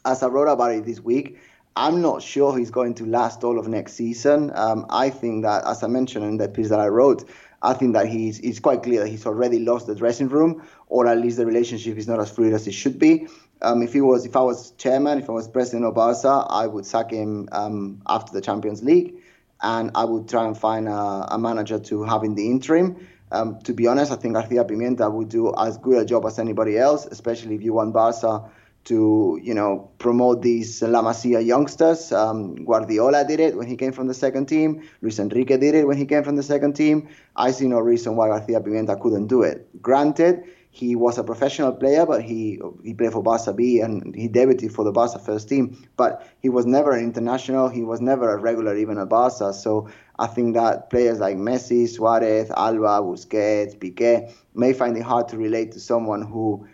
as 0.04 0.22
I 0.22 0.26
wrote 0.26 0.48
about 0.48 0.72
it 0.72 0.84
this 0.84 1.00
week, 1.00 1.38
I'm 1.76 2.00
not 2.00 2.22
sure 2.22 2.56
he's 2.56 2.70
going 2.70 2.94
to 2.94 3.06
last 3.06 3.44
all 3.44 3.58
of 3.58 3.68
next 3.68 3.92
season. 3.94 4.50
Um, 4.54 4.86
I 4.88 5.10
think 5.10 5.44
that, 5.44 5.66
as 5.66 5.82
I 5.82 5.88
mentioned 5.88 6.24
in 6.24 6.38
the 6.38 6.48
piece 6.48 6.70
that 6.70 6.80
I 6.80 6.88
wrote, 6.88 7.28
I 7.62 7.74
think 7.74 7.92
that 7.94 8.06
he's 8.06 8.38
it's 8.40 8.60
quite 8.60 8.82
clear 8.82 9.02
that 9.02 9.08
he's 9.08 9.26
already 9.26 9.58
lost 9.58 9.86
the 9.86 9.94
dressing 9.94 10.28
room, 10.28 10.62
or 10.88 11.06
at 11.06 11.18
least 11.18 11.36
the 11.36 11.46
relationship 11.46 11.96
is 11.96 12.06
not 12.06 12.20
as 12.20 12.30
fluid 12.30 12.52
as 12.52 12.66
it 12.66 12.72
should 12.72 12.98
be. 12.98 13.26
Um, 13.62 13.82
if 13.82 13.92
he 13.92 14.00
was, 14.00 14.26
if 14.26 14.36
I 14.36 14.40
was 14.40 14.72
chairman, 14.72 15.18
if 15.18 15.28
I 15.28 15.32
was 15.32 15.48
president 15.48 15.84
of 15.86 15.94
Barca, 15.94 16.46
I 16.48 16.66
would 16.66 16.84
sack 16.86 17.10
him 17.10 17.48
um, 17.52 18.02
after 18.06 18.32
the 18.32 18.40
Champions 18.40 18.82
League, 18.82 19.14
and 19.62 19.90
I 19.94 20.04
would 20.04 20.28
try 20.28 20.46
and 20.46 20.56
find 20.56 20.88
a, 20.88 21.26
a 21.30 21.38
manager 21.38 21.78
to 21.78 22.04
have 22.04 22.22
in 22.22 22.34
the 22.34 22.50
interim. 22.50 23.06
Um, 23.32 23.58
to 23.60 23.72
be 23.72 23.86
honest, 23.86 24.12
I 24.12 24.16
think 24.16 24.34
Garcia 24.34 24.64
Pimienta 24.64 25.10
would 25.10 25.28
do 25.28 25.52
as 25.56 25.78
good 25.78 26.02
a 26.02 26.04
job 26.04 26.26
as 26.26 26.38
anybody 26.38 26.78
else, 26.78 27.06
especially 27.06 27.54
if 27.54 27.62
you 27.62 27.72
want 27.72 27.92
Barca 27.92 28.44
to 28.86 29.40
you 29.42 29.52
know 29.52 29.90
promote 29.98 30.42
these 30.42 30.80
La 30.82 31.02
Masia 31.02 31.44
youngsters. 31.44 32.12
Um, 32.12 32.64
Guardiola 32.64 33.24
did 33.26 33.40
it 33.40 33.56
when 33.56 33.66
he 33.66 33.76
came 33.76 33.92
from 33.92 34.06
the 34.06 34.14
second 34.14 34.46
team. 34.46 34.82
Luis 35.02 35.18
Enrique 35.18 35.56
did 35.56 35.74
it 35.74 35.86
when 35.86 35.96
he 35.96 36.06
came 36.06 36.22
from 36.22 36.36
the 36.36 36.42
second 36.42 36.74
team. 36.74 37.08
I 37.34 37.50
see 37.50 37.66
no 37.66 37.80
reason 37.80 38.14
why 38.14 38.28
Garcia 38.28 38.60
Pimienta 38.60 39.00
couldn't 39.00 39.26
do 39.26 39.42
it. 39.42 39.68
Granted, 39.82 40.44
he 40.76 40.94
was 40.94 41.16
a 41.16 41.24
professional 41.24 41.72
player, 41.72 42.04
but 42.04 42.20
he 42.22 42.60
he 42.84 42.92
played 42.92 43.12
for 43.12 43.22
Barca 43.22 43.54
B 43.54 43.80
and 43.80 44.14
he 44.14 44.28
debuted 44.28 44.70
for 44.72 44.84
the 44.84 44.92
Barca 44.92 45.18
first 45.18 45.48
team. 45.48 45.88
But 45.96 46.28
he 46.42 46.50
was 46.50 46.66
never 46.66 46.92
an 46.92 47.02
international. 47.02 47.70
He 47.70 47.82
was 47.82 48.02
never 48.02 48.30
a 48.30 48.36
regular 48.36 48.76
even 48.76 48.98
at 48.98 49.08
Barca. 49.08 49.54
So 49.54 49.88
I 50.18 50.26
think 50.26 50.54
that 50.54 50.90
players 50.90 51.18
like 51.18 51.38
Messi, 51.38 51.88
Suarez, 51.88 52.50
Alba, 52.50 53.00
Busquets, 53.00 53.74
Piqué 53.78 54.30
may 54.54 54.74
find 54.74 54.94
it 54.98 55.02
hard 55.02 55.28
to 55.28 55.38
relate 55.38 55.72
to 55.72 55.80
someone 55.80 56.20
who 56.20 56.66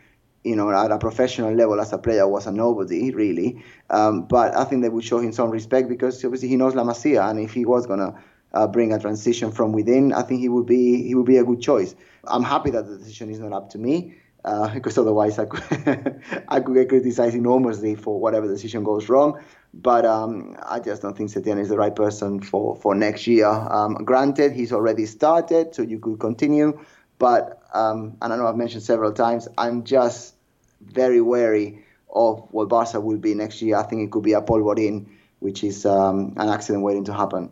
you 0.45 0.57
know, 0.57 0.71
at 0.73 0.91
a 0.91 0.99
professional 0.99 1.55
level 1.55 1.81
as 1.81 1.93
a 1.93 1.99
player 1.99 2.27
was 2.27 2.49
a 2.49 2.51
nobody 2.51 3.13
really. 3.13 3.63
Um, 3.91 4.23
but 4.23 4.57
I 4.57 4.65
think 4.65 4.83
they 4.83 4.89
would 4.89 5.05
show 5.05 5.21
him 5.21 5.31
some 5.31 5.51
respect 5.51 5.89
because 5.89 6.25
obviously 6.25 6.49
he 6.49 6.57
knows 6.57 6.75
La 6.75 6.83
Masia, 6.83 7.31
and 7.31 7.39
if 7.39 7.53
he 7.53 7.65
was 7.65 7.87
gonna 7.87 8.21
uh, 8.55 8.67
bring 8.67 8.93
a 8.93 8.99
transition 8.99 9.51
from 9.53 9.73
within, 9.73 10.13
I 10.13 10.23
think 10.23 10.41
he 10.41 10.49
would 10.49 10.67
be 10.67 11.03
he 11.03 11.15
would 11.15 11.27
be 11.27 11.39
a 11.39 11.45
good 11.45 11.61
choice. 11.61 11.95
I'm 12.25 12.43
happy 12.43 12.71
that 12.71 12.87
the 12.87 12.99
decision 12.99 13.31
is 13.31 13.39
not 13.39 13.53
up 13.53 13.71
to 13.71 13.79
me. 13.79 14.15
Uh, 14.45 14.69
because 14.75 14.99
otherwise 14.99 15.39
I 15.39 15.45
could 15.47 16.23
I 16.49 16.61
could 16.61 16.75
get 16.75 16.89
criticized 16.89 17.37
enormously 17.37 17.95
for 17.95 18.19
whatever 18.19 18.49
decision 18.49 18.85
goes 18.85 19.09
wrong. 19.09 19.41
But 19.75 20.05
um, 20.05 20.57
I 20.67 20.81
just 20.81 21.01
don't 21.01 21.17
think 21.17 21.31
Setién 21.31 21.59
is 21.59 21.71
the 21.71 21.79
right 21.79 21.95
person 21.95 22.43
for, 22.43 22.77
for 22.77 22.95
next 22.95 23.27
year. 23.27 23.47
Um, 23.47 23.95
granted, 23.95 24.53
he's 24.53 24.71
already 24.71 25.07
started, 25.07 25.75
so 25.75 25.81
you 25.81 25.99
could 25.99 26.21
continue. 26.21 26.79
But 27.19 27.63
um, 27.73 28.19
and 28.21 28.33
I 28.33 28.37
know 28.37 28.47
I've 28.47 28.57
mentioned 28.57 28.83
several 28.83 29.13
times, 29.13 29.49
I'm 29.57 29.85
just 29.85 30.35
very 30.83 31.21
wary 31.21 31.85
of 32.11 32.47
what 32.51 32.69
Barca 32.69 33.01
will 33.01 33.17
be 33.17 33.35
next 33.35 33.63
year. 33.63 33.77
I 33.77 33.85
think 33.85 34.03
it 34.03 34.11
could 34.11 34.25
be 34.25 34.35
a 34.35 34.43
polvorín, 34.43 35.07
which 35.39 35.65
is 35.65 35.87
um, 35.87 36.35
an 36.37 36.49
accident 36.51 36.85
waiting 36.85 37.05
to 37.05 37.15
happen. 37.15 37.51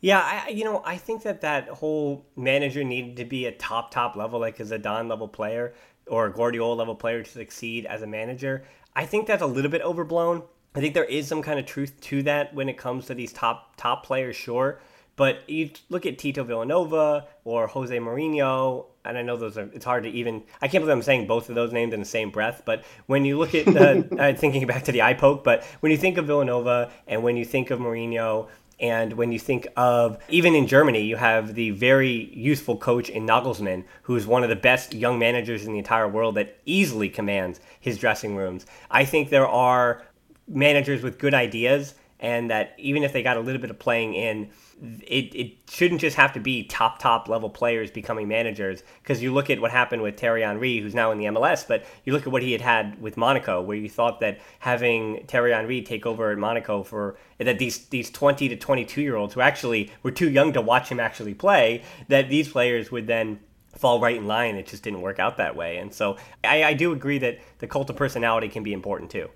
Yeah, 0.00 0.20
I, 0.20 0.50
you 0.50 0.64
know, 0.64 0.82
I 0.84 0.96
think 0.96 1.22
that 1.24 1.42
that 1.42 1.68
whole 1.68 2.24
manager 2.34 2.82
needed 2.82 3.16
to 3.16 3.24
be 3.24 3.46
a 3.46 3.52
top, 3.52 3.90
top 3.90 4.16
level, 4.16 4.40
like 4.40 4.58
a 4.58 4.64
Zidane 4.64 5.08
level 5.08 5.28
player 5.28 5.74
or 6.06 6.26
a 6.26 6.32
Guardiola 6.32 6.74
level 6.74 6.94
player 6.94 7.22
to 7.22 7.30
succeed 7.30 7.86
as 7.86 8.02
a 8.02 8.06
manager. 8.06 8.64
I 8.96 9.04
think 9.04 9.26
that's 9.26 9.42
a 9.42 9.46
little 9.46 9.70
bit 9.70 9.82
overblown. 9.82 10.42
I 10.74 10.80
think 10.80 10.94
there 10.94 11.04
is 11.04 11.26
some 11.26 11.42
kind 11.42 11.58
of 11.58 11.66
truth 11.66 12.00
to 12.02 12.22
that 12.22 12.54
when 12.54 12.68
it 12.68 12.76
comes 12.78 13.06
to 13.06 13.14
these 13.14 13.32
top 13.32 13.76
top 13.76 14.06
players, 14.06 14.36
sure. 14.36 14.80
But 15.16 15.48
you 15.50 15.70
look 15.90 16.06
at 16.06 16.16
Tito 16.18 16.44
Vilanova 16.44 17.26
or 17.44 17.66
Jose 17.66 17.94
Mourinho, 17.94 18.86
and 19.04 19.18
I 19.18 19.22
know 19.22 19.36
those 19.36 19.58
are, 19.58 19.68
it's 19.74 19.84
hard 19.84 20.04
to 20.04 20.08
even, 20.08 20.42
I 20.62 20.68
can't 20.68 20.82
believe 20.82 20.96
I'm 20.96 21.02
saying 21.02 21.26
both 21.26 21.50
of 21.50 21.54
those 21.54 21.72
names 21.72 21.92
in 21.92 22.00
the 22.00 22.06
same 22.06 22.30
breath, 22.30 22.62
but 22.64 22.84
when 23.04 23.26
you 23.26 23.38
look 23.38 23.54
at, 23.54 23.68
uh, 23.68 24.32
thinking 24.38 24.66
back 24.66 24.84
to 24.84 24.92
the 24.92 25.02
eye 25.02 25.12
poke, 25.12 25.44
but 25.44 25.62
when 25.80 25.92
you 25.92 25.98
think 25.98 26.16
of 26.16 26.24
Vilanova 26.24 26.90
and 27.06 27.22
when 27.22 27.36
you 27.36 27.44
think 27.44 27.70
of 27.70 27.80
Mourinho, 27.80 28.48
and 28.80 29.12
when 29.12 29.30
you 29.30 29.38
think 29.38 29.68
of, 29.76 30.18
even 30.28 30.54
in 30.54 30.66
Germany, 30.66 31.02
you 31.02 31.16
have 31.16 31.54
the 31.54 31.70
very 31.70 32.30
useful 32.32 32.76
coach 32.76 33.10
in 33.10 33.26
Nagelsmann, 33.26 33.84
who's 34.02 34.26
one 34.26 34.42
of 34.42 34.48
the 34.48 34.56
best 34.56 34.94
young 34.94 35.18
managers 35.18 35.66
in 35.66 35.72
the 35.72 35.78
entire 35.78 36.08
world 36.08 36.36
that 36.36 36.58
easily 36.64 37.10
commands 37.10 37.60
his 37.78 37.98
dressing 37.98 38.36
rooms. 38.36 38.64
I 38.90 39.04
think 39.04 39.28
there 39.28 39.48
are 39.48 40.02
managers 40.48 41.02
with 41.02 41.18
good 41.18 41.34
ideas, 41.34 41.94
and 42.18 42.50
that 42.50 42.74
even 42.78 43.02
if 43.02 43.12
they 43.12 43.22
got 43.22 43.36
a 43.36 43.40
little 43.40 43.60
bit 43.60 43.70
of 43.70 43.78
playing 43.78 44.14
in, 44.14 44.50
it, 44.82 45.34
it 45.34 45.52
shouldn't 45.68 46.00
just 46.00 46.16
have 46.16 46.32
to 46.32 46.40
be 46.40 46.64
top 46.64 46.98
top 46.98 47.28
level 47.28 47.50
players 47.50 47.90
becoming 47.90 48.28
managers. 48.28 48.82
Because 49.02 49.22
you 49.22 49.32
look 49.32 49.50
at 49.50 49.60
what 49.60 49.70
happened 49.70 50.02
with 50.02 50.18
Thierry 50.18 50.42
Henry 50.42 50.78
who's 50.78 50.94
now 50.94 51.12
in 51.12 51.18
the 51.18 51.26
MLS 51.26 51.66
but 51.66 51.84
you 52.04 52.12
look 52.12 52.26
at 52.26 52.32
what 52.32 52.42
he 52.42 52.52
had 52.52 52.60
had 52.60 53.00
with 53.00 53.16
Monaco 53.16 53.60
where 53.60 53.76
you 53.76 53.88
thought 53.88 54.20
that 54.20 54.40
having 54.60 55.24
Thierry 55.26 55.52
Henry 55.52 55.82
take 55.82 56.06
over 56.06 56.30
at 56.30 56.38
Monaco 56.38 56.82
for 56.82 57.16
that 57.38 57.58
these 57.58 57.86
these 57.86 58.10
20 58.10 58.48
to 58.48 58.56
22 58.56 59.02
year 59.02 59.16
olds 59.16 59.34
who 59.34 59.40
actually 59.40 59.90
were 60.02 60.10
too 60.10 60.30
young 60.30 60.52
to 60.52 60.60
watch 60.60 60.88
him 60.88 61.00
actually 61.00 61.34
play 61.34 61.82
that 62.08 62.28
these 62.28 62.48
players 62.48 62.90
would 62.90 63.06
then 63.06 63.40
fall 63.76 64.00
right 64.00 64.16
in 64.16 64.26
line. 64.26 64.56
It 64.56 64.66
just 64.66 64.82
didn't 64.82 65.00
work 65.00 65.18
out 65.18 65.36
that 65.36 65.54
way. 65.54 65.78
And 65.78 65.94
so 65.94 66.16
I, 66.42 66.64
I 66.64 66.74
do 66.74 66.92
agree 66.92 67.18
that 67.18 67.38
the 67.58 67.66
cult 67.66 67.88
of 67.88 67.96
personality 67.96 68.48
can 68.48 68.62
be 68.62 68.72
important 68.72 69.10
too 69.10 69.30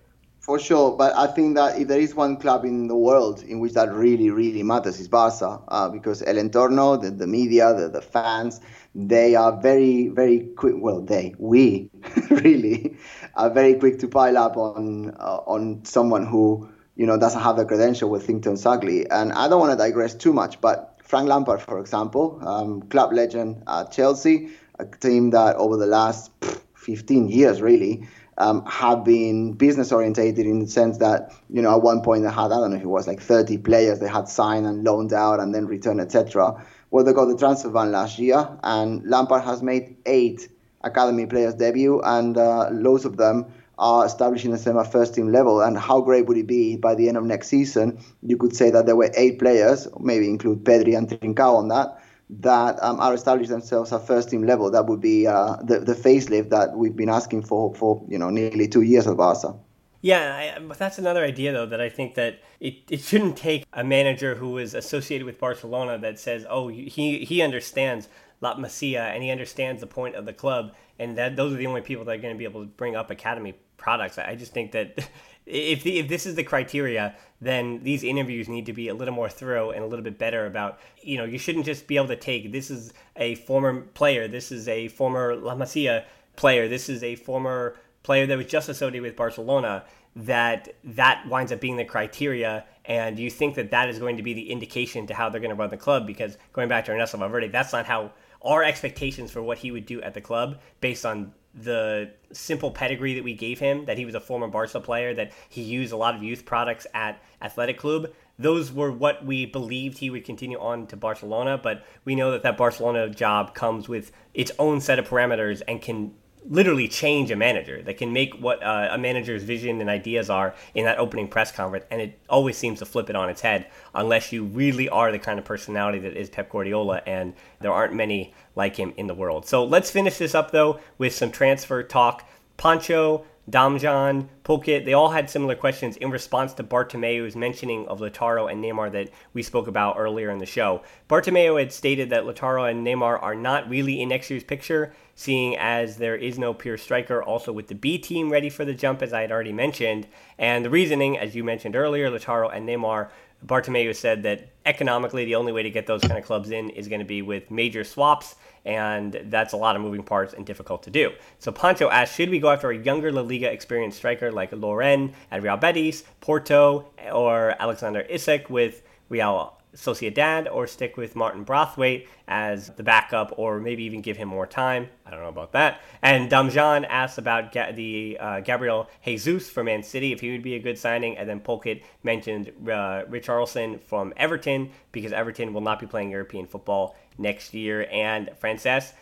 for 0.45 0.59
sure, 0.59 0.95
but 0.95 1.17
I 1.17 1.27
think 1.27 1.55
that 1.55 1.81
if 1.81 1.89
there 1.89 1.99
is 1.99 2.15
one 2.15 2.37
club 2.37 2.67
in 2.67 2.87
the 2.87 2.95
world 2.95 3.43
in 3.43 3.61
which 3.61 3.73
that 3.73 3.91
really, 3.91 4.29
really 4.29 4.63
matters, 4.63 5.01
is 5.01 5.09
Barca, 5.09 5.59
uh, 5.69 5.89
because 5.89 6.23
El 6.23 6.35
Entorno, 6.35 7.01
the, 7.01 7.11
the 7.11 7.27
media, 7.27 7.73
the, 7.73 7.89
the 7.89 8.03
fans, 8.03 8.61
they 8.95 9.37
are 9.37 9.59
very, 9.59 10.09
very 10.09 10.41
quick. 10.55 10.75
Well, 10.77 11.01
they, 11.01 11.35
we, 11.39 11.89
really, 12.31 12.95
are 13.37 13.49
very 13.49 13.73
quick 13.77 13.99
to 14.01 14.09
pile 14.09 14.37
up 14.37 14.59
on 14.59 15.17
uh, 15.19 15.41
on 15.47 15.83
someone 15.87 16.27
who 16.27 16.69
you 16.95 17.07
know 17.07 17.19
doesn't 17.19 17.41
have 17.41 17.57
the 17.57 17.65
credential 17.65 18.11
with 18.11 18.27
think 18.27 18.45
turns 18.45 18.67
ugly. 18.67 19.09
And 19.09 19.33
I 19.33 19.49
don't 19.49 19.61
want 19.61 19.73
to 19.73 19.79
digress 19.79 20.15
too 20.15 20.35
much, 20.35 20.61
but 20.61 21.01
Frank 21.03 21.27
Lampard, 21.27 21.63
for 21.63 21.81
example, 21.81 22.39
um, 22.47 22.83
club 22.83 23.15
legend 23.15 23.63
at 23.67 23.93
Chelsea, 23.93 24.51
a 24.79 24.85
team 24.85 25.31
that 25.31 25.57
over 25.57 25.79
the 25.79 25.87
last 25.87 26.31
15 26.75 27.29
years 27.29 27.63
really 27.63 28.07
um, 28.39 28.65
have 28.67 29.05
been 29.05 29.53
business 29.53 29.93
orientated 29.93 30.47
in 30.47 30.61
the 30.61 30.67
sense 30.67 30.99
that 30.99 31.33
you 31.49 31.63
know 31.63 31.75
at 31.77 31.83
one 31.83 32.03
point 32.03 32.23
they 32.23 32.31
had 32.31 32.47
I 32.47 32.49
don't 32.49 32.71
know 32.71 32.77
if 32.77 32.83
it 32.83 32.87
was 32.87 33.07
like 33.07 33.21
30 33.21 33.59
players 33.59 34.01
they 34.01 34.09
had 34.09 34.29
signed 34.29 34.67
and 34.67 34.85
loaned 34.85 35.13
out 35.13 35.41
and 35.41 35.55
then 35.55 35.67
returned 35.67 36.01
etc. 36.01 36.65
Well, 36.95 37.05
they 37.05 37.13
got 37.13 37.25
the 37.25 37.37
transfer 37.37 37.71
ban 37.71 37.91
last 37.91 38.21
year, 38.21 38.49
and 38.63 39.05
Lampard 39.05 39.43
has 39.43 39.65
made 39.65 39.97
eight 40.07 40.49
academy 40.85 41.27
players 41.27 41.55
debut, 41.55 42.01
and 42.01 42.39
uh, 42.39 42.69
loads 42.71 43.05
of 43.05 43.17
them 43.17 43.47
are 43.79 44.07
establishing 44.07 44.53
themselves 44.53 44.87
at 44.87 44.93
first 44.93 45.15
team 45.15 45.33
level. 45.33 45.61
And 45.61 45.77
how 45.77 46.01
great 46.01 46.27
would 46.27 46.37
it 46.37 46.47
be 46.47 46.77
by 46.77 46.95
the 46.95 47.09
end 47.09 47.17
of 47.17 47.25
next 47.25 47.49
season? 47.49 47.99
You 48.23 48.37
could 48.37 48.55
say 48.55 48.71
that 48.71 48.87
there 48.87 48.95
were 48.95 49.11
eight 49.17 49.41
players, 49.41 49.89
maybe 49.99 50.29
include 50.29 50.63
Pedri 50.63 50.97
and 50.97 51.09
Trincao 51.09 51.57
on 51.57 51.69
that, 51.69 52.01
that 52.31 52.83
um, 52.83 53.01
are 53.01 53.15
establishing 53.15 53.53
themselves 53.53 53.93
at 53.93 54.07
first 54.07 54.31
team 54.31 54.45
level. 54.45 54.71
That 54.71 54.87
would 54.87 55.01
be 55.01 55.27
uh, 55.27 55.57
the 55.63 55.81
the 55.81 55.95
facelift 55.95 56.51
that 56.51 56.77
we've 56.77 56.97
been 56.97 57.09
asking 57.11 57.43
for 57.43 57.75
for 57.75 58.05
you 58.09 58.19
know 58.19 58.31
nearly 58.31 58.69
two 58.69 58.83
years 58.83 59.07
at 59.07 59.17
Barca. 59.17 59.55
Yeah, 60.01 60.57
I, 60.57 60.61
but 60.61 60.79
that's 60.79 60.99
another 60.99 61.25
idea 61.25 61.53
though 61.53 61.65
that 61.65 61.81
I 61.81 61.89
think 61.89 62.15
that 62.17 62.41
it, 62.61 62.75
it 62.91 63.01
shouldn't 63.01 63.39
take 63.39 63.65
a 63.73 63.83
manager 63.83 64.35
who 64.35 64.59
is 64.59 64.75
associated 64.75 65.25
with 65.25 65.39
Barcelona 65.39 65.97
that 65.99 66.19
says, 66.19 66.45
oh, 66.49 66.69
he 66.69 67.25
he 67.25 67.41
understands 67.41 68.09
La 68.41 68.55
Masia 68.55 69.15
and 69.15 69.23
he 69.23 69.31
understands 69.31 69.81
the 69.81 69.87
point 69.87 70.15
of 70.15 70.27
the 70.27 70.35
club, 70.35 70.75
and 70.99 71.17
that 71.17 71.37
those 71.37 71.55
are 71.55 71.57
the 71.57 71.67
only 71.67 71.81
people 71.81 72.05
that 72.05 72.13
are 72.13 72.21
going 72.21 72.35
to 72.35 72.39
be 72.39 72.45
able 72.45 72.61
to 72.63 72.67
bring 72.67 72.97
up 72.97 73.11
academy 73.11 73.55
products. 73.77 74.19
I 74.19 74.35
just 74.35 74.53
think 74.53 74.73
that 74.73 75.09
if 75.47 75.83
the, 75.83 75.99
if 75.99 76.09
this 76.09 76.27
is 76.27 76.35
the 76.35 76.45
criteria, 76.45 77.15
then 77.41 77.83
these 77.83 78.03
interviews 78.03 78.49
need 78.49 78.67
to 78.67 78.73
be 78.73 78.89
a 78.89 78.95
little 78.95 79.15
more 79.15 79.29
thorough 79.29 79.71
and 79.71 79.85
a 79.85 79.87
little 79.87 80.05
bit 80.05 80.19
better 80.19 80.47
about 80.47 80.79
you 81.03 81.19
know 81.19 81.25
you 81.25 81.39
shouldn't 81.39 81.67
just 81.67 81.87
be 81.87 81.97
able 81.97 82.09
to 82.09 82.17
take 82.17 82.51
this 82.53 82.71
is 82.71 82.93
a 83.17 83.35
former 83.37 83.83
player, 83.83 84.27
this 84.29 84.51
is 84.51 84.69
a 84.69 84.89
former 84.89 85.37
La 85.37 85.55
Masia 85.55 86.05
player, 86.37 86.69
this 86.69 86.89
is 86.89 87.03
a 87.03 87.17
former 87.17 87.77
player 88.03 88.27
that 88.27 88.37
was 88.37 88.47
just 88.47 88.69
associated 88.69 89.03
with 89.03 89.17
Barcelona. 89.17 89.85
That 90.17 90.77
that 90.85 91.27
winds 91.29 91.51
up 91.51 91.61
being 91.61 91.77
the 91.77 91.85
criteria, 91.85 92.65
and 92.85 93.19
you 93.19 93.31
think 93.31 93.57
that 93.57 93.73
that 93.73 93.89
is 93.89 93.99
going 93.99 94.17
to 94.17 94.23
be 94.23 94.33
the 94.33 94.49
indication 94.53 95.09
to 95.09 95.15
how 95.15 95.29
they're 95.29 95.41
going 95.41 95.51
to 95.51 95.57
run 95.57 95.71
the 95.71 95.77
club. 95.77 96.07
Because 96.07 96.39
going 96.53 96.69
back 96.69 96.85
to 96.85 96.93
Ernesto 96.93 97.19
Valverde, 97.19 97.49
that's 97.49 97.73
not 97.73 97.85
how 97.85 98.13
our 98.41 98.63
expectations 98.63 99.33
for 99.33 99.43
what 99.43 99.59
he 99.59 99.73
would 99.73 99.87
do 99.87 100.01
at 100.03 100.15
the 100.15 100.21
club 100.21 100.61
based 100.81 101.05
on 101.05 101.33
the 101.55 102.11
simple 102.33 102.71
pedigree 102.71 103.15
that 103.15 103.25
we 103.25 103.35
gave 103.35 103.59
him, 103.59 103.85
that 103.85 103.97
he 103.97 104.05
was 104.05 104.15
a 104.15 104.21
former 104.21 104.49
Barca 104.49 104.81
player, 104.81 105.15
that 105.15 105.33
he 105.49 105.63
used 105.63 105.93
a 105.93 105.97
lot 105.97 106.15
of 106.15 106.23
youth 106.23 106.45
products 106.45 106.87
at 106.95 107.23
Athletic 107.41 107.79
Club. 107.79 108.09
Those 108.39 108.73
were 108.73 108.91
what 108.91 109.25
we 109.25 109.47
believed 109.47 109.99
he 109.99 110.11
would 110.11 110.25
continue 110.25 110.59
on 110.59 110.89
to 110.89 110.97
Barcelona, 110.97 111.57
but 111.57 111.87
we 112.05 112.17
know 112.17 112.33
that 112.33 112.43
that 112.43 112.57
Barcelona 112.57 113.09
job 113.09 113.55
comes 113.55 113.89
with 113.89 114.11
its 114.33 114.51
own 114.59 114.81
set 114.81 114.99
of 114.99 115.09
parameters 115.09 115.63
and 115.69 115.81
can 115.81 116.15
literally 116.49 116.89
change 116.89 117.31
a 117.31 117.37
manager 117.37 117.83
that 117.83 117.97
can 117.97 118.13
make 118.13 118.35
what 118.35 118.63
uh, 118.63 118.89
a 118.91 118.99
manager's 118.99 119.43
vision 119.43 119.81
and 119.81 119.89
ideas 119.89 120.29
are 120.29 120.55
in 120.75 120.85
that 120.85 120.99
opening 120.99 121.27
press 121.27 121.51
conference 121.51 121.85
and 121.91 122.03
it 122.03 122.19
always 122.29 122.57
seems 122.57 122.79
to 122.79 122.85
flip 122.87 123.09
it 123.09 123.17
on 123.17 123.31
its 123.31 123.41
head 123.41 123.67
unless 123.95 124.33
you 124.33 124.45
really 124.45 124.89
are 124.89 125.11
the 125.11 125.19
kind 125.19 125.39
of 125.39 125.45
personality 125.45 125.99
that 125.99 126.15
is 126.17 126.29
Pep 126.29 126.51
Guardiola 126.51 127.01
and 127.07 127.33
there 127.61 127.73
aren't 127.73 127.95
many 127.95 128.35
like 128.57 128.77
him 128.77 128.93
in 128.97 129.07
the 129.07 129.15
world. 129.15 129.47
So 129.47 129.65
let's 129.65 129.91
finish 129.91 130.19
this 130.19 130.35
up 130.35 130.51
though 130.51 130.81
with 130.99 131.15
some 131.15 131.31
transfer 131.31 131.83
talk. 131.83 132.29
Pancho 132.57 133.25
Damjan, 133.51 134.29
Pulkit, 134.43 134.87
they 134.87 134.95
all 134.95 135.11
had 135.11 135.29
similar 135.29 135.55
questions 135.55 135.99
in 135.99 136.11
response 136.11 136.55
to 136.55 136.65
Bartomeu's 136.65 137.37
mentioning 137.37 137.87
of 137.89 138.01
Lautaro 138.01 138.51
and 138.51 138.65
Neymar 138.65 138.91
that 138.93 139.11
we 139.35 139.43
spoke 139.43 139.67
about 139.67 139.97
earlier 139.99 140.31
in 140.31 140.39
the 140.39 140.47
show. 140.47 140.83
Bartomeu 141.11 141.59
had 141.59 141.71
stated 141.71 142.09
that 142.09 142.25
Lautaro 142.25 142.71
and 142.71 142.87
Neymar 142.87 143.23
are 143.23 143.35
not 143.35 143.69
really 143.69 144.01
in 144.01 144.09
next 144.09 144.31
year's 144.31 144.45
picture, 144.45 144.95
seeing 145.15 145.57
as 145.59 145.99
there 145.99 146.17
is 146.17 146.39
no 146.39 146.55
pure 146.55 146.79
striker 146.79 147.23
also 147.23 147.53
with 147.53 147.69
the 147.69 147.75
B 147.75 147.99
team 147.99 148.33
ready 148.33 148.49
for 148.49 148.65
the 148.65 148.75
jump, 148.75 149.03
as 149.03 149.13
I 149.13 149.21
had 149.21 149.31
already 149.31 149.53
mentioned. 149.53 150.07
And 150.39 150.65
the 150.65 150.71
reasoning, 150.71 151.19
as 151.19 151.37
you 151.37 151.45
mentioned 151.45 151.77
earlier, 151.77 152.11
Lautaro 152.11 152.51
and 152.51 152.67
Neymar 152.67 153.11
Bartomeu 153.47 153.95
said 153.95 154.23
that 154.23 154.49
economically 154.65 155.25
the 155.25 155.35
only 155.35 155.53
way 155.53 155.63
to 155.63 155.71
get 155.71 155.87
those 155.87 156.01
kind 156.01 156.17
of 156.17 156.25
clubs 156.25 156.51
in 156.51 156.71
is 156.71 156.89
going 156.89 157.01
to 157.01 157.05
be 157.05 157.23
with 157.23 157.51
major 157.51 157.85
swaps 157.85 158.37
and 158.65 159.21
that's 159.25 159.53
a 159.53 159.57
lot 159.57 159.77
of 159.77 159.83
moving 159.83 160.03
parts 160.03 160.33
and 160.33 160.47
difficult 160.47 160.83
to 160.85 160.91
do. 160.91 161.13
So 161.39 161.53
Pancho 161.53 161.91
asked, 161.91 162.15
should 162.17 162.31
we 162.31 162.39
go 162.39 162.51
after 162.51 162.71
a 162.71 162.77
younger 162.77 163.13
La 163.13 163.21
Liga 163.21 163.51
experienced 163.51 163.99
striker 163.99 164.33
like 164.33 164.53
Loren 164.53 165.13
at 165.31 165.43
Real 165.43 165.59
Betis, 165.59 166.05
Porto, 166.21 166.91
or 167.13 167.55
Alexander 167.61 168.01
Isak 168.03 168.49
with 168.49 168.83
Real 169.11 169.59
Sociedad, 169.75 170.49
or 170.51 170.67
stick 170.67 170.97
with 170.97 171.17
Martin 171.17 171.45
Braithwaite 171.45 172.09
as 172.29 172.71
the 172.71 172.83
backup, 172.83 173.35
or 173.37 173.61
maybe 173.61 173.83
even 173.85 174.01
give 174.01 174.17
him 174.17 174.29
more 174.29 174.47
time? 174.47 174.89
I 175.05 175.11
don't 175.11 175.21
know 175.21 175.29
about 175.29 175.53
that. 175.53 175.81
And 176.01 176.31
Damjan 176.31 176.87
asked 176.89 177.19
about 177.19 177.53
Ga- 177.53 177.73
the 177.73 178.17
uh, 178.21 178.41
Gabriel 178.41 178.89
Jesus 179.05 179.51
from 179.51 179.67
Man 179.67 179.83
City, 179.83 180.13
if 180.13 180.21
he 180.21 180.31
would 180.31 180.43
be 180.43 180.55
a 180.55 180.61
good 180.61 180.79
signing. 180.79 181.19
And 181.19 181.29
then 181.29 181.41
Pulkit 181.41 181.83
mentioned 182.03 182.53
uh, 182.65 183.05
Richarlison 183.11 183.81
from 183.81 184.13
Everton, 184.17 184.71
because 184.93 185.13
Everton 185.13 185.53
will 185.53 185.61
not 185.61 185.81
be 185.81 185.87
playing 185.87 186.11
European 186.11 186.47
football 186.47 186.97
next 187.19 187.55
year. 187.55 187.87
And 187.91 188.31
Francesc, 188.43 188.93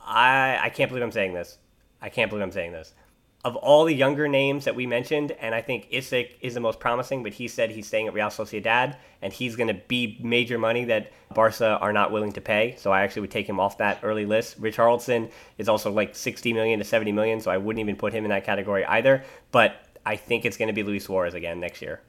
I 0.00 0.58
I 0.62 0.68
can't 0.70 0.88
believe 0.90 1.02
I'm 1.02 1.12
saying 1.12 1.34
this. 1.34 1.58
I 2.00 2.08
can't 2.08 2.30
believe 2.30 2.42
I'm 2.42 2.52
saying 2.52 2.72
this. 2.72 2.92
Of 3.44 3.56
all 3.56 3.84
the 3.84 3.94
younger 3.94 4.26
names 4.26 4.64
that 4.64 4.74
we 4.74 4.86
mentioned, 4.86 5.32
and 5.32 5.54
I 5.54 5.60
think 5.60 5.88
Isak 5.90 6.38
is 6.40 6.54
the 6.54 6.60
most 6.60 6.80
promising, 6.80 7.22
but 7.22 7.34
he 7.34 7.46
said 7.46 7.70
he's 7.70 7.86
staying 7.86 8.08
at 8.08 8.14
Real 8.14 8.28
Sociedad 8.28 8.96
and 9.20 9.32
he's 9.32 9.54
going 9.54 9.68
to 9.68 9.80
be 9.86 10.18
major 10.22 10.58
money 10.58 10.84
that 10.86 11.12
Barca 11.34 11.78
are 11.78 11.92
not 11.92 12.10
willing 12.10 12.32
to 12.32 12.40
pay. 12.40 12.74
So 12.78 12.90
I 12.90 13.02
actually 13.02 13.20
would 13.22 13.30
take 13.30 13.46
him 13.46 13.60
off 13.60 13.76
that 13.78 14.00
early 14.02 14.24
list. 14.24 14.60
Richarlison 14.60 15.30
is 15.58 15.68
also 15.68 15.90
like 15.90 16.16
60 16.16 16.54
million 16.54 16.78
to 16.78 16.84
70 16.86 17.12
million, 17.12 17.38
so 17.38 17.50
I 17.50 17.58
wouldn't 17.58 17.80
even 17.80 17.96
put 17.96 18.14
him 18.14 18.24
in 18.24 18.30
that 18.30 18.44
category 18.44 18.84
either. 18.86 19.22
But 19.52 19.76
I 20.06 20.16
think 20.16 20.46
it's 20.46 20.56
going 20.56 20.68
to 20.68 20.74
be 20.74 20.82
Luis 20.82 21.04
Suarez 21.04 21.34
again 21.34 21.60
next 21.60 21.82
year. 21.82 22.00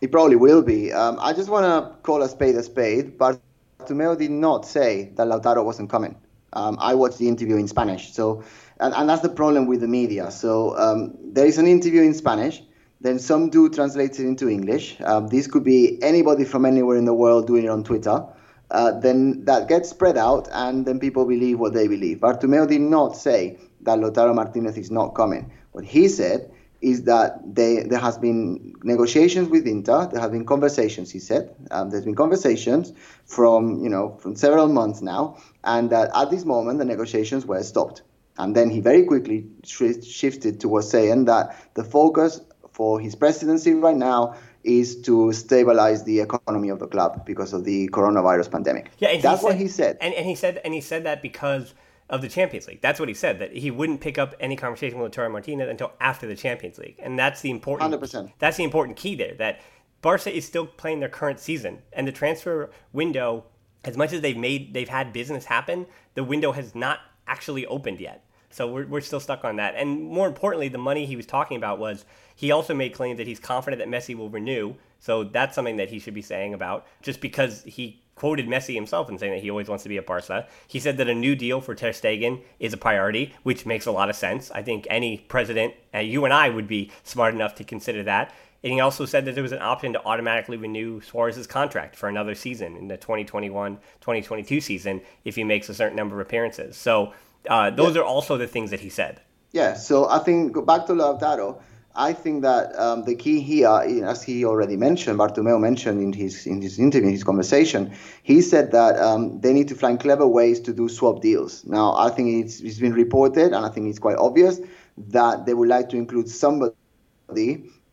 He 0.00 0.06
probably 0.06 0.36
will 0.36 0.62
be. 0.62 0.92
Um, 0.92 1.18
I 1.20 1.32
just 1.32 1.48
want 1.48 1.64
to 1.64 1.96
call 2.02 2.22
a 2.22 2.28
spade 2.28 2.54
a 2.54 2.62
spade. 2.62 3.18
But 3.18 3.40
Bartomeu 3.78 4.16
did 4.16 4.30
not 4.30 4.66
say 4.66 5.10
that 5.16 5.26
Lautaro 5.26 5.64
wasn't 5.64 5.90
coming. 5.90 6.16
Um, 6.52 6.76
I 6.80 6.94
watched 6.94 7.18
the 7.18 7.28
interview 7.28 7.56
in 7.56 7.66
Spanish, 7.66 8.12
so 8.12 8.44
and, 8.80 8.94
and 8.94 9.08
that's 9.08 9.22
the 9.22 9.28
problem 9.28 9.66
with 9.66 9.80
the 9.80 9.88
media. 9.88 10.30
So 10.30 10.76
um, 10.76 11.16
there 11.22 11.46
is 11.46 11.58
an 11.58 11.66
interview 11.66 12.02
in 12.02 12.14
Spanish, 12.14 12.62
then 13.00 13.18
some 13.18 13.50
do 13.50 13.68
translate 13.68 14.18
it 14.18 14.26
into 14.26 14.48
English. 14.48 14.96
Um, 15.02 15.28
this 15.28 15.46
could 15.46 15.64
be 15.64 16.02
anybody 16.02 16.44
from 16.44 16.64
anywhere 16.64 16.96
in 16.96 17.04
the 17.04 17.14
world 17.14 17.46
doing 17.46 17.64
it 17.64 17.68
on 17.68 17.84
Twitter. 17.84 18.24
Uh, 18.70 18.98
then 18.98 19.44
that 19.44 19.68
gets 19.68 19.90
spread 19.90 20.16
out, 20.16 20.48
and 20.52 20.86
then 20.86 20.98
people 20.98 21.26
believe 21.26 21.60
what 21.60 21.74
they 21.74 21.86
believe. 21.86 22.18
Bartomeu 22.18 22.66
did 22.66 22.80
not 22.80 23.16
say 23.16 23.58
that 23.82 23.98
Lautaro 23.98 24.34
Martinez 24.34 24.78
is 24.78 24.90
not 24.90 25.08
coming. 25.08 25.52
What 25.72 25.84
he 25.84 26.08
said 26.08 26.50
is 26.80 27.04
that 27.04 27.40
they, 27.54 27.82
there 27.82 27.98
has 27.98 28.18
been 28.18 28.74
negotiations 28.82 29.48
with 29.48 29.66
Inter. 29.66 30.06
There 30.06 30.20
have 30.20 30.32
been 30.32 30.46
conversations. 30.46 31.10
He 31.10 31.18
said 31.18 31.54
um, 31.70 31.90
there's 31.90 32.04
been 32.04 32.14
conversations 32.14 32.92
from 33.26 33.82
you 33.84 33.88
know 33.88 34.16
from 34.20 34.34
several 34.34 34.68
months 34.68 35.02
now, 35.02 35.38
and 35.62 35.90
that 35.90 36.10
at 36.14 36.30
this 36.30 36.44
moment 36.44 36.78
the 36.78 36.84
negotiations 36.84 37.46
were 37.46 37.62
stopped. 37.62 38.02
And 38.38 38.54
then 38.56 38.70
he 38.70 38.80
very 38.80 39.04
quickly 39.04 39.46
sh- 39.64 40.04
shifted 40.04 40.60
towards 40.60 40.88
saying 40.88 41.26
that 41.26 41.56
the 41.74 41.84
focus 41.84 42.40
for 42.70 42.98
his 42.98 43.14
presidency 43.14 43.74
right 43.74 43.96
now 43.96 44.34
is 44.64 45.00
to 45.02 45.32
stabilize 45.32 46.04
the 46.04 46.20
economy 46.20 46.70
of 46.70 46.78
the 46.78 46.86
club 46.86 47.24
because 47.24 47.52
of 47.52 47.64
the 47.64 47.88
coronavirus 47.90 48.50
pandemic. 48.50 48.90
Yeah, 48.98 49.20
that's 49.20 49.42
said, 49.42 49.46
what 49.46 49.56
he 49.56 49.68
said. 49.68 49.98
And, 50.00 50.14
and 50.14 50.26
he 50.26 50.34
said 50.34 50.60
and 50.64 50.74
he 50.74 50.80
said 50.80 51.04
that 51.04 51.22
because 51.22 51.74
of 52.10 52.22
the 52.22 52.28
Champions 52.28 52.66
League. 52.66 52.80
That's 52.80 53.00
what 53.00 53.08
he 53.08 53.14
said 53.14 53.38
that 53.38 53.56
he 53.56 53.70
wouldn't 53.70 54.00
pick 54.00 54.18
up 54.18 54.34
any 54.40 54.56
conversation 54.56 54.98
with 54.98 55.12
Lautaro 55.12 55.30
Martinez 55.30 55.68
until 55.68 55.92
after 56.00 56.26
the 56.26 56.36
Champions 56.36 56.78
League, 56.78 56.96
and 56.98 57.18
that's 57.18 57.40
the 57.40 57.50
important. 57.50 57.82
Hundred 57.82 58.00
percent. 58.00 58.30
That's 58.38 58.56
the 58.56 58.64
important 58.64 58.96
key 58.96 59.14
there. 59.14 59.34
That 59.34 59.60
Barca 60.02 60.34
is 60.34 60.44
still 60.44 60.66
playing 60.66 61.00
their 61.00 61.08
current 61.08 61.40
season, 61.40 61.82
and 61.92 62.06
the 62.06 62.12
transfer 62.12 62.70
window, 62.92 63.44
as 63.84 63.96
much 63.96 64.12
as 64.12 64.20
they've 64.20 64.36
made, 64.36 64.74
they've 64.74 64.88
had 64.88 65.12
business 65.12 65.46
happen. 65.46 65.86
The 66.14 66.24
window 66.24 66.52
has 66.52 66.74
not 66.74 67.00
actually 67.26 67.66
opened 67.66 68.00
yet. 68.00 68.24
So 68.50 68.70
we're, 68.70 68.86
we're 68.86 69.00
still 69.00 69.20
stuck 69.20 69.44
on 69.44 69.56
that. 69.56 69.74
And 69.76 70.02
more 70.04 70.28
importantly, 70.28 70.68
the 70.68 70.78
money 70.78 71.06
he 71.06 71.16
was 71.16 71.26
talking 71.26 71.56
about 71.56 71.78
was 71.78 72.04
he 72.36 72.52
also 72.52 72.72
made 72.72 72.94
claims 72.94 73.18
that 73.18 73.26
he's 73.26 73.40
confident 73.40 73.80
that 73.80 73.88
Messi 73.88 74.14
will 74.14 74.30
renew. 74.30 74.74
So 75.00 75.24
that's 75.24 75.54
something 75.54 75.76
that 75.78 75.88
he 75.88 75.98
should 75.98 76.14
be 76.14 76.22
saying 76.22 76.54
about 76.54 76.86
just 77.02 77.20
because 77.20 77.62
he 77.64 78.00
quoted 78.14 78.46
Messi 78.46 78.74
himself 78.74 79.10
in 79.10 79.18
saying 79.18 79.32
that 79.32 79.42
he 79.42 79.50
always 79.50 79.68
wants 79.68 79.82
to 79.82 79.88
be 79.88 79.98
at 79.98 80.06
Barca. 80.06 80.46
He 80.68 80.78
said 80.78 80.96
that 80.98 81.08
a 81.08 81.14
new 81.14 81.34
deal 81.34 81.60
for 81.60 81.74
Ter 81.74 81.90
Stegen 81.90 82.42
is 82.60 82.72
a 82.72 82.76
priority, 82.76 83.34
which 83.42 83.66
makes 83.66 83.86
a 83.86 83.90
lot 83.90 84.08
of 84.08 84.16
sense. 84.16 84.50
I 84.52 84.62
think 84.62 84.86
any 84.88 85.18
president, 85.18 85.74
uh, 85.92 85.98
you 85.98 86.24
and 86.24 86.32
I, 86.32 86.48
would 86.48 86.68
be 86.68 86.92
smart 87.02 87.34
enough 87.34 87.56
to 87.56 87.64
consider 87.64 88.04
that. 88.04 88.32
And 88.64 88.72
he 88.72 88.80
also 88.80 89.04
said 89.04 89.26
that 89.26 89.34
there 89.34 89.42
was 89.42 89.52
an 89.52 89.62
option 89.62 89.92
to 89.92 90.04
automatically 90.04 90.56
renew 90.56 91.00
Suarez's 91.00 91.46
contract 91.46 91.94
for 91.94 92.08
another 92.08 92.34
season 92.34 92.76
in 92.76 92.88
the 92.88 92.98
2021-2022 92.98 94.60
season 94.62 95.02
if 95.24 95.36
he 95.36 95.44
makes 95.44 95.68
a 95.68 95.74
certain 95.74 95.96
number 95.96 96.20
of 96.20 96.26
appearances. 96.26 96.76
So 96.76 97.12
uh, 97.48 97.70
those 97.70 97.94
yeah. 97.94 98.00
are 98.02 98.04
also 98.04 98.36
the 98.36 98.48
things 98.48 98.70
that 98.70 98.80
he 98.80 98.88
said. 98.88 99.20
Yeah. 99.52 99.74
So 99.74 100.08
I 100.08 100.18
think 100.18 100.54
back 100.66 100.86
to 100.86 100.94
Lautaro 100.94 101.60
I 101.96 102.12
think 102.12 102.42
that 102.42 102.76
um, 102.76 103.04
the 103.04 103.14
key 103.14 103.40
here, 103.40 103.68
as 104.04 104.22
he 104.22 104.44
already 104.44 104.76
mentioned, 104.76 105.16
Bartomeu 105.18 105.60
mentioned 105.60 106.02
in 106.02 106.12
his 106.12 106.44
in 106.44 106.60
his 106.60 106.80
interview, 106.80 107.06
in 107.06 107.12
his 107.12 107.22
conversation, 107.22 107.92
he 108.24 108.42
said 108.42 108.72
that 108.72 108.98
um, 108.98 109.40
they 109.40 109.52
need 109.52 109.68
to 109.68 109.76
find 109.76 110.00
clever 110.00 110.26
ways 110.26 110.58
to 110.60 110.72
do 110.72 110.88
swap 110.88 111.22
deals. 111.22 111.64
Now, 111.64 111.94
I 111.94 112.10
think 112.10 112.44
it's, 112.44 112.60
it's 112.60 112.80
been 112.80 112.94
reported, 112.94 113.52
and 113.52 113.64
I 113.64 113.68
think 113.68 113.88
it's 113.88 114.00
quite 114.00 114.16
obvious 114.16 114.60
that 114.96 115.46
they 115.46 115.54
would 115.54 115.68
like 115.68 115.88
to 115.90 115.96
include 115.96 116.28
somebody 116.28 116.74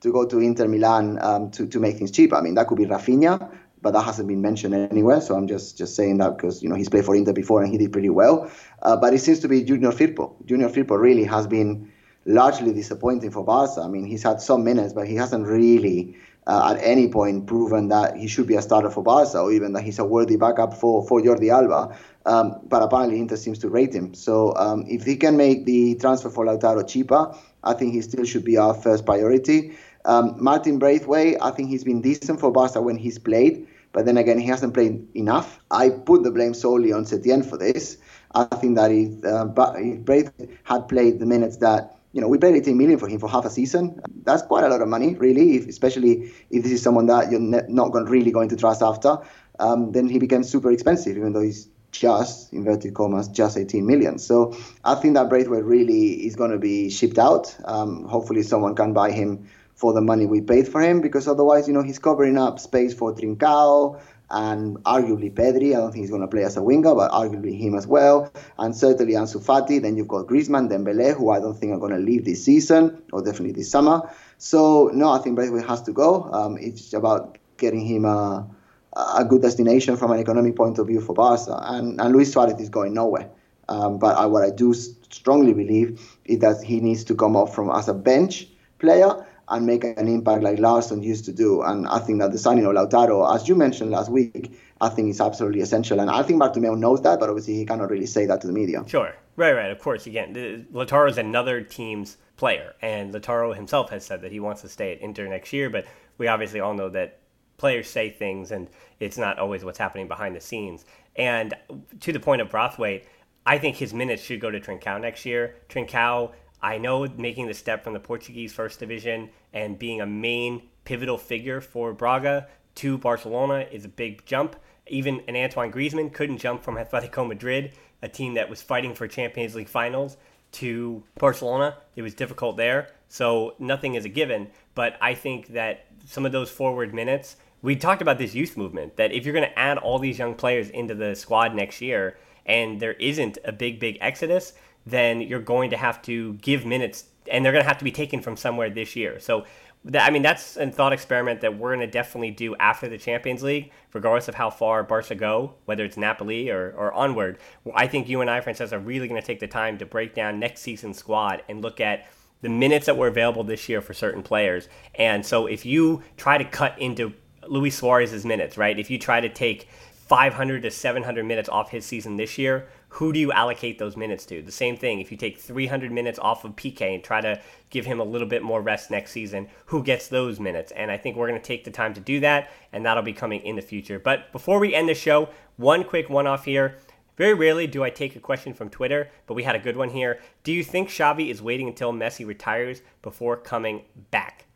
to 0.02 0.12
go 0.12 0.26
to 0.26 0.40
Inter 0.40 0.68
Milan 0.68 1.18
um, 1.22 1.52
to 1.52 1.66
to 1.68 1.80
make 1.80 1.98
things 1.98 2.12
cheaper. 2.12 2.36
I 2.36 2.42
mean, 2.42 2.56
that 2.56 2.68
could 2.68 2.78
be 2.78 2.86
Rafinha, 2.86 3.52
but 3.82 3.92
that 3.92 4.02
hasn't 4.04 4.28
been 4.28 4.42
mentioned 4.42 4.74
anywhere. 4.74 5.22
So 5.22 5.36
I'm 5.36 5.48
just 5.48 5.78
just 5.78 5.96
saying 5.96 6.18
that 6.18 6.38
because 6.38 6.62
you 6.62 6.70
know 6.70 6.76
he's 6.76 6.90
played 6.90 7.06
for 7.06 7.16
Inter 7.16 7.34
before 7.34 7.64
and 7.64 7.72
he 7.72 7.78
did 7.78 7.92
pretty 7.92 8.10
well. 8.10 8.52
Uh, 8.82 8.98
but 8.98 9.14
it 9.14 9.20
seems 9.20 9.40
to 9.40 9.48
be 9.48 9.64
Junior 9.64 9.92
Firpo. 9.92 10.34
Junior 10.46 10.70
Firpo 10.70 11.00
really 11.00 11.24
has 11.24 11.48
been 11.48 11.92
largely 12.26 12.74
disappointing 12.74 13.32
for 13.32 13.44
Barca. 13.44 13.82
I 13.82 13.88
mean, 13.88 14.06
he's 14.06 14.24
had 14.24 14.42
some 14.42 14.64
minutes, 14.64 14.94
but 14.94 15.08
he 15.08 15.16
hasn't 15.16 15.48
really 15.48 16.16
uh, 16.48 16.74
at 16.76 16.84
any 16.84 17.08
point 17.08 17.48
proven 17.48 17.90
that 17.90 18.18
he 18.18 18.28
should 18.28 18.48
be 18.48 18.56
a 18.56 18.62
starter 18.62 18.90
for 18.90 19.04
Barca 19.04 19.40
or 19.40 19.52
even 19.52 19.74
that 19.74 19.84
he's 19.84 20.00
a 20.00 20.06
worthy 20.06 20.36
backup 20.36 20.74
for, 20.74 21.06
for 21.08 21.22
Jordi 21.22 21.52
Alba. 21.52 21.96
Um, 22.26 22.60
but 22.64 22.84
apparently, 22.84 23.20
Inter 23.20 23.36
seems 23.36 23.60
to 23.60 23.70
rate 23.70 23.94
him. 23.94 24.14
So 24.14 24.56
um, 24.56 24.86
if 24.88 25.04
he 25.04 25.16
can 25.16 25.38
make 25.38 25.66
the 25.66 25.96
transfer 25.96 26.30
for 26.30 26.46
Lautaro 26.46 26.88
cheaper, 26.88 27.36
I 27.64 27.74
think 27.74 27.94
he 27.94 28.02
still 28.02 28.26
should 28.26 28.44
be 28.44 28.58
our 28.58 28.74
first 28.74 29.06
priority. 29.06 29.76
Um, 30.06 30.36
Martin 30.40 30.80
Braithwaite, 30.80 31.38
I 31.42 31.52
think 31.52 31.70
he's 31.70 31.84
been 31.84 32.02
decent 32.02 32.40
for 32.40 32.52
Barca 32.52 32.82
when 32.82 32.98
he's 32.98 33.20
played, 33.20 33.68
but 33.92 34.06
then 34.06 34.18
again, 34.18 34.40
he 34.40 34.48
hasn't 34.48 34.74
played 34.74 35.08
enough. 35.16 35.60
I 35.70 35.90
put 35.90 36.24
the 36.24 36.32
blame 36.32 36.54
solely 36.54 36.92
on 36.92 37.06
Setien 37.06 37.48
for 37.48 37.58
this. 37.58 37.98
I 38.34 38.46
think 38.46 38.76
that 38.78 38.92
if, 38.92 39.24
uh, 39.26 39.46
Braithwaite 39.46 40.50
had 40.64 40.88
played 40.88 41.20
the 41.20 41.26
minutes 41.26 41.58
that 41.58 41.98
you 42.14 42.20
know, 42.20 42.28
we 42.28 42.38
paid 42.38 42.56
18 42.56 42.78
million 42.78 43.00
for 43.00 43.08
him 43.08 43.20
for 43.20 43.30
half 43.30 43.46
a 43.46 43.50
season. 43.50 44.02
That's 44.24 44.42
quite 44.44 44.64
a 44.64 44.68
lot 44.68 44.82
of 44.82 44.88
money, 44.88 45.16
really, 45.16 45.56
if, 45.56 45.68
especially 45.68 46.32
if 46.50 46.64
this 46.64 46.72
is 46.72 46.82
someone 46.82 47.06
that 47.06 47.32
you're 47.32 47.40
ne- 47.40 47.64
not 47.70 47.92
going, 47.92 48.06
really 48.06 48.32
going 48.32 48.50
to 48.50 48.58
trust 48.58 48.82
after. 48.82 49.18
Um, 49.60 49.92
then 49.92 50.10
he 50.10 50.20
became 50.20 50.44
super 50.44 50.72
expensive, 50.72 51.16
even 51.16 51.34
though 51.34 51.42
he's 51.42 51.70
just, 51.92 52.52
inverted 52.52 52.94
commas, 52.94 53.28
just 53.30 53.58
18 53.58 53.86
million. 53.86 54.18
So 54.18 54.58
I 54.84 54.96
think 54.96 55.14
that 55.14 55.30
Braithwaite 55.30 55.64
really 55.64 56.26
is 56.26 56.36
going 56.36 56.52
to 56.52 56.58
be 56.58 56.90
shipped 56.90 57.20
out. 57.20 57.56
Um, 57.66 58.06
hopefully, 58.06 58.44
someone 58.44 58.76
can 58.76 58.94
buy 58.94 59.12
him 59.12 59.48
for 59.82 59.94
the 59.94 60.02
money 60.02 60.28
we 60.28 60.42
paid 60.42 60.68
for 60.68 60.80
him, 60.80 61.02
because 61.02 61.28
otherwise, 61.28 61.68
you 61.68 61.74
know, 61.74 61.82
he's 61.82 61.98
covering 61.98 62.38
up 62.38 62.60
space 62.60 62.94
for 62.94 63.16
Trincao, 63.16 64.00
and 64.30 64.78
arguably 64.84 65.34
Pedri. 65.34 65.76
I 65.76 65.80
don't 65.80 65.92
think 65.92 66.04
he's 66.04 66.10
going 66.10 66.22
to 66.22 66.28
play 66.28 66.44
as 66.44 66.56
a 66.56 66.64
winger, 66.64 66.96
but 66.96 67.12
arguably 67.12 67.58
him 67.60 67.76
as 67.76 67.86
well. 67.86 68.32
And 68.58 68.76
certainly 68.76 69.14
Ansu 69.14 69.44
Fati. 69.44 69.82
Then 69.82 69.98
you've 69.98 70.08
got 70.08 70.28
Griezmann, 70.28 70.70
Dembele, 70.70 71.18
who 71.18 71.32
I 71.32 71.40
don't 71.40 71.58
think 71.58 71.74
are 71.74 71.80
going 71.80 71.94
to 71.94 72.00
leave 72.00 72.26
this 72.26 72.46
season 72.46 73.02
or 73.12 73.22
definitely 73.22 73.54
this 73.54 73.70
summer. 73.70 74.10
So 74.38 74.90
no, 74.94 75.10
I 75.12 75.18
think 75.20 75.36
Braithwaite 75.36 75.68
has 75.68 75.82
to 75.84 75.92
go. 75.92 76.30
Um, 76.32 76.58
it's 76.60 76.94
about 76.94 77.40
getting 77.58 77.86
him 77.86 78.06
a, 78.06 78.48
a 78.94 79.26
good 79.26 79.42
destination 79.42 79.98
from 79.98 80.12
an 80.12 80.20
economic 80.20 80.56
point 80.56 80.80
of 80.80 80.88
view 80.88 81.02
for 81.02 81.14
Barca. 81.14 81.60
And, 81.64 82.00
and 82.00 82.14
Luis 82.14 82.32
Suarez 82.32 82.60
is 82.62 82.70
going 82.70 82.94
nowhere. 82.94 83.30
Um, 83.68 84.00
but 84.00 84.16
I, 84.16 84.28
what 84.28 84.44
I 84.44 84.50
do 84.50 84.74
strongly 84.74 85.54
believe 85.54 86.00
is 86.26 86.40
that 86.40 86.64
he 86.64 86.80
needs 86.80 87.04
to 87.06 87.16
come 87.16 87.36
off 87.36 87.54
from 87.54 87.70
as 87.70 87.90
a 87.90 87.94
bench 87.94 88.48
player 88.80 89.26
and 89.52 89.66
make 89.66 89.84
an 89.84 90.08
impact 90.08 90.42
like 90.42 90.60
Larsson 90.60 91.04
used 91.04 91.26
to 91.26 91.34
do. 91.34 91.62
And 91.62 91.88
I 91.88 92.00
think 92.00 92.20
that 92.20 92.32
the 92.32 92.38
signing 92.38 92.66
of 92.66 92.74
Lautaro, 92.74 93.36
as 93.36 93.48
you 93.48 93.56
mentioned 93.56 93.92
last 93.92 94.10
week, 94.10 94.58
I 94.80 94.90
think 94.90 95.10
is 95.10 95.22
absolutely 95.22 95.62
essential. 95.62 96.00
And 96.00 96.10
I 96.10 96.24
think 96.24 96.42
Bartomeu 96.42 96.78
knows 96.78 97.02
that, 97.02 97.20
but 97.20 97.30
obviously 97.30 97.56
he 97.56 97.66
cannot 97.66 97.90
really 97.90 98.06
say 98.06 98.26
that 98.26 98.42
to 98.42 98.48
the 98.48 98.54
media. 98.54 98.84
Sure. 98.88 99.14
Right, 99.36 99.54
right. 99.54 99.70
Of 99.70 99.80
course. 99.80 100.08
Again, 100.08 100.68
Lautaro 100.74 101.10
is 101.10 101.18
another 101.18 101.62
team's 101.62 102.18
player. 102.38 102.74
And 102.82 103.14
Lautaro 103.14 103.56
himself 103.56 103.90
has 103.90 104.06
said 104.06 104.22
that 104.22 104.32
he 104.32 104.40
wants 104.40 104.62
to 104.62 104.70
stay 104.70 104.94
at 104.94 105.02
Inter 105.02 105.28
next 105.28 105.52
year. 105.54 105.70
But 105.70 105.86
we 106.18 106.28
obviously 106.28 106.60
all 106.60 106.74
know 106.74 106.90
that 106.90 107.20
players 107.58 107.90
say 107.90 108.10
things 108.10 108.52
and 108.52 108.70
it's 109.00 109.18
not 109.18 109.38
always 109.38 109.64
what's 109.64 109.78
happening 109.78 110.08
behind 110.08 110.36
the 110.36 110.42
scenes. 110.42 110.86
And 111.16 111.54
to 112.00 112.12
the 112.12 112.20
point 112.20 112.42
of 112.42 112.50
Braithwaite, 112.50 113.06
I 113.46 113.58
think 113.58 113.76
his 113.76 113.94
minutes 113.94 114.24
should 114.24 114.40
go 114.40 114.50
to 114.50 114.60
Trincao 114.60 115.00
next 115.02 115.26
year. 115.26 115.58
Trincao 115.70 116.32
I 116.62 116.78
know 116.78 117.08
making 117.18 117.48
the 117.48 117.54
step 117.54 117.84
from 117.84 117.94
the 117.94 118.00
Portuguese 118.00 118.54
first 118.54 118.80
division 118.80 119.30
and 119.54 119.80
being 119.80 120.02
a 120.02 120.06
main 120.06 120.64
pivotal 120.86 121.18
figure 121.18 121.62
for 121.62 121.94
Braga 121.94 122.48
to 122.76 122.98
Barcelona 122.98 123.66
is 123.72 123.86
a 123.86 123.90
big 123.90 124.26
jump. 124.26 124.56
Even 124.88 125.22
an 125.28 125.36
Antoine 125.36 125.72
Griezmann 125.72 126.14
couldn't 126.14 126.38
jump 126.38 126.64
from 126.64 126.76
Atletico 126.76 127.28
Madrid, 127.28 127.74
a 128.02 128.08
team 128.08 128.36
that 128.36 128.50
was 128.50 128.62
fighting 128.62 128.94
for 128.94 129.08
Champions 129.08 129.56
League 129.56 129.70
finals, 129.70 130.18
to 130.54 131.04
Barcelona. 131.18 131.78
It 131.96 132.02
was 132.02 132.14
difficult 132.14 132.58
there, 132.58 132.90
so 133.08 133.56
nothing 133.60 133.96
is 133.96 134.06
a 134.06 134.10
given. 134.10 134.50
But 134.76 134.98
I 135.02 135.14
think 135.14 135.48
that 135.50 135.86
some 136.06 136.26
of 136.26 136.32
those 136.32 136.50
forward 136.50 136.94
minutes, 136.94 137.38
we 137.62 137.76
talked 137.76 138.02
about 138.02 138.18
this 138.18 138.36
youth 138.36 138.58
movement, 138.58 138.98
that 138.98 139.12
if 139.12 139.26
you're 139.26 139.34
going 139.34 139.50
to 139.50 139.60
add 139.60 139.78
all 139.78 140.00
these 140.00 140.20
young 140.20 140.36
players 140.36 140.70
into 140.70 140.96
the 140.96 141.16
squad 141.16 141.56
next 141.56 141.82
year 141.82 142.18
and 142.46 142.80
there 142.80 142.94
isn't 142.94 143.38
a 143.46 143.52
big, 143.52 143.80
big 143.80 143.98
exodus, 144.02 144.54
then 144.86 145.22
you're 145.22 145.40
going 145.40 145.70
to 145.70 145.78
have 145.78 146.02
to 146.04 146.34
give 146.36 146.66
minutes, 146.66 147.06
and 147.30 147.44
they're 147.44 147.52
going 147.52 147.64
to 147.64 147.68
have 147.68 147.78
to 147.78 147.84
be 147.84 147.92
taken 147.92 148.22
from 148.22 148.36
somewhere 148.36 148.70
this 148.70 148.96
year. 148.96 149.20
So, 149.20 149.46
that, 149.84 150.08
I 150.08 150.12
mean, 150.12 150.22
that's 150.22 150.58
a 150.58 150.70
thought 150.70 150.94
experiment 150.94 151.42
that 151.42 151.58
we're 151.58 151.76
going 151.76 151.80
to 151.80 151.92
definitely 151.92 152.32
do 152.32 152.56
after 152.58 152.88
the 152.88 153.00
Champions 153.00 153.42
League, 153.42 153.72
regardless 153.94 154.28
of 154.28 154.36
how 154.36 154.52
far 154.52 154.84
Barca 154.84 155.16
go, 155.16 155.56
whether 155.66 155.84
it's 155.84 155.98
Napoli 155.98 156.52
or, 156.52 156.72
or 156.78 156.94
onward. 156.94 157.40
I 157.74 157.88
think 157.88 158.08
you 158.08 158.22
and 158.22 158.30
I, 158.30 158.42
Francesca, 158.42 158.76
are 158.76 158.80
really 158.80 159.08
going 159.08 159.20
to 159.20 159.26
take 159.26 159.40
the 159.40 159.48
time 159.48 159.80
to 159.80 159.86
break 159.86 160.14
down 160.14 160.40
next 160.40 160.62
season's 160.62 161.00
squad 161.00 161.42
and 161.50 161.64
look 161.64 161.82
at 161.82 162.08
the 162.42 162.50
minutes 162.50 162.86
that 162.88 162.98
were 162.98 163.08
available 163.08 163.44
this 163.44 163.70
year 163.70 163.82
for 163.82 163.94
certain 163.94 164.22
players. 164.22 164.68
And 164.96 165.26
so 165.26 165.48
if 165.48 165.66
you 165.66 166.04
try 166.16 166.38
to 166.38 166.46
cut 166.46 166.78
into 166.80 167.14
Luis 167.48 167.78
Suarez's 167.78 168.26
minutes, 168.26 168.58
right? 168.58 168.78
If 168.78 168.90
you 168.90 169.00
try 169.00 169.20
to 169.22 169.30
take 169.30 169.68
500 170.08 170.64
to 170.64 170.72
700 170.72 171.26
minutes 171.26 171.50
off 171.50 171.72
his 171.72 171.86
season 171.86 172.18
this 172.18 172.38
year, 172.38 172.68
who 172.96 173.14
do 173.14 173.20
you 173.20 173.32
allocate 173.32 173.80
those 173.80 173.96
minutes 173.96 174.26
to? 174.26 174.42
The 174.42 174.52
same 174.52 174.76
thing, 174.76 175.00
if 175.00 175.12
you 175.12 175.18
take 175.18 175.40
300 175.40 175.94
minutes 175.94 176.20
off 176.20 176.44
of 176.44 176.58
Piqué 176.58 176.94
and 176.94 177.02
try 177.02 177.22
to 177.22 177.40
give 177.70 177.86
him 177.86 178.02
a 178.02 178.04
little 178.04 178.28
bit 178.28 178.44
more 178.44 178.62
rest 178.62 178.92
next 178.92 179.12
season, 179.12 179.48
who 179.68 179.82
gets 179.82 180.10
those 180.10 180.42
minutes? 180.42 180.74
And 180.74 180.92
I 180.92 180.98
think 180.98 181.16
we're 181.16 181.30
going 181.30 181.40
to 181.40 181.46
take 181.46 181.64
the 181.64 181.72
time 181.72 181.94
to 181.94 182.02
do 182.02 182.20
that, 182.20 182.52
and 182.74 182.86
that'll 182.86 183.02
be 183.02 183.14
coming 183.14 183.42
in 183.44 183.56
the 183.56 183.62
future. 183.62 183.98
But 183.98 184.34
before 184.34 184.60
we 184.60 184.76
end 184.76 184.90
the 184.90 184.94
show, 184.94 185.30
one 185.56 185.86
quick 185.86 186.10
one 186.10 186.28
off 186.28 186.44
here. 186.44 186.80
Very 187.16 187.34
rarely 187.34 187.66
do 187.66 187.82
I 187.82 187.90
take 187.90 188.18
a 188.18 188.20
question 188.20 188.54
from 188.54 188.70
Twitter, 188.70 189.10
but 189.26 189.36
we 189.36 189.44
had 189.44 189.56
a 189.56 189.60
good 189.60 189.78
one 189.78 189.90
here. 189.90 190.20
Do 190.44 190.52
you 190.52 190.64
think 190.64 190.90
Xavi 190.90 191.30
is 191.30 191.42
waiting 191.42 191.70
until 191.70 191.94
Messi 191.94 192.28
retires 192.28 192.82
before 193.02 193.38
coming 193.38 193.86
back? 194.12 194.48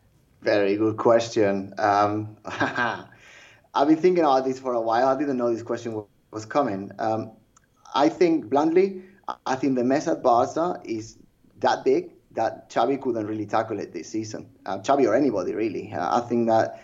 Very 0.41 0.75
good 0.75 0.97
question. 0.97 1.73
Um, 1.77 2.35
I've 2.45 3.87
been 3.87 3.95
thinking 3.95 4.25
about 4.25 4.43
this 4.43 4.59
for 4.59 4.73
a 4.73 4.81
while. 4.81 5.07
I 5.07 5.17
didn't 5.17 5.37
know 5.37 5.53
this 5.53 5.63
question 5.63 6.03
was 6.31 6.45
coming. 6.45 6.91
Um, 6.99 7.31
I 7.95 8.09
think 8.09 8.49
bluntly, 8.49 9.01
I 9.45 9.55
think 9.55 9.75
the 9.75 9.83
mess 9.83 10.07
at 10.07 10.21
Barca 10.21 10.79
is 10.83 11.17
that 11.59 11.83
big 11.83 12.11
that 12.33 12.69
Xavi 12.69 13.01
couldn't 13.01 13.25
really 13.25 13.45
tackle 13.45 13.79
it 13.79 13.93
this 13.93 14.09
season. 14.09 14.49
Uh, 14.65 14.79
Xavi 14.79 15.07
or 15.07 15.15
anybody 15.15 15.55
really. 15.55 15.91
Uh, 15.91 16.17
I 16.17 16.19
think 16.19 16.47
that 16.47 16.81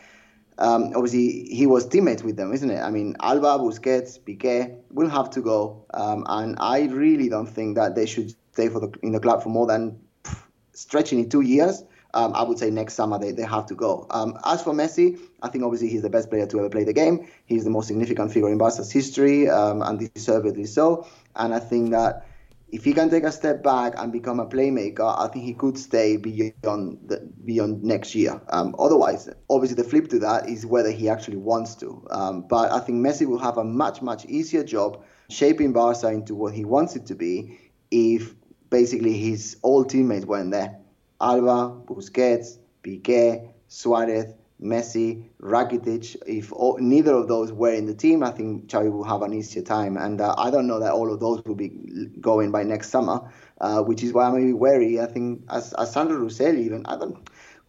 um, 0.58 0.94
obviously 0.96 1.44
he 1.44 1.68
was 1.68 1.88
teammates 1.88 2.24
with 2.24 2.38
them, 2.38 2.54
isn't 2.54 2.70
it? 2.70 2.80
I 2.80 2.90
mean, 2.90 3.16
Alba, 3.22 3.60
Busquets, 3.60 4.20
Piqué 4.20 4.78
will 4.90 5.10
have 5.10 5.30
to 5.32 5.42
go, 5.42 5.86
um, 5.94 6.26
and 6.28 6.56
I 6.60 6.84
really 6.84 7.30
don't 7.30 7.48
think 7.48 7.76
that 7.76 7.96
they 7.96 8.06
should 8.06 8.34
stay 8.54 8.70
for 8.70 8.80
the 8.80 8.92
in 9.04 9.12
the 9.12 9.20
club 9.20 9.44
for 9.44 9.50
more 9.50 9.68
than 9.68 10.00
pff, 10.24 10.44
stretching 10.74 11.20
it 11.20 11.32
two 11.32 11.42
years 11.42 11.84
um, 12.14 12.34
I 12.34 12.44
would 12.44 12.60
say 12.60 12.70
next 12.70 12.96
summer 12.96 13.18
they, 13.18 13.32
they 13.32 13.44
have 13.44 13.66
to 13.68 13.76
go. 13.76 14.08
Um, 14.10 14.38
as 14.46 14.62
for 14.62 14.74
Messi, 14.74 15.20
I 15.42 15.50
think 15.50 15.64
obviously 15.64 15.90
he's 15.90 16.02
the 16.02 16.10
best 16.10 16.30
player 16.30 16.46
to 16.48 16.60
ever 16.60 16.70
play 16.70 16.84
the 16.84 16.94
game. 16.94 17.28
He's 17.46 17.64
the 17.64 17.70
most 17.70 17.88
significant 17.88 18.32
figure 18.32 18.50
in 18.50 18.58
Barca's 18.58 18.92
history, 18.92 19.50
um, 19.50 19.82
and 19.82 20.12
deservedly 20.14 20.66
so. 20.66 21.08
And 21.36 21.54
I 21.54 21.60
think 21.60 21.92
that 21.92 22.26
if 22.72 22.86
he 22.86 22.94
can 22.94 23.10
take 23.10 23.24
a 23.24 23.32
step 23.32 23.64
back 23.64 23.94
and 23.98 24.12
become 24.12 24.40
a 24.40 24.46
playmaker, 24.46 25.16
I 25.18 25.28
think 25.28 25.44
he 25.44 25.54
could 25.54 25.78
stay 25.78 26.16
beyond 26.16 27.00
the, 27.06 27.30
beyond 27.44 27.84
next 27.84 28.16
year. 28.16 28.42
Um, 28.50 28.76
otherwise, 28.80 29.30
obviously 29.50 29.76
the 29.76 29.90
flip 29.90 30.08
to 30.10 30.20
that 30.20 30.48
is 30.48 30.66
whether 30.66 30.90
he 30.90 31.10
actually 31.10 31.38
wants 31.38 31.76
to. 31.76 32.06
Um, 32.10 32.42
but 32.48 32.72
I 32.72 32.80
think 32.80 33.06
Messi 33.06 33.28
will 33.28 33.40
have 33.40 33.58
a 33.58 33.64
much 33.64 34.02
much 34.02 34.26
easier 34.26 34.64
job 34.64 35.04
shaping 35.30 35.74
Barca 35.74 36.10
into 36.10 36.34
what 36.34 36.54
he 36.54 36.64
wants 36.64 36.96
it 36.96 37.06
to 37.08 37.16
be 37.16 37.60
if 37.90 38.34
basically 38.70 39.18
his 39.18 39.58
old 39.64 39.90
teammates 39.90 40.26
weren't 40.26 40.52
there. 40.52 40.81
Alba, 41.22 41.76
Busquets, 41.86 42.58
Piqué, 42.84 43.50
Suarez, 43.68 44.34
Messi, 44.62 45.30
Rakitic. 45.42 46.16
If 46.28 46.52
all, 46.54 46.78
neither 46.80 47.14
of 47.14 47.28
those 47.28 47.52
were 47.52 47.74
in 47.74 47.86
the 47.86 47.94
team, 47.94 48.24
I 48.24 48.32
think 48.32 48.68
Xavi 48.68 48.92
will 48.92 49.04
have 49.04 49.22
an 49.22 49.34
easier 49.34 49.64
time. 49.64 49.98
And 49.98 50.22
uh, 50.22 50.36
I 50.38 50.52
don't 50.52 50.68
know 50.68 50.80
that 50.80 50.92
all 50.92 51.12
of 51.12 51.20
those 51.20 51.44
will 51.46 51.56
be 51.56 51.70
going 52.20 52.52
by 52.52 52.64
next 52.64 52.90
summer, 52.90 53.22
uh, 53.60 53.82
which 53.82 54.04
is 54.04 54.14
why 54.14 54.28
I'm 54.28 54.36
maybe 54.36 54.54
wary. 54.54 55.00
I 55.00 55.08
think 55.08 55.44
as, 55.50 55.74
as 55.74 55.94
Sandro 55.94 56.18
Rosell 56.18 56.58
even, 56.58 56.86
I 56.86 56.98
don't. 56.98 57.18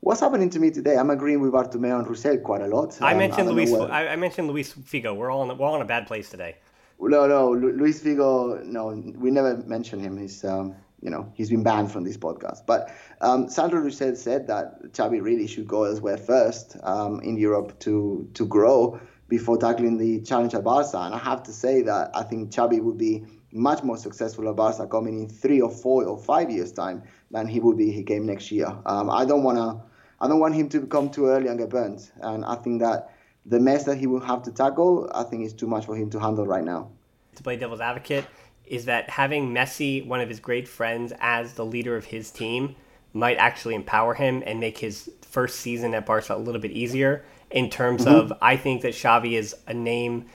What's 0.00 0.20
happening 0.20 0.50
to 0.50 0.58
me 0.58 0.70
today? 0.70 0.96
I'm 0.96 1.10
agreeing 1.10 1.40
with 1.40 1.52
Bartomeu 1.52 1.96
and 1.96 2.06
Rosell 2.06 2.42
quite 2.42 2.60
a 2.60 2.66
lot. 2.66 3.00
I 3.00 3.14
mentioned 3.14 3.48
I 3.48 3.52
Luis. 3.52 3.72
I, 3.72 4.08
I, 4.08 4.16
mentioned 4.16 4.48
Luis 4.48 4.72
Figo. 4.72 5.14
We're 5.14 5.30
all 5.30 5.48
in, 5.48 5.56
we're 5.56 5.66
all 5.66 5.76
in 5.76 5.82
a 5.82 5.86
bad 5.86 6.08
place 6.08 6.28
today. 6.28 6.56
No, 7.00 7.26
no, 7.26 7.52
Luis 7.52 8.02
Figo. 8.02 8.64
No, 8.64 8.88
we 9.16 9.30
never 9.30 9.58
mentioned 9.58 10.02
him. 10.02 10.18
He's 10.18 10.44
um, 10.44 10.74
you 11.02 11.10
know 11.10 11.30
he's 11.34 11.50
been 11.50 11.62
banned 11.62 11.90
from 11.90 12.04
this 12.04 12.16
podcast. 12.16 12.64
But 12.66 12.90
um, 13.20 13.48
Sandro 13.48 13.80
Rosell 13.80 14.16
said 14.16 14.46
that 14.46 14.82
Xavi 14.92 15.20
really 15.20 15.46
should 15.46 15.66
go 15.66 15.84
elsewhere 15.84 16.16
first 16.16 16.76
um, 16.82 17.20
in 17.20 17.36
Europe 17.36 17.78
to 17.80 18.28
to 18.34 18.46
grow 18.46 19.00
before 19.28 19.56
tackling 19.58 19.98
the 19.98 20.20
challenge 20.22 20.54
at 20.54 20.62
Barca. 20.62 20.98
And 20.98 21.14
I 21.14 21.18
have 21.18 21.42
to 21.44 21.52
say 21.52 21.82
that 21.82 22.10
I 22.14 22.22
think 22.22 22.50
Xavi 22.50 22.82
would 22.82 22.98
be 22.98 23.24
much 23.50 23.82
more 23.82 23.96
successful 23.96 24.48
at 24.48 24.56
Barca 24.56 24.86
coming 24.86 25.20
in 25.20 25.28
three 25.28 25.60
or 25.60 25.70
four 25.70 26.04
or 26.04 26.18
five 26.18 26.50
years 26.50 26.72
time 26.72 27.02
than 27.30 27.46
he 27.46 27.60
will 27.60 27.74
be 27.74 27.90
he 27.90 28.02
came 28.02 28.26
next 28.26 28.50
year. 28.52 28.68
Um, 28.86 29.10
I 29.10 29.24
don't 29.24 29.42
want 29.42 29.58
to 29.58 29.82
I 30.20 30.28
don't 30.28 30.38
want 30.38 30.54
him 30.54 30.68
to 30.70 30.86
come 30.86 31.10
too 31.10 31.26
early 31.26 31.48
and 31.48 31.58
get 31.58 31.70
burnt. 31.70 32.12
And 32.20 32.44
I 32.44 32.54
think 32.54 32.80
that 32.80 33.10
the 33.44 33.58
mess 33.58 33.84
that 33.84 33.98
he 33.98 34.06
will 34.06 34.20
have 34.20 34.42
to 34.44 34.52
tackle, 34.52 35.10
I 35.12 35.24
think 35.24 35.44
is 35.44 35.52
too 35.52 35.66
much 35.66 35.84
for 35.86 35.96
him 35.96 36.10
to 36.10 36.20
handle 36.20 36.46
right 36.46 36.62
now. 36.62 36.90
To 37.36 37.42
play 37.42 37.56
devil's 37.56 37.80
advocate, 37.80 38.26
is 38.66 38.86
that 38.86 39.10
having 39.10 39.52
Messi, 39.52 40.04
one 40.06 40.20
of 40.20 40.28
his 40.28 40.40
great 40.40 40.68
friends, 40.68 41.12
as 41.20 41.54
the 41.54 41.64
leader 41.64 41.96
of 41.96 42.06
his 42.06 42.30
team 42.30 42.76
might 43.12 43.36
actually 43.36 43.74
empower 43.74 44.14
him 44.14 44.42
and 44.46 44.58
make 44.60 44.78
his 44.78 45.10
first 45.22 45.60
season 45.60 45.94
at 45.94 46.06
Barca 46.06 46.34
a 46.34 46.38
little 46.38 46.60
bit 46.60 46.70
easier 46.70 47.24
in 47.50 47.68
terms 47.68 48.04
mm-hmm. 48.04 48.14
of 48.14 48.32
I 48.40 48.56
think 48.56 48.82
that 48.82 48.94
Xavi 48.94 49.32
is 49.32 49.54
a 49.66 49.74
name 49.74 50.26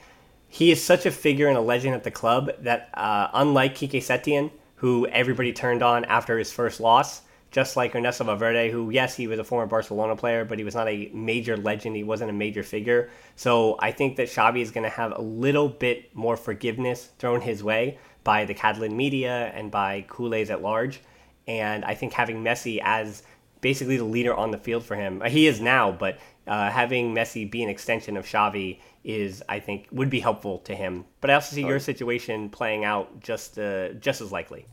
he 0.50 0.72
is 0.72 0.84
such 0.84 1.06
a 1.06 1.12
figure 1.12 1.48
and 1.48 1.58
a 1.58 1.62
legend 1.62 1.94
at 1.94 2.04
the 2.04 2.12
club 2.12 2.52
that 2.62 2.90
uh, 2.94 3.28
unlike 3.34 3.78
Quique 3.78 4.02
Setien, 4.02 4.52
who 4.76 5.06
everybody 5.08 5.52
turned 5.52 5.84
on 5.84 6.06
after 6.06 6.38
his 6.38 6.52
first 6.52 6.80
loss, 6.80 7.22
just 7.52 7.76
like 7.76 7.96
Ernesto 7.96 8.24
Valverde, 8.24 8.72
who, 8.72 8.90
yes, 8.90 9.16
he 9.16 9.28
was 9.28 9.40
a 9.40 9.44
former 9.44 9.66
Barcelona 9.66 10.16
player, 10.16 10.46
but 10.46 10.58
he 10.58 10.64
was 10.64 10.76
not 10.76 10.88
a 10.88 11.10
major 11.14 11.58
legend. 11.58 11.96
He 11.96 12.04
wasn't 12.04 12.30
a 12.30 12.34
major 12.34 12.64
figure. 12.64 13.10
So 13.36 13.78
I 13.80 13.92
think 13.92 14.18
that 14.18 14.28
Xavi 14.28 14.62
is 14.62 14.72
going 14.72 14.84
to 14.84 14.90
have 14.90 15.14
a 15.18 15.22
little 15.22 15.70
bit 15.70 16.16
more 16.16 16.38
forgiveness 16.38 17.10
thrown 17.20 17.42
his 17.42 17.64
way 17.64 17.98
by 18.28 18.44
the 18.44 18.54
Catalan 18.54 18.98
media 18.98 19.54
and 19.56 19.72
by 19.72 20.06
culés 20.10 20.50
at 20.50 20.62
large. 20.62 21.00
And 21.48 21.86
I 21.86 21.94
think 21.96 22.12
having 22.12 22.44
Messi 22.44 22.82
as 22.84 23.24
basically 23.62 23.96
the 23.96 24.04
leader 24.04 24.36
on 24.36 24.52
the 24.52 24.58
field 24.58 24.84
for 24.84 24.98
him, 24.98 25.22
he 25.22 25.48
is 25.48 25.62
now, 25.62 25.94
but 25.94 26.20
uh, 26.46 26.70
having 26.70 27.16
Messi 27.16 27.50
be 27.50 27.64
an 27.64 27.70
extension 27.70 28.18
of 28.18 28.26
Xavi 28.26 28.82
is, 29.06 29.42
I 29.48 29.62
think, 29.62 29.88
would 29.94 30.10
be 30.10 30.20
helpful 30.20 30.58
to 30.60 30.76
him. 30.76 31.06
But 31.22 31.30
I 31.30 31.36
also 31.36 31.56
see 31.56 31.62
your 31.62 31.80
situation 31.80 32.50
playing 32.50 32.84
out 32.84 33.22
just 33.22 33.58
uh, 33.58 33.94
just 33.94 34.20
as 34.20 34.30
likely. 34.34 34.66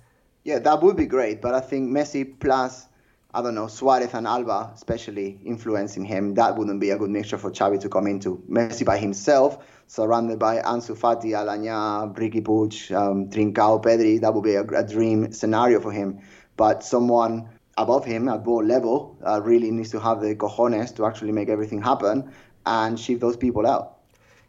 Yeah, 0.42 0.58
that 0.58 0.82
would 0.82 0.96
be 0.96 1.06
great. 1.06 1.40
But 1.40 1.54
I 1.54 1.60
think 1.60 1.88
Messi 1.96 2.24
plus, 2.40 2.88
I 3.34 3.42
don't 3.42 3.56
know, 3.56 3.66
Suarez 3.66 4.14
and 4.14 4.28
Alba, 4.28 4.70
especially 4.74 5.40
influencing 5.44 6.04
him, 6.04 6.34
that 6.34 6.56
wouldn't 6.56 6.80
be 6.80 6.90
a 6.90 6.96
good 6.96 7.10
mixture 7.10 7.36
for 7.36 7.50
Xavi 7.50 7.80
to 7.80 7.88
come 7.88 8.06
into. 8.06 8.40
Messi 8.48 8.84
by 8.84 8.96
himself, 8.96 9.58
surrounded 9.88 10.38
by 10.38 10.58
Ansu 10.58 10.96
Fati, 10.96 11.32
Aleñá, 11.32 12.16
Riqui 12.16 12.44
Puig, 12.44 12.94
um, 12.94 13.28
Trincao, 13.30 13.82
Pedri, 13.82 14.20
that 14.20 14.32
would 14.32 14.44
be 14.44 14.54
a, 14.54 14.62
a, 14.62 14.86
dream 14.86 15.32
scenario 15.32 15.80
for 15.80 15.90
him. 15.90 16.20
But 16.56 16.84
someone 16.84 17.48
above 17.76 18.04
him 18.04 18.28
at 18.28 18.44
board 18.44 18.68
level 18.68 19.18
uh, 19.26 19.40
really 19.42 19.72
needs 19.72 19.90
to 19.90 19.98
have 19.98 20.20
the 20.20 20.36
cojones 20.36 20.94
to 20.94 21.04
actually 21.04 21.32
make 21.32 21.48
everything 21.48 21.82
happen 21.82 22.32
and 22.64 23.00
shift 23.00 23.20
those 23.20 23.36
people 23.36 23.66
out. 23.66 23.98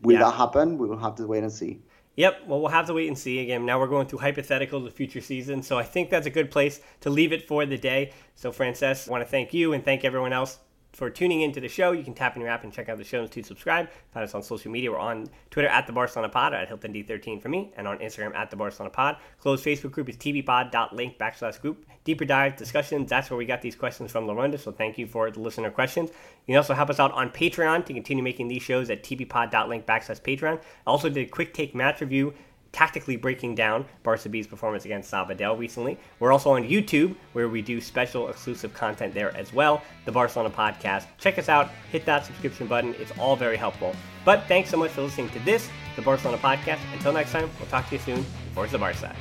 Will 0.04 0.14
yeah. 0.14 0.26
that 0.26 0.36
happen? 0.36 0.78
We 0.78 0.88
will 0.88 1.00
have 1.00 1.16
to 1.16 1.26
wait 1.26 1.42
and 1.42 1.52
see. 1.52 1.80
Yep. 2.16 2.48
Well, 2.48 2.62
we'll 2.62 2.70
have 2.70 2.88
to 2.88 2.94
wait 2.94 3.08
and 3.08 3.18
see. 3.18 3.40
Again, 3.40 3.66
now 3.66 3.80
we're 3.80 3.88
going 3.88 4.08
through 4.08 4.20
hypotheticals 4.20 4.88
of 4.88 4.94
future 4.94 5.22
seasons, 5.22 5.68
so 5.68 5.78
I 5.78 5.84
think 5.84 6.10
that's 6.10 6.28
a 6.28 6.30
good 6.30 6.50
place 6.50 6.80
to 7.02 7.10
leave 7.10 7.34
it 7.34 7.48
for 7.48 7.66
the 7.66 7.78
day. 7.78 8.14
So, 8.36 8.52
Francesc, 8.52 9.08
I 9.08 9.12
want 9.12 9.24
to 9.24 9.30
thank 9.30 9.54
you 9.54 9.74
and 9.74 9.84
thank 9.84 10.06
everyone 10.06 10.32
else 10.32 10.60
for 10.96 11.10
tuning 11.10 11.42
into 11.42 11.60
the 11.60 11.68
show. 11.68 11.92
You 11.92 12.04
can 12.04 12.14
tap 12.14 12.36
in 12.36 12.42
your 12.42 12.50
app 12.50 12.64
and 12.64 12.72
check 12.72 12.90
out 12.90 12.98
the 12.98 13.04
shows 13.04 13.30
to 13.32 13.44
subscribe. 13.44 13.90
Find 14.14 14.24
us 14.24 14.34
on 14.34 14.42
social 14.42 14.72
media. 14.72 14.92
We're 14.92 14.98
on 14.98 15.28
Twitter 15.52 15.68
at 15.68 15.88
the 15.88 15.94
Barcelona 15.94 16.30
Pod 16.30 16.54
at 16.54 16.68
Hilton 16.68 16.94
D13 16.94 17.42
for 17.42 17.50
me, 17.50 17.72
and 17.76 17.88
on 17.88 18.00
Instagram 18.00 18.34
at 18.36 18.50
the 18.50 18.56
Barcelona 18.56 18.90
Pod. 18.90 19.18
Closed 19.40 19.66
Facebook 19.66 19.92
group 19.92 20.10
is 20.10 20.18
tbpod.link 20.18 21.18
backslash 21.18 21.60
group. 21.60 21.86
Deeper 22.06 22.26
dive 22.26 22.56
discussions. 22.56 23.10
That's 23.10 23.30
where 23.30 23.38
we 23.38 23.46
got 23.46 23.62
these 23.62 23.76
questions 23.76 24.12
from 24.12 24.26
Lorinda. 24.26 24.58
So 24.58 24.72
thank 24.72 24.98
you 24.98 25.08
for 25.08 25.30
the 25.30 25.40
listener 25.40 25.70
questions. 25.70 26.10
You 26.46 26.54
can 26.54 26.58
also 26.58 26.74
help 26.74 26.90
us 26.90 27.00
out 27.00 27.12
on 27.12 27.30
Patreon 27.30 27.86
to 27.86 27.94
continue 27.94 28.24
making 28.24 28.48
these 28.48 28.62
shows 28.62 28.90
at 28.90 29.04
tbpod.link 29.04 29.86
backslash 29.86 30.22
Patreon. 30.22 30.58
I 30.58 30.62
also 30.90 31.10
did 31.10 31.28
a 31.28 31.30
quick 31.30 31.54
take 31.54 31.76
match 31.76 32.02
review 32.02 32.34
tactically 32.76 33.16
breaking 33.16 33.56
down 33.56 33.86
Barca 34.04 34.28
B's 34.28 34.46
performance 34.46 34.84
against 34.84 35.10
Sabadell 35.10 35.58
recently. 35.58 35.98
We're 36.20 36.34
also 36.34 36.52
on 36.52 36.64
YouTube, 36.64 37.16
where 37.32 37.48
we 37.48 37.62
do 37.62 37.80
special 37.80 38.28
exclusive 38.28 38.74
content 38.74 39.14
there 39.14 39.34
as 39.38 39.54
well, 39.54 39.82
the 40.04 40.12
Barcelona 40.12 40.54
podcast. 40.54 41.06
Check 41.18 41.40
us 41.40 41.48
out, 41.48 41.70
hit 41.90 42.06
that 42.06 42.26
subscription 42.26 42.68
button. 42.68 42.94
It's 43.00 43.14
all 43.18 43.38
very 43.38 43.56
helpful. 43.56 43.96
But 44.26 44.44
thanks 44.50 44.70
so 44.70 44.76
much 44.76 44.92
for 44.92 45.04
listening 45.04 45.30
to 45.30 45.40
this, 45.40 45.70
the 45.96 46.02
Barcelona 46.02 46.38
podcast. 46.38 46.80
Until 46.92 47.14
next 47.14 47.32
time, 47.32 47.50
we'll 47.60 47.70
talk 47.70 47.88
to 47.88 47.96
you 47.96 48.02
soon. 48.02 48.26
Forza 48.54 48.78
Barca. 48.78 49.16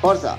Forza. 0.00 0.38